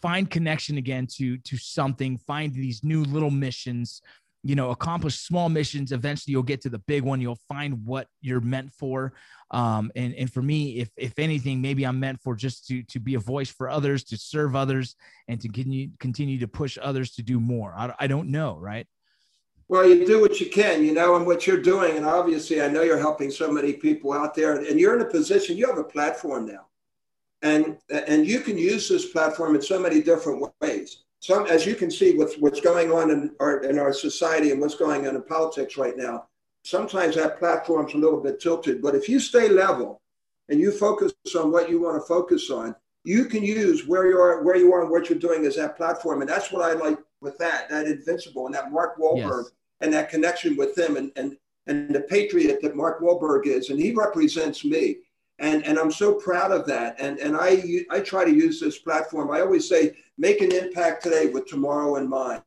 find 0.02 0.30
connection 0.30 0.78
again 0.78 1.08
to 1.18 1.38
to 1.38 1.58
something, 1.58 2.18
find 2.18 2.54
these 2.54 2.84
new 2.84 3.04
little 3.04 3.32
missions 3.32 4.02
you 4.44 4.56
know 4.56 4.72
accomplish 4.72 5.20
small 5.20 5.50
missions 5.50 5.92
eventually 5.92 6.32
you'll 6.32 6.44
get 6.44 6.62
to 6.62 6.70
the 6.70 6.80
big 6.80 7.04
one. 7.04 7.22
You'll 7.22 7.40
find 7.48 7.86
what 7.86 8.08
you're 8.22 8.42
meant 8.42 8.72
for. 8.72 9.14
Um, 9.52 9.92
and 9.96 10.14
and 10.16 10.32
for 10.32 10.42
me 10.42 10.80
if 10.80 10.90
if 10.98 11.20
anything 11.20 11.62
maybe 11.62 11.86
i'm 11.86 12.00
meant 12.00 12.22
for 12.22 12.36
just 12.36 12.68
to 12.68 12.84
to 12.84 13.00
be 13.00 13.16
a 13.16 13.20
voice 13.20 13.50
for 13.50 13.70
others 13.70 14.04
to 14.06 14.18
serve 14.18 14.56
others 14.56 14.96
and 15.28 15.40
to 15.42 15.50
continue 15.50 15.90
continue 16.00 16.40
to 16.40 16.48
push 16.48 16.78
others 16.82 17.12
to 17.12 17.24
do 17.24 17.40
more. 17.40 17.74
I, 17.78 17.94
I 18.00 18.08
don't 18.08 18.30
know 18.30 18.58
right? 18.58 18.88
Well 19.68 19.88
you 19.88 20.06
do 20.06 20.22
what 20.22 20.40
you 20.40 20.50
can 20.50 20.84
you 20.84 20.94
know 20.94 21.16
and 21.16 21.26
what 21.26 21.46
you're 21.46 21.62
doing. 21.62 21.98
And 21.98 22.06
obviously 22.06 22.62
i 22.62 22.68
know 22.68 22.82
you're 22.82 22.98
helping 22.98 23.30
so 23.30 23.52
many 23.52 23.74
people 23.74 24.14
out 24.14 24.34
there 24.34 24.56
and 24.56 24.80
you're 24.80 24.96
in 24.96 25.02
a 25.02 25.10
position 25.10 25.58
you 25.58 25.68
have 25.68 25.78
a 25.78 25.84
platform 25.84 26.48
now. 26.48 26.68
And 27.44 27.78
and 27.90 28.26
you 28.26 28.40
can 28.40 28.58
use 28.58 28.88
this 28.88 29.12
platform 29.12 29.56
in 29.56 29.62
so 29.62 29.80
many 29.80 30.02
different 30.02 30.52
ways 30.62 31.04
some, 31.22 31.46
as 31.46 31.68
you 31.68 31.76
can 31.76 31.92
see, 31.92 32.16
with 32.16 32.36
what's 32.40 32.60
going 32.60 32.92
on 32.92 33.12
in 33.12 33.32
our 33.40 33.64
in 33.64 33.78
our 33.78 33.94
society 33.94 34.52
and 34.52 34.60
what's 34.60 34.76
going 34.76 35.08
on 35.08 35.16
in 35.16 35.22
politics 35.22 35.78
right 35.78 35.96
now, 35.96 36.26
sometimes 36.64 37.16
that 37.16 37.38
platform's 37.38 37.94
a 37.94 37.98
little 37.98 38.20
bit 38.20 38.40
tilted. 38.40 38.82
But 38.82 38.96
if 38.96 39.08
you 39.08 39.20
stay 39.20 39.48
level 39.48 40.02
and 40.50 40.60
you 40.60 40.72
focus 40.72 41.14
on 41.38 41.52
what 41.52 41.70
you 41.70 41.80
want 41.80 42.02
to 42.02 42.08
focus 42.08 42.50
on, 42.50 42.76
you 43.04 43.26
can 43.26 43.44
use 43.44 43.86
where 43.86 44.10
you 44.10 44.18
are, 44.20 44.42
where 44.42 44.58
you 44.58 44.74
are, 44.74 44.82
and 44.82 44.90
what 44.90 45.10
you're 45.10 45.20
doing 45.20 45.46
as 45.46 45.56
that 45.58 45.78
platform. 45.78 46.22
And 46.22 46.30
that's 46.30 46.52
what 46.52 46.64
I 46.64 46.74
like 46.74 46.98
with 47.22 47.38
that, 47.38 47.70
that 47.70 47.86
invincible 47.86 48.48
and 48.48 48.56
that 48.56 48.72
Mark 48.72 48.98
Wahlberg 48.98 49.44
yes. 49.44 49.52
and 49.82 49.94
that 49.94 50.10
connection 50.10 50.58
with 50.58 50.74
them 50.74 50.98
and 50.98 51.12
and 51.16 51.38
and 51.68 51.94
the 51.94 52.02
patriot 52.02 52.64
that 52.64 52.76
Mark 52.76 53.00
Wahlberg 53.00 53.46
is, 53.46 53.70
and 53.70 53.80
he 53.80 53.94
represents 53.94 54.66
me 54.66 54.98
and 55.42 55.66
and 55.66 55.78
I'm 55.78 55.92
so 55.92 56.14
proud 56.14 56.52
of 56.52 56.66
that. 56.68 56.96
And 57.00 57.20
and 57.20 57.36
I 57.36 57.84
I 57.90 58.00
try 58.00 58.24
to 58.24 58.32
use 58.32 58.60
this 58.60 58.78
platform. 58.78 59.32
I 59.32 59.42
always 59.42 59.68
say 59.68 59.98
make 60.18 60.40
an 60.42 60.54
impact 60.54 61.04
today 61.04 61.28
with 61.28 61.48
tomorrow 61.48 61.98
in 61.98 62.08
mind. 62.08 62.44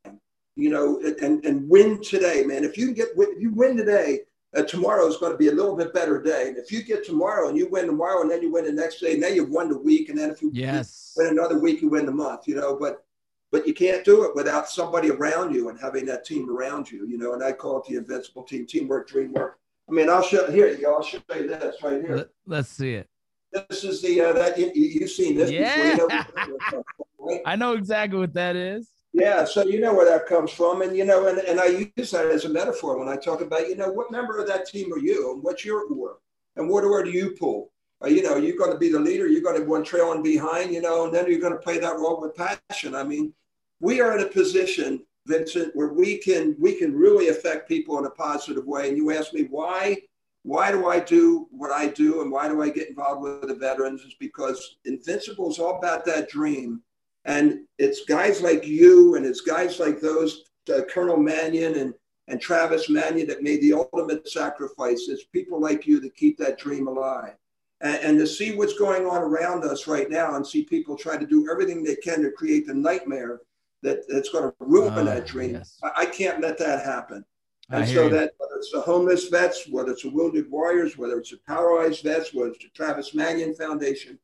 You 0.57 0.71
know, 0.71 1.01
and 1.21 1.45
and 1.45 1.69
win 1.69 2.01
today, 2.01 2.45
man. 2.45 2.63
If 2.63 2.79
you 2.79 2.95
get 2.95 3.09
if 3.17 3.43
you 3.43 3.51
win 3.51 3.77
today, 3.77 4.21
uh, 4.57 4.63
tomorrow 4.63 5.07
is 5.09 5.17
going 5.17 5.33
to 5.33 5.39
be 5.39 5.49
a 5.49 5.53
little 5.53 5.75
bit 5.75 5.93
better 5.93 6.23
day. 6.23 6.47
And 6.49 6.57
if 6.57 6.71
you 6.71 6.85
get 6.85 7.05
tomorrow 7.05 7.49
and 7.49 7.59
you 7.59 7.69
win 7.69 7.87
tomorrow 7.87 8.23
and 8.23 8.31
then 8.31 8.41
you 8.41 8.53
win 8.53 8.65
the 8.65 8.73
next 8.73 9.01
day, 9.01 9.17
now 9.17 9.27
you've 9.27 9.51
won 9.51 9.69
the 9.69 9.79
week. 9.79 10.09
And 10.09 10.17
then 10.17 10.31
if 10.31 10.41
you 10.41 10.53
yes. 10.55 11.15
win 11.17 11.27
another 11.27 11.59
week, 11.59 11.83
you 11.83 11.89
win 11.89 12.07
the 12.07 12.13
month. 12.13 12.47
You 12.47 12.55
know, 12.55 12.77
but 12.77 13.05
but 13.51 13.67
you 13.67 13.75
can't 13.75 14.05
do 14.05 14.23
it 14.23 14.37
without 14.37 14.69
somebody 14.69 15.11
around 15.11 15.53
you 15.53 15.69
and 15.69 15.81
having 15.81 16.07
that 16.07 16.25
team 16.25 16.49
around 16.49 16.89
you. 16.93 17.05
You 17.09 17.19
know, 17.19 17.33
and 17.33 17.43
I 17.43 17.51
call 17.51 17.79
it 17.79 17.87
the 17.89 17.97
invincible 17.97 18.45
team, 18.45 18.65
teamwork, 18.65 19.09
dream 19.09 19.33
work 19.33 19.59
I 19.89 19.93
mean, 19.93 20.09
I'll 20.09 20.23
show 20.23 20.51
here 20.51 20.69
you 20.69 20.81
go. 20.81 20.95
I'll 20.95 21.03
show 21.03 21.19
you 21.35 21.49
this 21.49 21.83
right 21.83 22.01
here. 22.01 22.31
Let's 22.47 22.69
see 22.69 22.95
it. 22.95 23.09
This 23.69 23.85
is 23.85 24.03
the 24.03 24.21
uh, 24.21 24.33
that 24.33 24.59
you, 24.59 24.73
you've 24.75 25.11
seen 25.11 25.37
this 25.37 25.51
yeah. 25.51 25.97
before. 25.97 26.09
right? 27.19 27.41
I 27.47 27.57
know 27.57 27.75
exactly 27.75 28.19
what 28.19 28.35
that 28.35 28.57
is. 28.57 28.89
Yeah, 29.13 29.45
so 29.45 29.65
you 29.65 29.79
know 29.79 29.95
where 29.95 30.11
that 30.11 30.27
comes 30.27 30.51
from, 30.51 30.83
and 30.83 30.97
you 30.97 31.05
know, 31.05 31.29
and, 31.29 31.39
and 31.39 31.61
I 31.61 31.67
use 31.97 32.11
that 32.11 32.27
as 32.27 32.47
a 32.47 32.49
metaphor 32.49 32.99
when 32.99 33.09
I 33.09 33.17
talk 33.17 33.43
about, 33.43 33.69
you 33.69 33.77
know, 33.77 33.93
what 33.93 34.11
member 34.11 34.41
of 34.41 34.49
that 34.49 34.67
team 34.67 34.93
are 34.93 34.99
you, 34.99 35.33
and 35.33 35.43
what's 35.43 35.65
your 35.65 35.87
oar, 35.93 36.17
and 36.57 36.69
what 36.69 36.83
oar 36.83 37.05
do 37.05 37.11
you 37.11 37.31
pull? 37.39 37.71
Uh, 38.03 38.09
you 38.09 38.23
know, 38.23 38.37
you're 38.37 38.57
going 38.57 38.73
to 38.73 38.79
be 38.79 38.91
the 38.91 38.99
leader, 38.99 39.29
you're 39.29 39.41
going 39.41 39.61
to 39.61 39.65
one 39.65 39.85
trailing 39.85 40.21
behind, 40.21 40.75
you 40.75 40.83
know, 40.83 41.05
and 41.05 41.15
then 41.15 41.31
you're 41.31 41.41
going 41.41 41.53
to 41.53 41.61
play 41.61 41.79
that 41.79 41.97
role 41.97 42.21
with 42.21 42.35
passion. 42.35 42.97
I 42.97 43.05
mean, 43.05 43.33
we 43.79 44.01
are 44.01 44.19
in 44.19 44.25
a 44.25 44.29
position 44.29 45.05
Vincent, 45.27 45.75
where 45.75 45.93
we 45.93 46.19
can 46.19 46.55
we 46.59 46.75
can 46.75 46.95
really 46.95 47.29
affect 47.29 47.69
people 47.69 47.99
in 47.99 48.07
a 48.07 48.11
positive 48.11 48.67
way. 48.67 48.89
And 48.89 48.97
you 48.97 49.13
ask 49.13 49.33
me 49.33 49.47
why 49.51 49.99
why 50.45 50.71
do 50.71 50.87
I 50.87 51.01
do 51.01 51.49
what 51.51 51.73
I 51.73 51.89
do 51.89 52.21
and 52.21 52.31
why 52.31 52.49
do 52.49 52.63
I 52.63 52.69
get 52.69 52.89
involved 52.89 53.23
with 53.23 53.49
the 53.49 53.55
veterans? 53.55 54.03
Is 54.03 54.15
because 54.21 54.77
Invincible 54.85 55.51
is 55.51 55.59
all 55.59 55.79
about 55.79 56.05
that 56.05 56.29
dream. 56.29 56.83
And 57.25 57.61
it's 57.79 58.05
guys 58.05 58.43
like 58.43 58.67
you 58.67 59.17
and 59.17 59.25
it's 59.25 59.41
guys 59.41 59.81
like 59.81 60.01
those, 60.01 60.45
uh, 60.73 60.83
Colonel 60.83 61.17
Manion 61.17 61.77
and, 61.77 61.95
and 62.29 62.39
Travis 62.39 62.91
Manion 62.91 63.27
that 63.29 63.43
made 63.43 63.63
the 63.63 63.73
ultimate 63.73 64.29
sacrifice. 64.29 65.07
It's 65.09 65.25
people 65.25 65.59
like 65.59 65.87
you 65.87 65.99
that 66.01 66.15
keep 66.15 66.37
that 66.39 66.59
dream 66.59 66.89
alive. 66.89 67.37
And, 67.81 67.97
and 68.03 68.19
to 68.19 68.27
see 68.27 68.55
what's 68.55 68.79
going 68.79 69.07
on 69.07 69.23
around 69.23 69.65
us 69.65 69.87
right 69.87 70.11
now 70.11 70.37
and 70.37 70.47
see 70.47 70.65
people 70.65 70.95
try 70.95 71.17
to 71.17 71.27
do 71.27 71.51
everything 71.51 71.83
they 71.83 71.97
can 71.97 72.21
to 72.21 72.31
create 72.31 72.67
the 72.67 72.75
nightmare 72.75 73.41
that 73.85 74.09
that's 74.09 74.31
going 74.31 74.51
to 74.51 74.55
ruin 74.59 74.95
uh, 74.95 75.05
that 75.05 75.27
dream. 75.27 75.53
Yes. 75.53 75.79
I, 75.85 75.91
I, 75.99 76.07
can't 76.07 76.41
let 76.41 76.59
that 76.59 76.85
happen. 76.85 77.25
And 77.71 77.87
so 77.87 78.05
you. 78.05 78.11
that 78.11 78.33
whether 78.39 78.57
it's 78.57 78.73
the 78.73 78.81
homeless 78.81 79.29
vets, 79.29 79.69
whether 79.69 79.93
it's 79.93 80.03
the 80.03 80.11
wounded 80.11 80.51
warriors, 80.51 80.99
whether 80.99 81.19
it's 81.19 81.31
the 81.31 81.39
paralyzed 81.47 82.03
vets, 82.03 82.35
whether 82.35 82.51
it's 82.51 82.65
the 82.65 82.71
Travis 82.71 83.15
Manion 83.15 83.55
Foundation, 83.55 84.19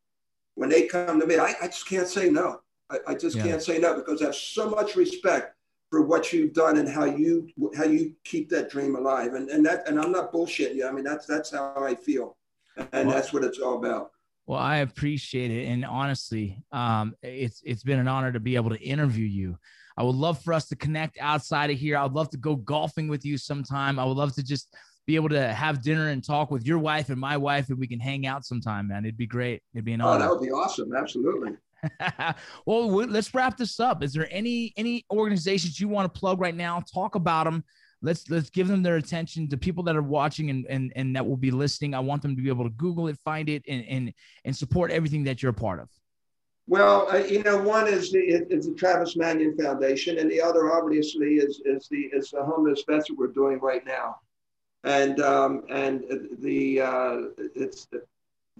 when 0.54 0.70
they 0.70 0.86
come 0.86 1.20
to 1.20 1.26
me, 1.26 1.38
I, 1.38 1.54
I 1.62 1.66
just 1.66 1.88
can't 1.88 2.08
say 2.08 2.30
no. 2.30 2.60
I, 2.90 2.98
I 3.08 3.14
just 3.14 3.36
yeah. 3.36 3.44
can't 3.44 3.62
say 3.62 3.78
no 3.78 3.94
because 3.94 4.22
I 4.22 4.26
have 4.26 4.34
so 4.34 4.68
much 4.68 4.96
respect 4.96 5.54
for 5.90 6.02
what 6.02 6.32
you've 6.32 6.54
done 6.54 6.78
and 6.78 6.88
how 6.88 7.04
you 7.04 7.48
how 7.76 7.84
you 7.84 8.14
keep 8.24 8.48
that 8.50 8.70
dream 8.70 8.96
alive. 8.96 9.34
And 9.34 9.50
and 9.50 9.64
that 9.66 9.86
and 9.86 10.00
I'm 10.00 10.12
not 10.12 10.32
bullshitting 10.32 10.76
you. 10.76 10.88
I 10.88 10.92
mean 10.92 11.04
that's 11.04 11.26
that's 11.26 11.50
how 11.50 11.74
I 11.76 11.94
feel, 11.94 12.36
and 12.92 13.08
well, 13.08 13.16
that's 13.16 13.32
what 13.32 13.44
it's 13.44 13.58
all 13.58 13.76
about. 13.76 14.12
Well, 14.50 14.58
I 14.58 14.78
appreciate 14.78 15.52
it, 15.52 15.68
and 15.68 15.84
honestly, 15.84 16.60
um, 16.72 17.14
it's 17.22 17.62
it's 17.64 17.84
been 17.84 18.00
an 18.00 18.08
honor 18.08 18.32
to 18.32 18.40
be 18.40 18.56
able 18.56 18.70
to 18.70 18.80
interview 18.80 19.24
you. 19.24 19.56
I 19.96 20.02
would 20.02 20.16
love 20.16 20.42
for 20.42 20.52
us 20.52 20.66
to 20.70 20.74
connect 20.74 21.18
outside 21.20 21.70
of 21.70 21.78
here. 21.78 21.96
I 21.96 22.02
would 22.02 22.14
love 22.14 22.30
to 22.30 22.36
go 22.36 22.56
golfing 22.56 23.06
with 23.06 23.24
you 23.24 23.38
sometime. 23.38 24.00
I 24.00 24.04
would 24.04 24.16
love 24.16 24.34
to 24.34 24.42
just 24.42 24.74
be 25.06 25.14
able 25.14 25.28
to 25.28 25.52
have 25.52 25.84
dinner 25.84 26.08
and 26.08 26.24
talk 26.24 26.50
with 26.50 26.66
your 26.66 26.78
wife 26.78 27.10
and 27.10 27.20
my 27.20 27.36
wife, 27.36 27.68
and 27.68 27.78
we 27.78 27.86
can 27.86 28.00
hang 28.00 28.26
out 28.26 28.44
sometime, 28.44 28.88
man. 28.88 29.04
It'd 29.04 29.16
be 29.16 29.28
great. 29.28 29.62
It'd 29.72 29.84
be 29.84 29.92
an 29.92 30.00
honor. 30.00 30.16
Oh, 30.16 30.18
that 30.18 30.30
would 30.30 30.44
be 30.44 30.50
awesome. 30.50 30.96
Absolutely. 30.96 31.52
well, 32.66 32.88
let's 32.88 33.32
wrap 33.32 33.56
this 33.56 33.78
up. 33.78 34.02
Is 34.02 34.12
there 34.12 34.26
any 34.32 34.72
any 34.76 35.04
organizations 35.12 35.78
you 35.78 35.86
want 35.86 36.12
to 36.12 36.18
plug 36.18 36.40
right 36.40 36.56
now? 36.56 36.82
Talk 36.92 37.14
about 37.14 37.44
them. 37.44 37.62
Let's 38.02 38.28
let's 38.30 38.50
give 38.50 38.68
them 38.68 38.82
their 38.82 38.96
attention. 38.96 39.48
The 39.48 39.58
people 39.58 39.84
that 39.84 39.96
are 39.96 40.02
watching 40.02 40.50
and 40.50 40.66
and 40.68 40.92
and 40.96 41.14
that 41.16 41.26
will 41.26 41.36
be 41.36 41.50
listening, 41.50 41.94
I 41.94 42.00
want 42.00 42.22
them 42.22 42.34
to 42.34 42.42
be 42.42 42.48
able 42.48 42.64
to 42.64 42.70
Google 42.70 43.08
it, 43.08 43.18
find 43.24 43.48
it, 43.48 43.62
and 43.68 43.84
and 43.86 44.12
and 44.44 44.56
support 44.56 44.90
everything 44.90 45.24
that 45.24 45.42
you're 45.42 45.50
a 45.50 45.54
part 45.54 45.80
of. 45.80 45.88
Well, 46.66 47.10
uh, 47.10 47.18
you 47.18 47.42
know, 47.42 47.58
one 47.60 47.88
is 47.88 48.12
the 48.12 48.18
is 48.18 48.66
the 48.66 48.74
Travis 48.74 49.16
Manion 49.16 49.56
Foundation, 49.56 50.18
and 50.18 50.30
the 50.30 50.40
other 50.40 50.72
obviously 50.72 51.34
is 51.34 51.60
is 51.64 51.88
the 51.88 52.10
is 52.12 52.30
the 52.30 52.42
homeless 52.44 52.84
vets 52.88 53.08
that 53.08 53.18
we're 53.18 53.26
doing 53.26 53.58
right 53.60 53.84
now, 53.84 54.20
and 54.84 55.20
um, 55.20 55.64
and 55.68 56.04
the 56.38 56.80
uh, 56.80 57.16
it's 57.54 57.88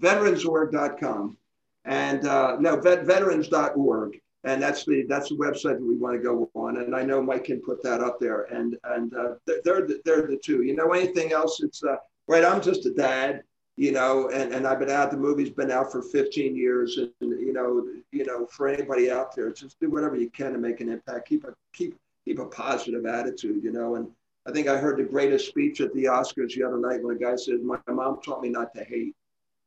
veteransorg.com 0.01 1.37
and 1.85 2.27
uh, 2.27 2.57
no 2.59 2.79
vet, 2.79 3.05
veterans.org 3.05 4.19
and 4.43 4.61
that's 4.61 4.85
the 4.85 5.03
that's 5.07 5.29
the 5.29 5.35
website 5.35 5.77
that 5.77 5.85
we 5.85 5.95
want 5.95 6.15
to 6.15 6.23
go 6.23 6.49
on 6.55 6.77
and 6.77 6.95
i 6.95 7.03
know 7.03 7.21
mike 7.21 7.43
can 7.43 7.61
put 7.61 7.81
that 7.83 8.01
up 8.01 8.19
there 8.19 8.43
and 8.43 8.77
and 8.85 9.13
uh, 9.13 9.33
they're 9.63 9.85
the, 9.87 10.01
they're 10.05 10.27
the 10.27 10.37
two. 10.37 10.63
You 10.63 10.75
know 10.75 10.91
anything 10.93 11.31
else 11.31 11.61
it's 11.61 11.83
uh, 11.83 11.97
right 12.27 12.43
i'm 12.43 12.61
just 12.61 12.85
a 12.85 12.93
dad 12.93 13.43
you 13.77 13.91
know 13.91 14.29
and, 14.29 14.53
and 14.53 14.67
i've 14.67 14.79
been 14.79 14.89
out 14.89 15.11
the 15.11 15.17
movie's 15.17 15.49
been 15.49 15.71
out 15.71 15.91
for 15.91 16.01
15 16.01 16.55
years 16.55 16.97
and 16.97 17.11
you 17.21 17.53
know 17.53 17.85
you 18.11 18.25
know 18.25 18.45
for 18.47 18.67
anybody 18.67 19.11
out 19.11 19.35
there 19.35 19.51
just 19.51 19.79
do 19.79 19.89
whatever 19.89 20.15
you 20.15 20.29
can 20.29 20.53
to 20.53 20.59
make 20.59 20.81
an 20.81 20.89
impact 20.89 21.27
keep 21.27 21.43
a 21.45 21.53
keep 21.73 21.95
keep 22.25 22.39
a 22.39 22.45
positive 22.45 23.05
attitude 23.05 23.63
you 23.63 23.71
know 23.71 23.95
and 23.95 24.07
i 24.47 24.51
think 24.51 24.67
i 24.67 24.77
heard 24.77 24.97
the 24.97 25.03
greatest 25.03 25.47
speech 25.47 25.81
at 25.81 25.93
the 25.93 26.05
oscars 26.05 26.53
the 26.55 26.63
other 26.63 26.77
night 26.77 27.03
when 27.03 27.15
a 27.15 27.19
guy 27.19 27.35
said 27.35 27.61
my 27.61 27.77
mom 27.89 28.19
taught 28.21 28.41
me 28.41 28.49
not 28.49 28.73
to 28.73 28.83
hate 28.83 29.15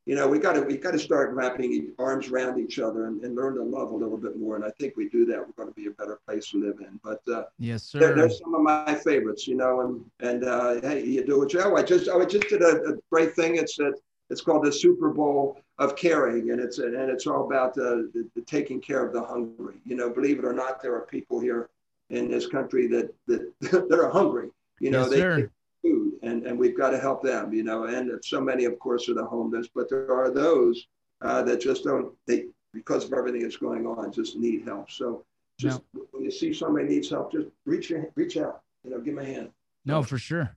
you 0.07 0.14
know, 0.14 0.28
we 0.28 0.38
got 0.38 0.52
to 0.52 0.61
we 0.61 0.76
got 0.76 0.90
to 0.90 0.98
start 0.98 1.32
wrapping 1.32 1.92
arms 1.98 2.28
around 2.28 2.61
each 2.61 2.78
other 2.78 3.07
and, 3.07 3.24
and, 3.24 3.34
learn 3.34 3.55
to 3.55 3.62
love 3.62 3.90
a 3.90 3.96
little 3.96 4.18
bit 4.18 4.36
more. 4.36 4.57
And 4.57 4.64
I 4.64 4.70
think 4.78 4.96
we 4.96 5.09
do 5.09 5.24
that, 5.26 5.38
we're 5.38 5.64
going 5.64 5.68
to 5.68 5.74
be 5.74 5.86
a 5.86 5.92
better 5.92 6.20
place 6.26 6.50
to 6.50 6.61
live 6.61 6.80
in. 6.80 7.00
But 7.02 7.20
uh, 7.32 7.44
yes, 7.59 7.84
sir. 7.84 8.00
They're, 8.00 8.14
they're, 8.14 8.30
some 8.30 8.55
of 8.55 8.61
my 8.61 8.94
favorites, 8.94 9.48
you 9.48 9.57
know. 9.57 9.80
And 9.80 10.05
and 10.20 10.44
uh, 10.44 10.80
hey, 10.82 11.05
you 11.05 11.24
do 11.24 11.38
what 11.38 11.52
you. 11.55 11.61
Oh, 11.62 11.76
I 11.76 11.82
just 11.82 12.09
I 12.11 12.22
just 12.26 12.48
did 12.48 12.61
a, 12.61 12.82
a 12.82 12.96
great 13.11 13.34
thing. 13.34 13.57
It's 13.57 13.78
a, 13.78 13.92
it's 14.28 14.42
called 14.42 14.64
the 14.64 14.72
Super 14.72 15.09
Bowl 15.09 15.59
of 15.78 15.96
Caring, 15.96 16.50
and 16.50 16.61
it's 16.61 16.78
and 16.78 16.94
it's 16.94 17.26
all 17.26 17.46
about 17.46 17.74
the, 17.74 18.11
the, 18.12 18.28
the 18.34 18.42
taking 18.42 18.82
care 18.82 19.07
of 19.07 19.14
the 19.14 19.22
hungry. 19.22 19.76
You 19.86 19.96
know, 19.96 20.11
believe 20.11 20.38
it 20.38 20.44
or 20.44 20.52
not, 20.52 20.82
there 20.82 20.94
are 20.94 21.07
people 21.07 21.40
here 21.40 21.70
in 22.11 22.30
this 22.30 22.46
country 22.46 22.86
that 22.88 23.14
that 23.26 23.52
that 23.88 23.98
are 23.98 24.11
hungry. 24.11 24.50
You 24.80 24.90
know, 24.90 25.02
yes, 25.02 25.11
they, 25.11 25.16
sir 25.16 25.50
food, 25.85 26.14
and, 26.22 26.47
and 26.47 26.59
we've 26.59 26.76
got 26.76 26.91
to 26.91 26.99
help 26.99 27.22
them, 27.22 27.53
you 27.53 27.62
know. 27.62 27.85
And 27.85 28.11
so 28.24 28.41
many, 28.41 28.64
of 28.64 28.78
course, 28.78 29.09
are 29.09 29.14
the 29.14 29.24
homeless, 29.24 29.68
but 29.74 29.89
there 29.89 30.11
are 30.12 30.30
those 30.30 30.87
uh, 31.20 31.43
that 31.43 31.61
just 31.61 31.85
don't, 31.85 32.12
they, 32.26 32.47
because 32.72 33.05
of 33.05 33.12
everything 33.12 33.43
that's 33.43 33.57
going 33.57 33.87
on, 33.87 34.12
just 34.12 34.37
need 34.37 34.64
help. 34.64 34.91
So 34.91 35.24
just 35.59 35.82
no. 35.93 36.07
when 36.11 36.24
you 36.24 36.30
see 36.30 36.53
somebody 36.53 36.89
needs 36.89 37.11
help, 37.11 37.32
just 37.32 37.49
reach 37.66 37.91
your, 37.91 38.11
reach 38.16 38.37
out, 38.37 38.62
you 38.82 38.91
know, 38.91 38.99
give 38.99 39.14
them 39.14 39.24
a 39.24 39.26
hand. 39.26 39.51
No, 39.85 40.03
for 40.03 40.18
sure. 40.18 40.57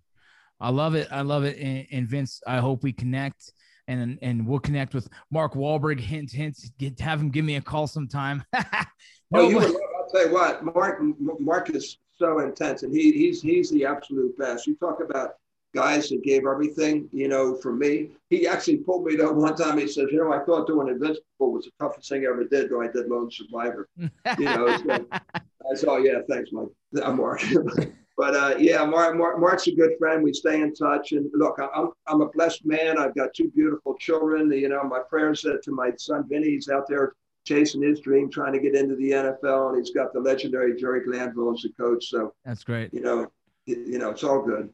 I 0.60 0.70
love 0.70 0.96
it. 0.96 1.08
I 1.12 1.22
love 1.22 1.44
it. 1.44 1.58
And, 1.58 1.86
and 1.92 2.08
Vince, 2.08 2.42
I 2.48 2.58
hope 2.58 2.82
we 2.82 2.94
connect 2.94 3.52
and 3.88 4.20
and 4.22 4.46
we'll 4.46 4.60
connect 4.60 4.94
with 4.94 5.08
Mark 5.32 5.54
Wahlberg. 5.54 6.00
Hint, 6.00 6.32
hint. 6.32 6.58
Get 6.78 7.00
have 7.00 7.22
him 7.22 7.30
give 7.30 7.46
me 7.46 7.56
a 7.56 7.62
call 7.62 7.88
sometime. 7.88 8.44
no, 8.54 8.62
oh, 9.34 9.50
you 9.50 9.56
would, 9.56 9.66
I'll 9.66 10.10
tell 10.12 10.28
you 10.28 10.34
what, 10.34 10.64
Mark. 10.64 11.00
Mark 11.40 11.70
is 11.70 11.98
so 12.18 12.40
intense, 12.40 12.84
and 12.84 12.94
he 12.94 13.12
he's 13.12 13.42
he's 13.42 13.70
the 13.70 13.86
absolute 13.86 14.38
best. 14.38 14.68
You 14.68 14.76
talk 14.76 15.02
about 15.02 15.36
guys 15.76 16.10
that 16.10 16.24
gave 16.24 16.46
everything, 16.46 17.08
you 17.12 17.28
know, 17.28 17.56
for 17.56 17.74
me. 17.74 18.10
He 18.30 18.48
actually 18.48 18.78
pulled 18.78 19.06
me 19.06 19.16
to 19.18 19.32
one 19.32 19.56
time. 19.56 19.78
He 19.78 19.88
says, 19.88 20.08
you 20.12 20.18
know, 20.18 20.34
I 20.34 20.44
thought 20.44 20.68
doing 20.68 20.88
Invincible 20.88 21.22
was 21.52 21.66
the 21.66 21.72
toughest 21.80 22.10
thing 22.10 22.26
I 22.26 22.30
ever 22.30 22.46
did, 22.46 22.70
though 22.70 22.82
I 22.82 22.88
did 22.88 23.08
Lone 23.08 23.30
Survivor. 23.32 23.88
you 23.98 24.10
know, 24.46 24.78
so 24.78 25.06
I 25.14 25.76
saw, 25.76 25.98
yeah, 25.98 26.20
thanks, 26.30 26.52
Mike. 26.52 26.68
I'm 27.04 27.18
Mark. 27.18 27.44
but 28.18 28.36
uh, 28.36 28.56
yeah, 28.58 28.84
Mark, 28.86 29.16
Mark, 29.16 29.40
Mark's 29.40 29.68
a 29.68 29.76
good 29.76 29.92
friend. 30.00 30.24
We 30.24 30.34
stay 30.34 30.62
in 30.62 30.74
touch. 30.74 31.12
And 31.12 31.30
look, 31.34 31.60
I'm, 31.60 31.92
I'm 32.08 32.22
a 32.22 32.30
blessed 32.30 32.66
man. 32.66 32.98
I've 32.98 33.16
got 33.16 33.34
two 33.36 33.52
beautiful 33.52 33.96
children. 33.96 34.52
You 34.52 34.70
know, 34.70 34.84
my 34.84 35.02
prayers 35.08 35.42
to 35.42 35.72
my 35.72 35.92
son 35.98 36.26
Vinny. 36.30 36.52
He's 36.52 36.70
out 36.70 36.88
there 36.88 37.14
chasing 37.48 37.82
his 37.82 38.02
dream, 38.02 38.30
trying 38.30 38.54
to 38.54 38.60
get 38.60 38.76
into 38.76 38.96
the 38.96 39.12
NFL, 39.12 39.70
and 39.70 39.78
he's 39.78 39.94
got 39.94 40.14
the 40.14 40.20
legendary 40.20 40.76
Jerry 40.80 41.04
Glanville 41.04 41.54
as 41.54 41.62
the 41.62 41.70
coach. 41.80 42.10
So 42.10 42.34
that's 42.46 42.64
great. 42.64 42.94
You 42.94 43.02
know, 43.02 43.28
you 43.66 43.98
know, 43.98 44.12
it's 44.12 44.24
all 44.24 44.42
good. 44.42 44.70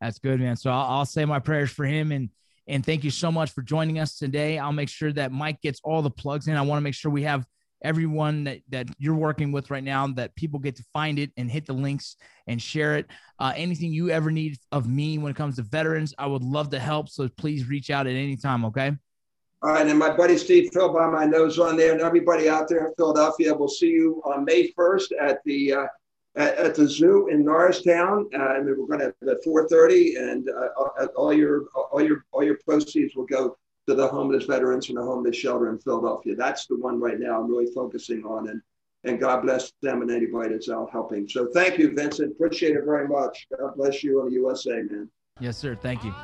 That's 0.00 0.18
good, 0.18 0.40
man. 0.40 0.56
So 0.56 0.70
I'll, 0.70 0.98
I'll 0.98 1.06
say 1.06 1.24
my 1.24 1.38
prayers 1.38 1.70
for 1.70 1.84
him 1.84 2.12
and 2.12 2.30
and 2.66 2.84
thank 2.84 3.02
you 3.02 3.10
so 3.10 3.32
much 3.32 3.50
for 3.52 3.62
joining 3.62 3.98
us 3.98 4.18
today. 4.18 4.58
I'll 4.58 4.72
make 4.72 4.90
sure 4.90 5.10
that 5.14 5.32
Mike 5.32 5.62
gets 5.62 5.80
all 5.82 6.02
the 6.02 6.10
plugs 6.10 6.48
in. 6.48 6.54
I 6.54 6.60
want 6.60 6.78
to 6.78 6.82
make 6.82 6.92
sure 6.92 7.10
we 7.10 7.22
have 7.22 7.46
everyone 7.82 8.44
that, 8.44 8.60
that 8.68 8.88
you're 8.98 9.14
working 9.14 9.52
with 9.52 9.70
right 9.70 9.84
now 9.84 10.06
that 10.06 10.34
people 10.34 10.58
get 10.58 10.76
to 10.76 10.84
find 10.92 11.18
it 11.18 11.30
and 11.36 11.50
hit 11.50 11.66
the 11.66 11.72
links 11.72 12.16
and 12.46 12.60
share 12.60 12.96
it 12.96 13.06
uh, 13.38 13.52
anything 13.56 13.92
you 13.92 14.10
ever 14.10 14.30
need 14.30 14.58
of 14.72 14.88
me 14.88 15.18
when 15.18 15.30
it 15.30 15.36
comes 15.36 15.56
to 15.56 15.62
veterans 15.62 16.12
i 16.18 16.26
would 16.26 16.42
love 16.42 16.70
to 16.70 16.78
help 16.78 17.08
so 17.08 17.28
please 17.36 17.68
reach 17.68 17.90
out 17.90 18.06
at 18.06 18.16
any 18.16 18.36
time 18.36 18.64
okay 18.64 18.90
all 19.62 19.70
right, 19.70 19.86
and 19.86 19.98
my 19.98 20.14
buddy 20.14 20.38
Steve 20.38 20.70
Phil 20.72 20.92
by 20.92 21.08
my 21.08 21.24
nose 21.24 21.58
on 21.58 21.76
there, 21.76 21.92
and 21.92 22.00
everybody 22.00 22.48
out 22.48 22.68
there 22.68 22.86
in 22.86 22.94
Philadelphia, 22.94 23.52
we'll 23.52 23.68
see 23.68 23.88
you 23.88 24.22
on 24.24 24.44
May 24.44 24.70
1st 24.72 25.06
at 25.20 25.42
the 25.44 25.72
uh, 25.72 25.86
at, 26.36 26.54
at, 26.58 26.74
the 26.76 26.86
zoo 26.86 27.26
in 27.26 27.44
Norristown, 27.44 28.28
uh, 28.34 28.54
and 28.54 28.66
we're 28.66 28.86
going 28.86 29.00
to 29.00 29.06
have 29.06 29.28
at 29.28 29.44
4:30, 29.44 30.16
and 30.16 30.48
uh, 30.48 31.06
all 31.16 31.32
your 31.32 31.64
all 31.90 32.00
your 32.00 32.24
all 32.30 32.44
your 32.44 32.58
proceeds 32.64 33.16
will 33.16 33.26
go 33.26 33.56
to 33.88 33.94
the 33.94 34.06
homeless 34.06 34.44
veterans 34.44 34.88
and 34.90 34.98
the 34.98 35.02
homeless 35.02 35.36
shelter 35.36 35.70
in 35.70 35.78
Philadelphia. 35.80 36.36
That's 36.36 36.66
the 36.66 36.76
one 36.76 37.00
right 37.00 37.18
now 37.18 37.40
I'm 37.40 37.50
really 37.50 37.72
focusing 37.74 38.24
on, 38.24 38.48
and 38.50 38.62
and 39.02 39.18
God 39.18 39.42
bless 39.42 39.72
them 39.82 40.02
and 40.02 40.10
anybody 40.10 40.50
that's 40.50 40.68
out 40.68 40.90
helping. 40.92 41.28
So 41.28 41.48
thank 41.52 41.78
you, 41.78 41.92
Vincent. 41.94 42.32
Appreciate 42.32 42.76
it 42.76 42.84
very 42.84 43.08
much. 43.08 43.48
God 43.58 43.74
bless 43.76 44.04
you 44.04 44.20
on 44.20 44.26
the 44.28 44.34
USA, 44.34 44.82
man. 44.82 45.10
Yes, 45.40 45.56
sir. 45.56 45.74
Thank 45.74 46.04
you. 46.04 46.14